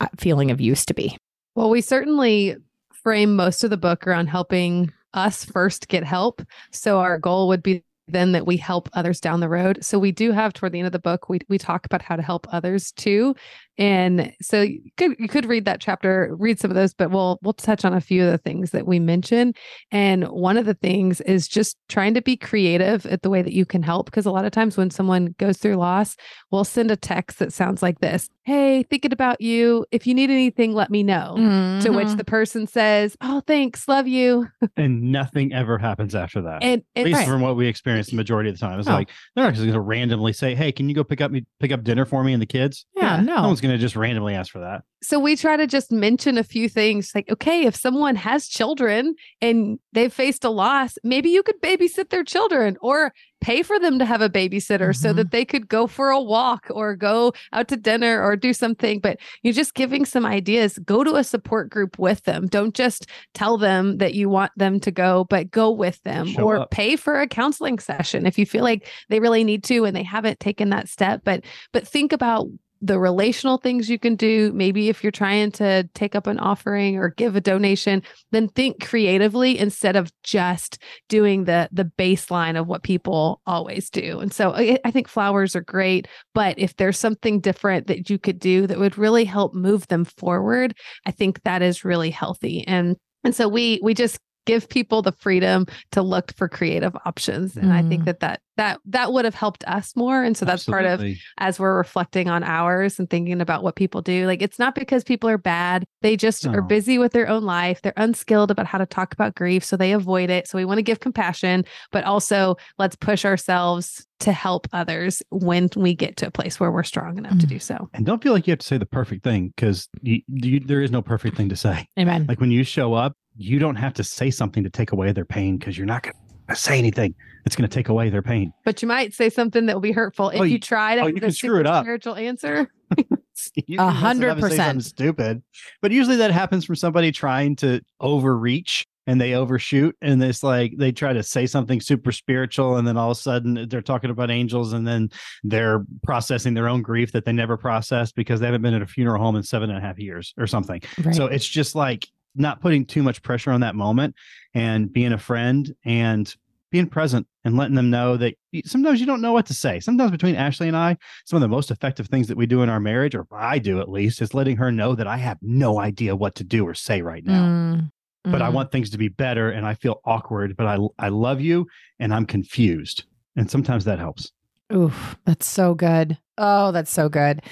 uh, 0.00 0.06
feeling 0.18 0.50
of 0.50 0.60
used 0.60 0.88
to 0.88 0.94
be. 0.94 1.16
Well, 1.54 1.70
we 1.70 1.80
certainly 1.80 2.56
frame 3.02 3.36
most 3.36 3.64
of 3.64 3.70
the 3.70 3.76
book 3.76 4.06
around 4.06 4.28
helping 4.28 4.92
us 5.14 5.44
first 5.44 5.88
get 5.88 6.04
help. 6.04 6.42
So 6.70 7.00
our 7.00 7.18
goal 7.18 7.48
would 7.48 7.62
be 7.62 7.84
then 8.08 8.32
that 8.32 8.46
we 8.46 8.56
help 8.56 8.88
others 8.92 9.20
down 9.20 9.40
the 9.40 9.48
road. 9.48 9.84
So 9.84 9.98
we 9.98 10.12
do 10.12 10.32
have 10.32 10.52
toward 10.52 10.72
the 10.72 10.78
end 10.78 10.86
of 10.86 10.92
the 10.92 10.98
book, 10.98 11.28
we 11.28 11.40
we 11.48 11.58
talk 11.58 11.86
about 11.86 12.02
how 12.02 12.16
to 12.16 12.22
help 12.22 12.46
others 12.52 12.92
too. 12.92 13.34
And 13.78 14.32
so 14.42 14.62
you 14.62 14.80
could 14.96 15.16
you 15.18 15.28
could 15.28 15.46
read 15.46 15.64
that 15.64 15.80
chapter, 15.80 16.34
read 16.38 16.60
some 16.60 16.70
of 16.70 16.74
those, 16.74 16.92
but 16.94 17.10
we'll 17.10 17.38
we'll 17.42 17.52
touch 17.54 17.84
on 17.84 17.94
a 17.94 18.00
few 18.00 18.24
of 18.24 18.30
the 18.32 18.38
things 18.38 18.70
that 18.72 18.86
we 18.86 18.98
mention. 18.98 19.54
And 19.90 20.28
one 20.28 20.56
of 20.56 20.66
the 20.66 20.74
things 20.74 21.20
is 21.22 21.48
just 21.48 21.76
trying 21.88 22.14
to 22.14 22.22
be 22.22 22.36
creative 22.36 23.06
at 23.06 23.22
the 23.22 23.30
way 23.30 23.42
that 23.42 23.52
you 23.54 23.64
can 23.64 23.82
help. 23.82 24.06
Because 24.06 24.26
a 24.26 24.30
lot 24.30 24.44
of 24.44 24.52
times 24.52 24.76
when 24.76 24.90
someone 24.90 25.34
goes 25.38 25.56
through 25.58 25.76
loss, 25.76 26.16
we'll 26.50 26.64
send 26.64 26.90
a 26.90 26.96
text 26.96 27.38
that 27.38 27.52
sounds 27.52 27.82
like 27.82 28.00
this 28.00 28.28
Hey, 28.44 28.82
thinking 28.82 29.12
about 29.12 29.40
you. 29.40 29.86
If 29.92 30.04
you 30.04 30.14
need 30.14 30.28
anything, 30.28 30.72
let 30.74 30.90
me 30.90 31.02
know. 31.04 31.36
To 31.82 31.90
which 31.90 32.08
Mm-hmm. 32.08 32.16
the 32.16 32.24
person 32.24 32.66
says, 32.66 33.16
Oh, 33.20 33.40
thanks, 33.46 33.86
love 33.86 34.08
you. 34.08 34.48
and 34.76 35.12
nothing 35.12 35.52
ever 35.52 35.78
happens 35.78 36.14
after 36.16 36.42
that. 36.42 36.60
And, 36.62 36.82
At 36.96 37.04
least 37.04 37.18
right. 37.18 37.28
from 37.28 37.40
what 37.40 37.54
we 37.56 37.68
experienced 37.68 38.10
the 38.10 38.16
majority 38.16 38.50
of 38.50 38.56
the 38.56 38.66
time. 38.66 38.80
It's 38.80 38.88
Oh. 38.88 38.92
like 38.92 39.08
they're 39.36 39.44
not 39.44 39.54
just 39.54 39.62
going 39.64 39.74
to 39.74 39.80
randomly 39.80 40.32
say, 40.32 40.56
"Hey, 40.56 40.72
can 40.72 40.88
you 40.88 40.94
go 40.94 41.04
pick 41.04 41.20
up 41.20 41.30
me 41.30 41.44
pick 41.60 41.70
up 41.70 41.84
dinner 41.84 42.04
for 42.04 42.24
me 42.24 42.32
and 42.32 42.42
the 42.42 42.46
kids?" 42.46 42.84
Yeah, 42.96 43.20
no. 43.20 43.42
no 43.42 43.46
one's 43.48 43.60
going 43.62 43.72
to 43.74 43.78
just 43.78 43.96
randomly 43.96 44.34
ask 44.34 44.52
for 44.52 44.60
that. 44.60 44.82
so 45.02 45.18
we 45.18 45.34
try 45.36 45.56
to 45.56 45.66
just 45.66 45.90
mention 45.90 46.36
a 46.38 46.44
few 46.44 46.68
things 46.68 47.12
like, 47.14 47.30
okay, 47.30 47.64
if 47.66 47.74
someone 47.74 48.14
has 48.16 48.46
children 48.48 49.14
and 49.40 49.78
they've 49.92 50.12
faced 50.12 50.44
a 50.44 50.50
loss, 50.50 50.98
maybe 51.02 51.30
you 51.30 51.42
could 51.42 51.60
babysit 51.62 52.10
their 52.10 52.22
children 52.24 52.76
or 52.82 53.12
pay 53.40 53.62
for 53.62 53.80
them 53.80 53.98
to 53.98 54.04
have 54.04 54.20
a 54.20 54.28
babysitter 54.30 54.94
so 54.94 55.12
Mhm. 55.12 55.16
that 55.16 55.30
they 55.32 55.44
could 55.44 55.66
go 55.68 55.88
for 55.88 56.10
a 56.10 56.20
walk 56.22 56.66
or 56.70 56.94
go 56.94 57.32
out 57.52 57.66
to 57.66 57.76
dinner 57.76 58.22
or 58.22 58.36
do 58.36 58.52
something. 58.52 59.00
But 59.00 59.18
you're 59.42 59.52
just 59.52 59.74
giving 59.74 60.04
some 60.04 60.24
ideas. 60.24 60.78
Go 60.78 61.02
to 61.02 61.16
a 61.16 61.24
support 61.24 61.68
group 61.68 61.98
with 61.98 62.22
them. 62.22 62.46
Don't 62.46 62.72
just 62.72 63.06
tell 63.34 63.58
them 63.58 63.98
that 63.98 64.14
you 64.14 64.28
want 64.28 64.52
them 64.56 64.78
to 64.80 64.92
go, 64.92 65.24
but 65.28 65.50
go 65.50 65.72
with 65.72 66.00
them 66.04 66.28
Show 66.28 66.42
or 66.44 66.60
up. 66.60 66.70
pay 66.70 66.94
for 66.94 67.20
a 67.20 67.26
counseling 67.26 67.80
session 67.80 68.26
if 68.26 68.38
you 68.38 68.46
feel 68.46 68.62
like 68.62 68.88
they 69.08 69.18
really 69.18 69.42
need 69.42 69.64
to 69.64 69.84
and 69.86 69.96
they 69.96 70.04
haven't 70.04 70.38
taken 70.38 70.70
that 70.70 70.88
step. 70.88 71.22
But 71.24 71.42
but 71.72 71.88
think 71.88 72.12
about 72.12 72.46
the 72.82 72.98
relational 72.98 73.58
things 73.58 73.88
you 73.88 73.98
can 73.98 74.16
do. 74.16 74.52
Maybe 74.52 74.88
if 74.88 75.02
you're 75.02 75.12
trying 75.12 75.52
to 75.52 75.88
take 75.94 76.16
up 76.16 76.26
an 76.26 76.40
offering 76.40 76.98
or 76.98 77.10
give 77.10 77.36
a 77.36 77.40
donation, 77.40 78.02
then 78.32 78.48
think 78.48 78.84
creatively 78.84 79.56
instead 79.56 79.94
of 79.94 80.12
just 80.24 80.82
doing 81.08 81.44
the 81.44 81.68
the 81.72 81.90
baseline 81.96 82.58
of 82.58 82.66
what 82.66 82.82
people 82.82 83.40
always 83.46 83.88
do. 83.88 84.18
And 84.18 84.32
so 84.32 84.52
I, 84.52 84.78
I 84.84 84.90
think 84.90 85.08
flowers 85.08 85.54
are 85.54 85.62
great, 85.62 86.08
but 86.34 86.58
if 86.58 86.76
there's 86.76 86.98
something 86.98 87.40
different 87.40 87.86
that 87.86 88.10
you 88.10 88.18
could 88.18 88.40
do 88.40 88.66
that 88.66 88.78
would 88.78 88.98
really 88.98 89.24
help 89.24 89.54
move 89.54 89.86
them 89.86 90.04
forward, 90.04 90.74
I 91.06 91.12
think 91.12 91.42
that 91.44 91.62
is 91.62 91.84
really 91.84 92.10
healthy. 92.10 92.66
And 92.66 92.96
and 93.22 93.34
so 93.34 93.48
we 93.48 93.78
we 93.82 93.94
just 93.94 94.18
give 94.46 94.68
people 94.68 95.02
the 95.02 95.12
freedom 95.12 95.66
to 95.92 96.02
look 96.02 96.32
for 96.36 96.48
creative 96.48 96.94
options 97.04 97.56
and 97.56 97.72
i 97.72 97.82
think 97.82 98.02
Mm. 98.02 98.06
that 98.06 98.20
that 98.20 98.40
that 98.58 98.80
that 98.84 99.12
would 99.14 99.24
have 99.24 99.34
helped 99.34 99.64
us 99.66 99.96
more 99.96 100.22
and 100.22 100.36
so 100.36 100.44
that's 100.44 100.66
part 100.66 100.84
of 100.84 101.02
as 101.38 101.58
we're 101.58 101.74
reflecting 101.76 102.28
on 102.28 102.42
ours 102.44 102.98
and 102.98 103.08
thinking 103.08 103.40
about 103.40 103.62
what 103.62 103.76
people 103.76 104.02
do. 104.02 104.26
Like 104.26 104.42
it's 104.42 104.58
not 104.58 104.74
because 104.74 105.02
people 105.04 105.30
are 105.30 105.38
bad. 105.38 105.84
They 106.02 106.18
just 106.18 106.46
are 106.46 106.60
busy 106.60 106.98
with 106.98 107.12
their 107.12 107.28
own 107.30 107.44
life. 107.44 107.80
They're 107.80 107.94
unskilled 107.96 108.50
about 108.50 108.66
how 108.66 108.76
to 108.76 108.84
talk 108.84 109.14
about 109.14 109.34
grief. 109.34 109.64
So 109.64 109.78
they 109.78 109.92
avoid 109.92 110.28
it. 110.28 110.48
So 110.48 110.58
we 110.58 110.66
want 110.66 110.76
to 110.78 110.82
give 110.82 111.00
compassion, 111.00 111.64
but 111.92 112.04
also 112.04 112.56
let's 112.78 112.94
push 112.94 113.24
ourselves 113.24 114.06
to 114.20 114.32
help 114.32 114.68
others 114.74 115.22
when 115.30 115.70
we 115.74 115.94
get 115.94 116.18
to 116.18 116.26
a 116.26 116.30
place 116.30 116.60
where 116.60 116.70
we're 116.70 116.82
strong 116.82 117.16
enough 117.16 117.38
to 117.38 117.46
Mm. 117.46 117.50
do 117.50 117.58
so. 117.58 117.88
And 117.94 118.04
don't 118.04 118.22
feel 118.22 118.34
like 118.34 118.46
you 118.46 118.52
have 118.52 118.58
to 118.58 118.66
say 118.66 118.76
the 118.76 118.84
perfect 118.84 119.24
thing 119.24 119.48
because 119.56 119.88
you, 120.02 120.20
you, 120.28 120.60
there 120.60 120.82
is 120.82 120.90
no 120.90 121.00
perfect 121.00 121.38
thing 121.38 121.48
to 121.48 121.56
say. 121.56 121.86
Amen. 121.98 122.26
Like 122.28 122.38
when 122.40 122.50
you 122.50 122.64
show 122.64 122.92
up, 122.92 123.14
you 123.36 123.58
don't 123.58 123.76
have 123.76 123.94
to 123.94 124.04
say 124.04 124.30
something 124.30 124.62
to 124.64 124.70
take 124.70 124.92
away 124.92 125.12
their 125.12 125.24
pain 125.24 125.58
because 125.58 125.76
you're 125.76 125.86
not 125.86 126.02
going 126.02 126.14
to 126.48 126.56
say 126.56 126.78
anything. 126.78 127.14
It's 127.44 127.56
going 127.56 127.68
to 127.68 127.74
take 127.74 127.88
away 127.88 128.08
their 128.10 128.22
pain. 128.22 128.52
But 128.64 128.82
you 128.82 128.88
might 128.88 129.14
say 129.14 129.28
something 129.30 129.66
that 129.66 129.74
will 129.74 129.80
be 129.80 129.92
hurtful 129.92 130.28
if 130.30 130.40
Oh, 130.40 130.44
you 130.44 130.52
you- 130.54 130.58
try 130.60 130.94
to 130.96 131.00
oh, 131.02 131.06
have 131.06 131.14
you 131.14 131.20
can 131.20 131.32
screw 131.32 131.58
it 131.60 131.66
up. 131.66 131.84
spiritual 131.84 132.14
answer. 132.14 132.68
A 132.92 133.04
can 133.04 133.06
mess 133.10 133.50
it 133.56 133.78
hundred 133.78 134.28
up 134.30 134.36
and 134.38 134.44
say 134.44 134.50
percent. 134.50 134.84
Stupid, 134.84 135.42
but 135.80 135.90
usually 135.90 136.16
that 136.16 136.30
happens 136.30 136.64
from 136.64 136.76
somebody 136.76 137.10
trying 137.10 137.56
to 137.56 137.80
overreach 138.00 138.84
and 139.08 139.20
they 139.20 139.34
overshoot, 139.34 139.96
and 140.00 140.22
it's 140.22 140.44
like 140.44 140.74
they 140.78 140.92
try 140.92 141.12
to 141.12 141.24
say 141.24 141.44
something 141.46 141.80
super 141.80 142.12
spiritual, 142.12 142.76
and 142.76 142.86
then 142.86 142.96
all 142.96 143.10
of 143.10 143.16
a 143.16 143.20
sudden 143.20 143.66
they're 143.68 143.82
talking 143.82 144.10
about 144.10 144.30
angels, 144.30 144.72
and 144.72 144.86
then 144.86 145.08
they're 145.42 145.84
processing 146.04 146.54
their 146.54 146.68
own 146.68 146.82
grief 146.82 147.10
that 147.10 147.24
they 147.24 147.32
never 147.32 147.56
processed 147.56 148.14
because 148.14 148.38
they 148.38 148.46
haven't 148.46 148.62
been 148.62 148.74
at 148.74 148.82
a 148.82 148.86
funeral 148.86 149.20
home 149.20 149.34
in 149.34 149.42
seven 149.42 149.70
and 149.70 149.78
a 149.78 149.82
half 149.82 149.98
years 149.98 150.32
or 150.38 150.46
something. 150.46 150.80
Right. 151.02 151.16
So 151.16 151.26
it's 151.26 151.48
just 151.48 151.74
like 151.74 152.06
not 152.34 152.60
putting 152.60 152.84
too 152.84 153.02
much 153.02 153.22
pressure 153.22 153.50
on 153.50 153.60
that 153.60 153.74
moment 153.74 154.14
and 154.54 154.92
being 154.92 155.12
a 155.12 155.18
friend 155.18 155.74
and 155.84 156.34
being 156.70 156.86
present 156.86 157.26
and 157.44 157.56
letting 157.56 157.74
them 157.74 157.90
know 157.90 158.16
that 158.16 158.34
sometimes 158.64 158.98
you 158.98 159.06
don't 159.06 159.20
know 159.20 159.32
what 159.32 159.46
to 159.46 159.54
say. 159.54 159.78
Sometimes 159.78 160.10
between 160.10 160.34
Ashley 160.34 160.68
and 160.68 160.76
I, 160.76 160.96
some 161.26 161.36
of 161.36 161.42
the 161.42 161.48
most 161.48 161.70
effective 161.70 162.06
things 162.06 162.28
that 162.28 162.36
we 162.36 162.46
do 162.46 162.62
in 162.62 162.70
our 162.70 162.80
marriage, 162.80 163.14
or 163.14 163.26
I 163.30 163.58
do 163.58 163.78
at 163.80 163.90
least, 163.90 164.22
is 164.22 164.32
letting 164.32 164.56
her 164.56 164.72
know 164.72 164.94
that 164.94 165.06
I 165.06 165.18
have 165.18 165.38
no 165.42 165.78
idea 165.78 166.16
what 166.16 166.34
to 166.36 166.44
do 166.44 166.66
or 166.66 166.74
say 166.74 167.02
right 167.02 167.24
now. 167.24 167.46
Mm, 167.46 167.90
But 168.24 168.40
I 168.40 168.48
mm. 168.48 168.54
want 168.54 168.72
things 168.72 168.88
to 168.90 168.98
be 168.98 169.08
better 169.08 169.50
and 169.50 169.66
I 169.66 169.74
feel 169.74 170.00
awkward, 170.04 170.56
but 170.56 170.66
I 170.66 170.78
I 170.98 171.10
love 171.10 171.40
you 171.40 171.66
and 171.98 172.14
I'm 172.14 172.24
confused. 172.24 173.04
And 173.36 173.50
sometimes 173.50 173.84
that 173.84 173.98
helps. 173.98 174.32
Oof, 174.72 175.16
that's 175.26 175.46
so 175.46 175.74
good. 175.74 176.18
Oh, 176.38 176.72
that's 176.72 176.90
so 176.90 177.08
good. 177.10 177.42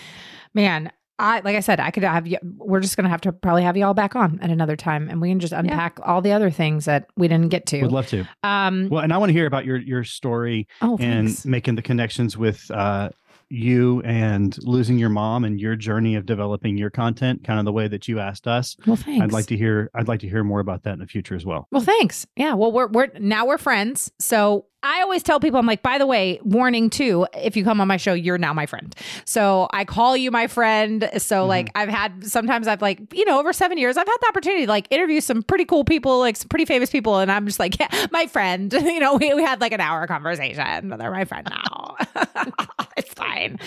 Man, 0.54 0.90
I 1.20 1.40
like 1.44 1.54
I 1.56 1.60
said, 1.60 1.80
I 1.80 1.90
could 1.90 2.02
have 2.02 2.26
you 2.26 2.38
we're 2.42 2.80
just 2.80 2.96
gonna 2.96 3.10
have 3.10 3.20
to 3.22 3.32
probably 3.32 3.62
have 3.62 3.76
you 3.76 3.84
all 3.84 3.94
back 3.94 4.16
on 4.16 4.38
at 4.40 4.50
another 4.50 4.74
time 4.76 5.08
and 5.10 5.20
we 5.20 5.28
can 5.28 5.38
just 5.38 5.52
unpack 5.52 5.98
all 6.02 6.22
the 6.22 6.32
other 6.32 6.50
things 6.50 6.86
that 6.86 7.06
we 7.16 7.28
didn't 7.28 7.50
get 7.50 7.66
to. 7.66 7.82
Would 7.82 7.92
love 7.92 8.06
to. 8.08 8.26
um 8.42 8.88
Well, 8.90 9.02
and 9.02 9.12
I 9.12 9.18
want 9.18 9.28
to 9.28 9.34
hear 9.34 9.46
about 9.46 9.64
your 9.66 9.76
your 9.76 10.02
story 10.02 10.66
oh 10.80 10.96
and 10.98 11.28
thanks. 11.28 11.44
making 11.44 11.74
the 11.74 11.82
connections 11.82 12.36
with 12.36 12.70
uh, 12.70 13.10
you 13.50 14.00
and 14.02 14.56
losing 14.64 14.98
your 14.98 15.08
mom 15.08 15.44
and 15.44 15.60
your 15.60 15.76
journey 15.76 16.14
of 16.14 16.24
developing 16.24 16.78
your 16.78 16.90
content, 16.90 17.44
kind 17.44 17.58
of 17.58 17.64
the 17.64 17.72
way 17.72 17.88
that 17.88 18.08
you 18.08 18.20
asked 18.20 18.46
us. 18.46 18.76
well 18.86 18.96
thanks. 18.96 19.22
I'd 19.22 19.32
like 19.32 19.46
to 19.46 19.56
hear. 19.56 19.90
I'd 19.94 20.08
like 20.08 20.20
to 20.20 20.28
hear 20.28 20.44
more 20.44 20.60
about 20.60 20.84
that 20.84 20.94
in 20.94 20.98
the 21.00 21.06
future 21.06 21.34
as 21.34 21.44
well. 21.44 21.66
Well, 21.70 21.82
thanks. 21.82 22.26
Yeah. 22.36 22.54
Well, 22.54 22.72
we're 22.72 22.88
we're 22.88 23.08
now 23.18 23.46
we're 23.46 23.58
friends. 23.58 24.10
So 24.18 24.66
I 24.82 25.02
always 25.02 25.22
tell 25.22 25.40
people, 25.40 25.60
I'm 25.60 25.66
like, 25.66 25.82
by 25.82 25.98
the 25.98 26.06
way, 26.06 26.40
warning 26.42 26.88
too, 26.88 27.26
if 27.34 27.54
you 27.54 27.64
come 27.64 27.80
on 27.80 27.88
my 27.88 27.98
show, 27.98 28.14
you're 28.14 28.38
now 28.38 28.54
my 28.54 28.64
friend. 28.64 28.94
So 29.26 29.68
I 29.72 29.84
call 29.84 30.16
you 30.16 30.30
my 30.30 30.46
friend. 30.46 31.10
So 31.18 31.40
mm-hmm. 31.40 31.48
like 31.48 31.70
I've 31.74 31.90
had 31.90 32.24
sometimes 32.26 32.66
I've 32.66 32.80
like, 32.80 33.00
you 33.12 33.24
know, 33.26 33.38
over 33.38 33.52
seven 33.52 33.76
years, 33.76 33.96
I've 33.98 34.06
had 34.06 34.16
the 34.20 34.28
opportunity 34.28 34.64
to 34.64 34.70
like 34.70 34.86
interview 34.90 35.20
some 35.20 35.42
pretty 35.42 35.66
cool 35.66 35.84
people, 35.84 36.18
like 36.18 36.36
some 36.36 36.48
pretty 36.48 36.64
famous 36.64 36.88
people. 36.88 37.18
And 37.18 37.30
I'm 37.30 37.46
just 37.46 37.58
like, 37.58 37.78
yeah, 37.80 38.06
my 38.10 38.26
friend. 38.26 38.74
You 38.90 38.98
know, 38.98 39.14
we, 39.14 39.32
we 39.34 39.42
had 39.42 39.60
like 39.60 39.72
an 39.72 39.80
hour 39.80 40.06
conversation. 40.08 40.60
And 40.60 40.90
they're 40.90 41.12
my 41.12 41.24
friend 41.24 41.46
now. 41.48 41.69
it's 42.96 43.12
fine. 43.14 43.58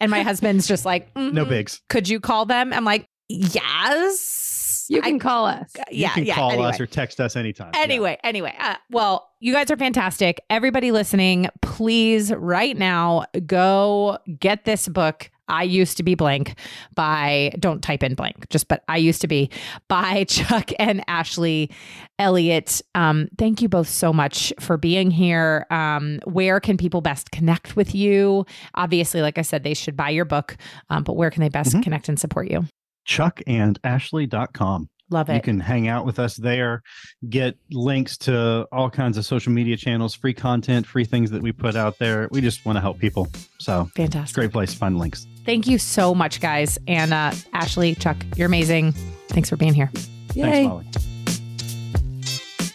And 0.00 0.10
my 0.10 0.22
husband's 0.22 0.66
just 0.66 0.84
like, 0.84 1.14
No 1.16 1.44
"Mhm. 1.44 1.48
bigs. 1.48 1.80
Could 1.88 2.08
you 2.08 2.20
call 2.20 2.46
them? 2.46 2.72
I'm 2.72 2.84
like, 2.84 3.08
yes. 3.28 4.86
You 4.88 5.02
can 5.02 5.16
I- 5.16 5.18
call 5.18 5.46
us. 5.46 5.72
You 5.76 5.84
yeah, 6.02 6.10
can 6.14 6.24
yeah. 6.24 6.34
call 6.34 6.52
anyway. 6.52 6.68
us 6.68 6.80
or 6.80 6.86
text 6.86 7.20
us 7.20 7.34
anytime. 7.36 7.72
Yeah. 7.74 7.80
Anyway, 7.80 8.18
anyway, 8.22 8.54
uh, 8.58 8.76
well, 8.90 9.28
you 9.40 9.52
guys 9.52 9.70
are 9.70 9.76
fantastic. 9.76 10.40
Everybody 10.48 10.92
listening, 10.92 11.48
please 11.60 12.32
right 12.32 12.76
now 12.76 13.24
go 13.46 14.18
get 14.38 14.64
this 14.64 14.86
book. 14.88 15.30
I 15.48 15.62
used 15.62 15.96
to 15.98 16.02
be 16.02 16.14
blank 16.14 16.58
by 16.94 17.52
don't 17.58 17.82
type 17.82 18.02
in 18.02 18.14
blank, 18.14 18.48
just 18.50 18.68
but 18.68 18.82
I 18.88 18.96
used 18.96 19.20
to 19.22 19.28
be 19.28 19.50
by 19.88 20.24
Chuck 20.28 20.70
and 20.78 21.02
Ashley 21.08 21.70
Elliott. 22.18 22.80
Um, 22.94 23.28
thank 23.38 23.62
you 23.62 23.68
both 23.68 23.88
so 23.88 24.12
much 24.12 24.52
for 24.60 24.76
being 24.76 25.10
here. 25.10 25.66
Um, 25.70 26.20
where 26.24 26.60
can 26.60 26.76
people 26.76 27.00
best 27.00 27.30
connect 27.30 27.76
with 27.76 27.94
you? 27.94 28.46
Obviously, 28.74 29.22
like 29.22 29.38
I 29.38 29.42
said, 29.42 29.62
they 29.64 29.74
should 29.74 29.96
buy 29.96 30.10
your 30.10 30.24
book, 30.24 30.56
um, 30.90 31.02
but 31.02 31.14
where 31.16 31.30
can 31.30 31.40
they 31.42 31.48
best 31.48 31.74
Mhm. 31.74 31.82
connect 31.82 32.08
and 32.08 32.18
support 32.18 32.50
you? 32.50 32.64
chuckandashley.com. 33.06 34.88
Love 35.08 35.30
it. 35.30 35.34
You 35.36 35.40
can 35.40 35.60
hang 35.60 35.86
out 35.86 36.04
with 36.04 36.18
us 36.18 36.34
there, 36.34 36.82
get 37.30 37.56
links 37.70 38.18
to 38.18 38.66
all 38.72 38.90
kinds 38.90 39.16
of 39.16 39.24
social 39.24 39.52
media 39.52 39.76
channels, 39.76 40.16
free 40.16 40.34
content, 40.34 40.84
free 40.84 41.04
things 41.04 41.30
that 41.30 41.40
we 41.40 41.52
put 41.52 41.76
out 41.76 41.96
there. 42.00 42.28
We 42.32 42.40
just 42.40 42.64
want 42.66 42.74
to 42.76 42.80
help 42.80 42.98
people. 42.98 43.28
So 43.60 43.88
Fantastic. 43.94 44.34
great 44.34 44.50
place 44.52 44.72
to 44.72 44.78
find 44.78 44.98
links. 44.98 45.24
Thank 45.46 45.66
you 45.68 45.78
so 45.78 46.14
much, 46.14 46.40
guys. 46.40 46.78
And 46.86 47.14
uh, 47.14 47.32
Ashley, 47.52 47.94
Chuck, 47.94 48.16
you're 48.36 48.46
amazing. 48.46 48.92
Thanks 49.28 49.48
for 49.48 49.56
being 49.56 49.74
here. 49.74 49.90
Thanks, 50.28 50.68
Molly. 50.68 50.86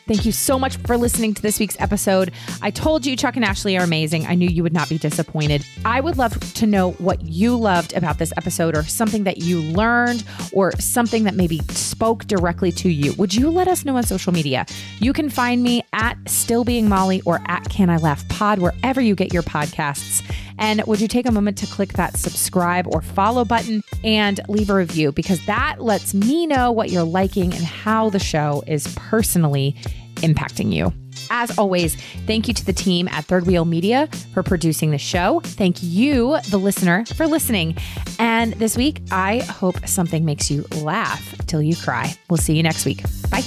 Thank 0.08 0.26
you 0.26 0.34
so 0.34 0.60
much 0.60 0.76
for 0.78 0.98
listening 0.98 1.34
to 1.36 1.42
this 1.42 1.58
week's 1.58 1.80
episode. 1.80 2.34
I 2.62 2.70
told 2.70 3.06
you 3.06 3.16
Chuck 3.16 3.38
and 3.38 3.46
Ashley 3.46 3.78
are 3.78 3.84
amazing. 3.84 4.26
I 4.26 4.36
knew 4.36 4.50
you 4.50 4.62
would 4.62 4.74
not 4.74 4.90
be 4.90 4.98
disappointed. 4.98 5.66
I 5.86 6.02
would 6.02 6.18
love 6.18 6.38
to 6.56 6.68
know 6.68 6.92
what 6.94 7.22
you 7.22 7.56
loved 7.56 7.94
about 7.94 8.18
this 8.18 8.34
episode 8.36 8.76
or 8.76 8.84
something 8.84 9.24
that 9.24 9.38
you 9.38 9.62
learned 9.62 10.26
or 10.52 10.74
something 10.82 11.24
that 11.24 11.36
maybe 11.36 11.60
spoke 11.70 12.26
directly 12.26 12.74
to 12.74 12.90
you. 12.90 13.14
Would 13.14 13.34
you 13.34 13.50
let 13.50 13.70
us 13.70 13.86
know 13.86 13.96
on 13.96 14.04
social 14.04 14.34
media? 14.34 14.66
You 15.00 15.14
can 15.14 15.30
find 15.30 15.64
me 15.64 15.82
at 15.94 16.18
Still 16.28 16.66
Being 16.66 16.90
Molly 16.90 17.22
or 17.26 17.42
at 17.48 17.70
Can 17.70 17.90
I 17.90 17.96
Laugh 17.96 18.28
Pod, 18.28 18.60
wherever 18.60 19.00
you 19.00 19.16
get 19.16 19.32
your 19.32 19.44
podcasts. 19.44 20.22
And 20.62 20.84
would 20.86 21.02
you 21.02 21.08
take 21.08 21.26
a 21.26 21.32
moment 21.32 21.58
to 21.58 21.66
click 21.66 21.94
that 21.94 22.16
subscribe 22.16 22.88
or 22.88 23.02
follow 23.02 23.44
button 23.44 23.82
and 24.04 24.40
leave 24.48 24.70
a 24.70 24.76
review 24.76 25.12
because 25.12 25.46
that 25.48 25.82
lets 25.82 26.14
me 26.14 26.48
know 26.48 26.72
what 26.72 26.92
you're 26.92 27.04
liking 27.04 27.54
and 27.54 27.64
how 27.64 28.10
the 28.10 28.20
show 28.20 28.64
is 28.68 28.88
personally 28.96 29.76
impacting 30.18 30.72
you. 30.72 30.94
As 31.30 31.58
always, 31.58 31.96
thank 32.28 32.48
you 32.48 32.54
to 32.54 32.66
the 32.66 32.74
team 32.74 33.08
at 33.08 33.26
Third 33.26 33.48
Wheel 33.48 33.66
Media 33.66 34.08
for 34.34 34.44
producing 34.44 34.92
the 34.92 34.98
show. 34.98 35.42
Thank 35.44 35.82
you, 35.82 36.38
the 36.50 36.58
listener, 36.58 37.06
for 37.16 37.26
listening. 37.26 37.78
And 38.20 38.54
this 38.54 38.78
week, 38.78 39.02
I 39.12 39.40
hope 39.40 39.88
something 39.88 40.26
makes 40.26 40.52
you 40.52 40.66
laugh 40.82 41.36
till 41.48 41.62
you 41.62 41.76
cry. 41.76 42.14
We'll 42.30 42.38
see 42.38 42.56
you 42.56 42.64
next 42.64 42.86
week. 42.86 43.04
Bye. 43.30 43.44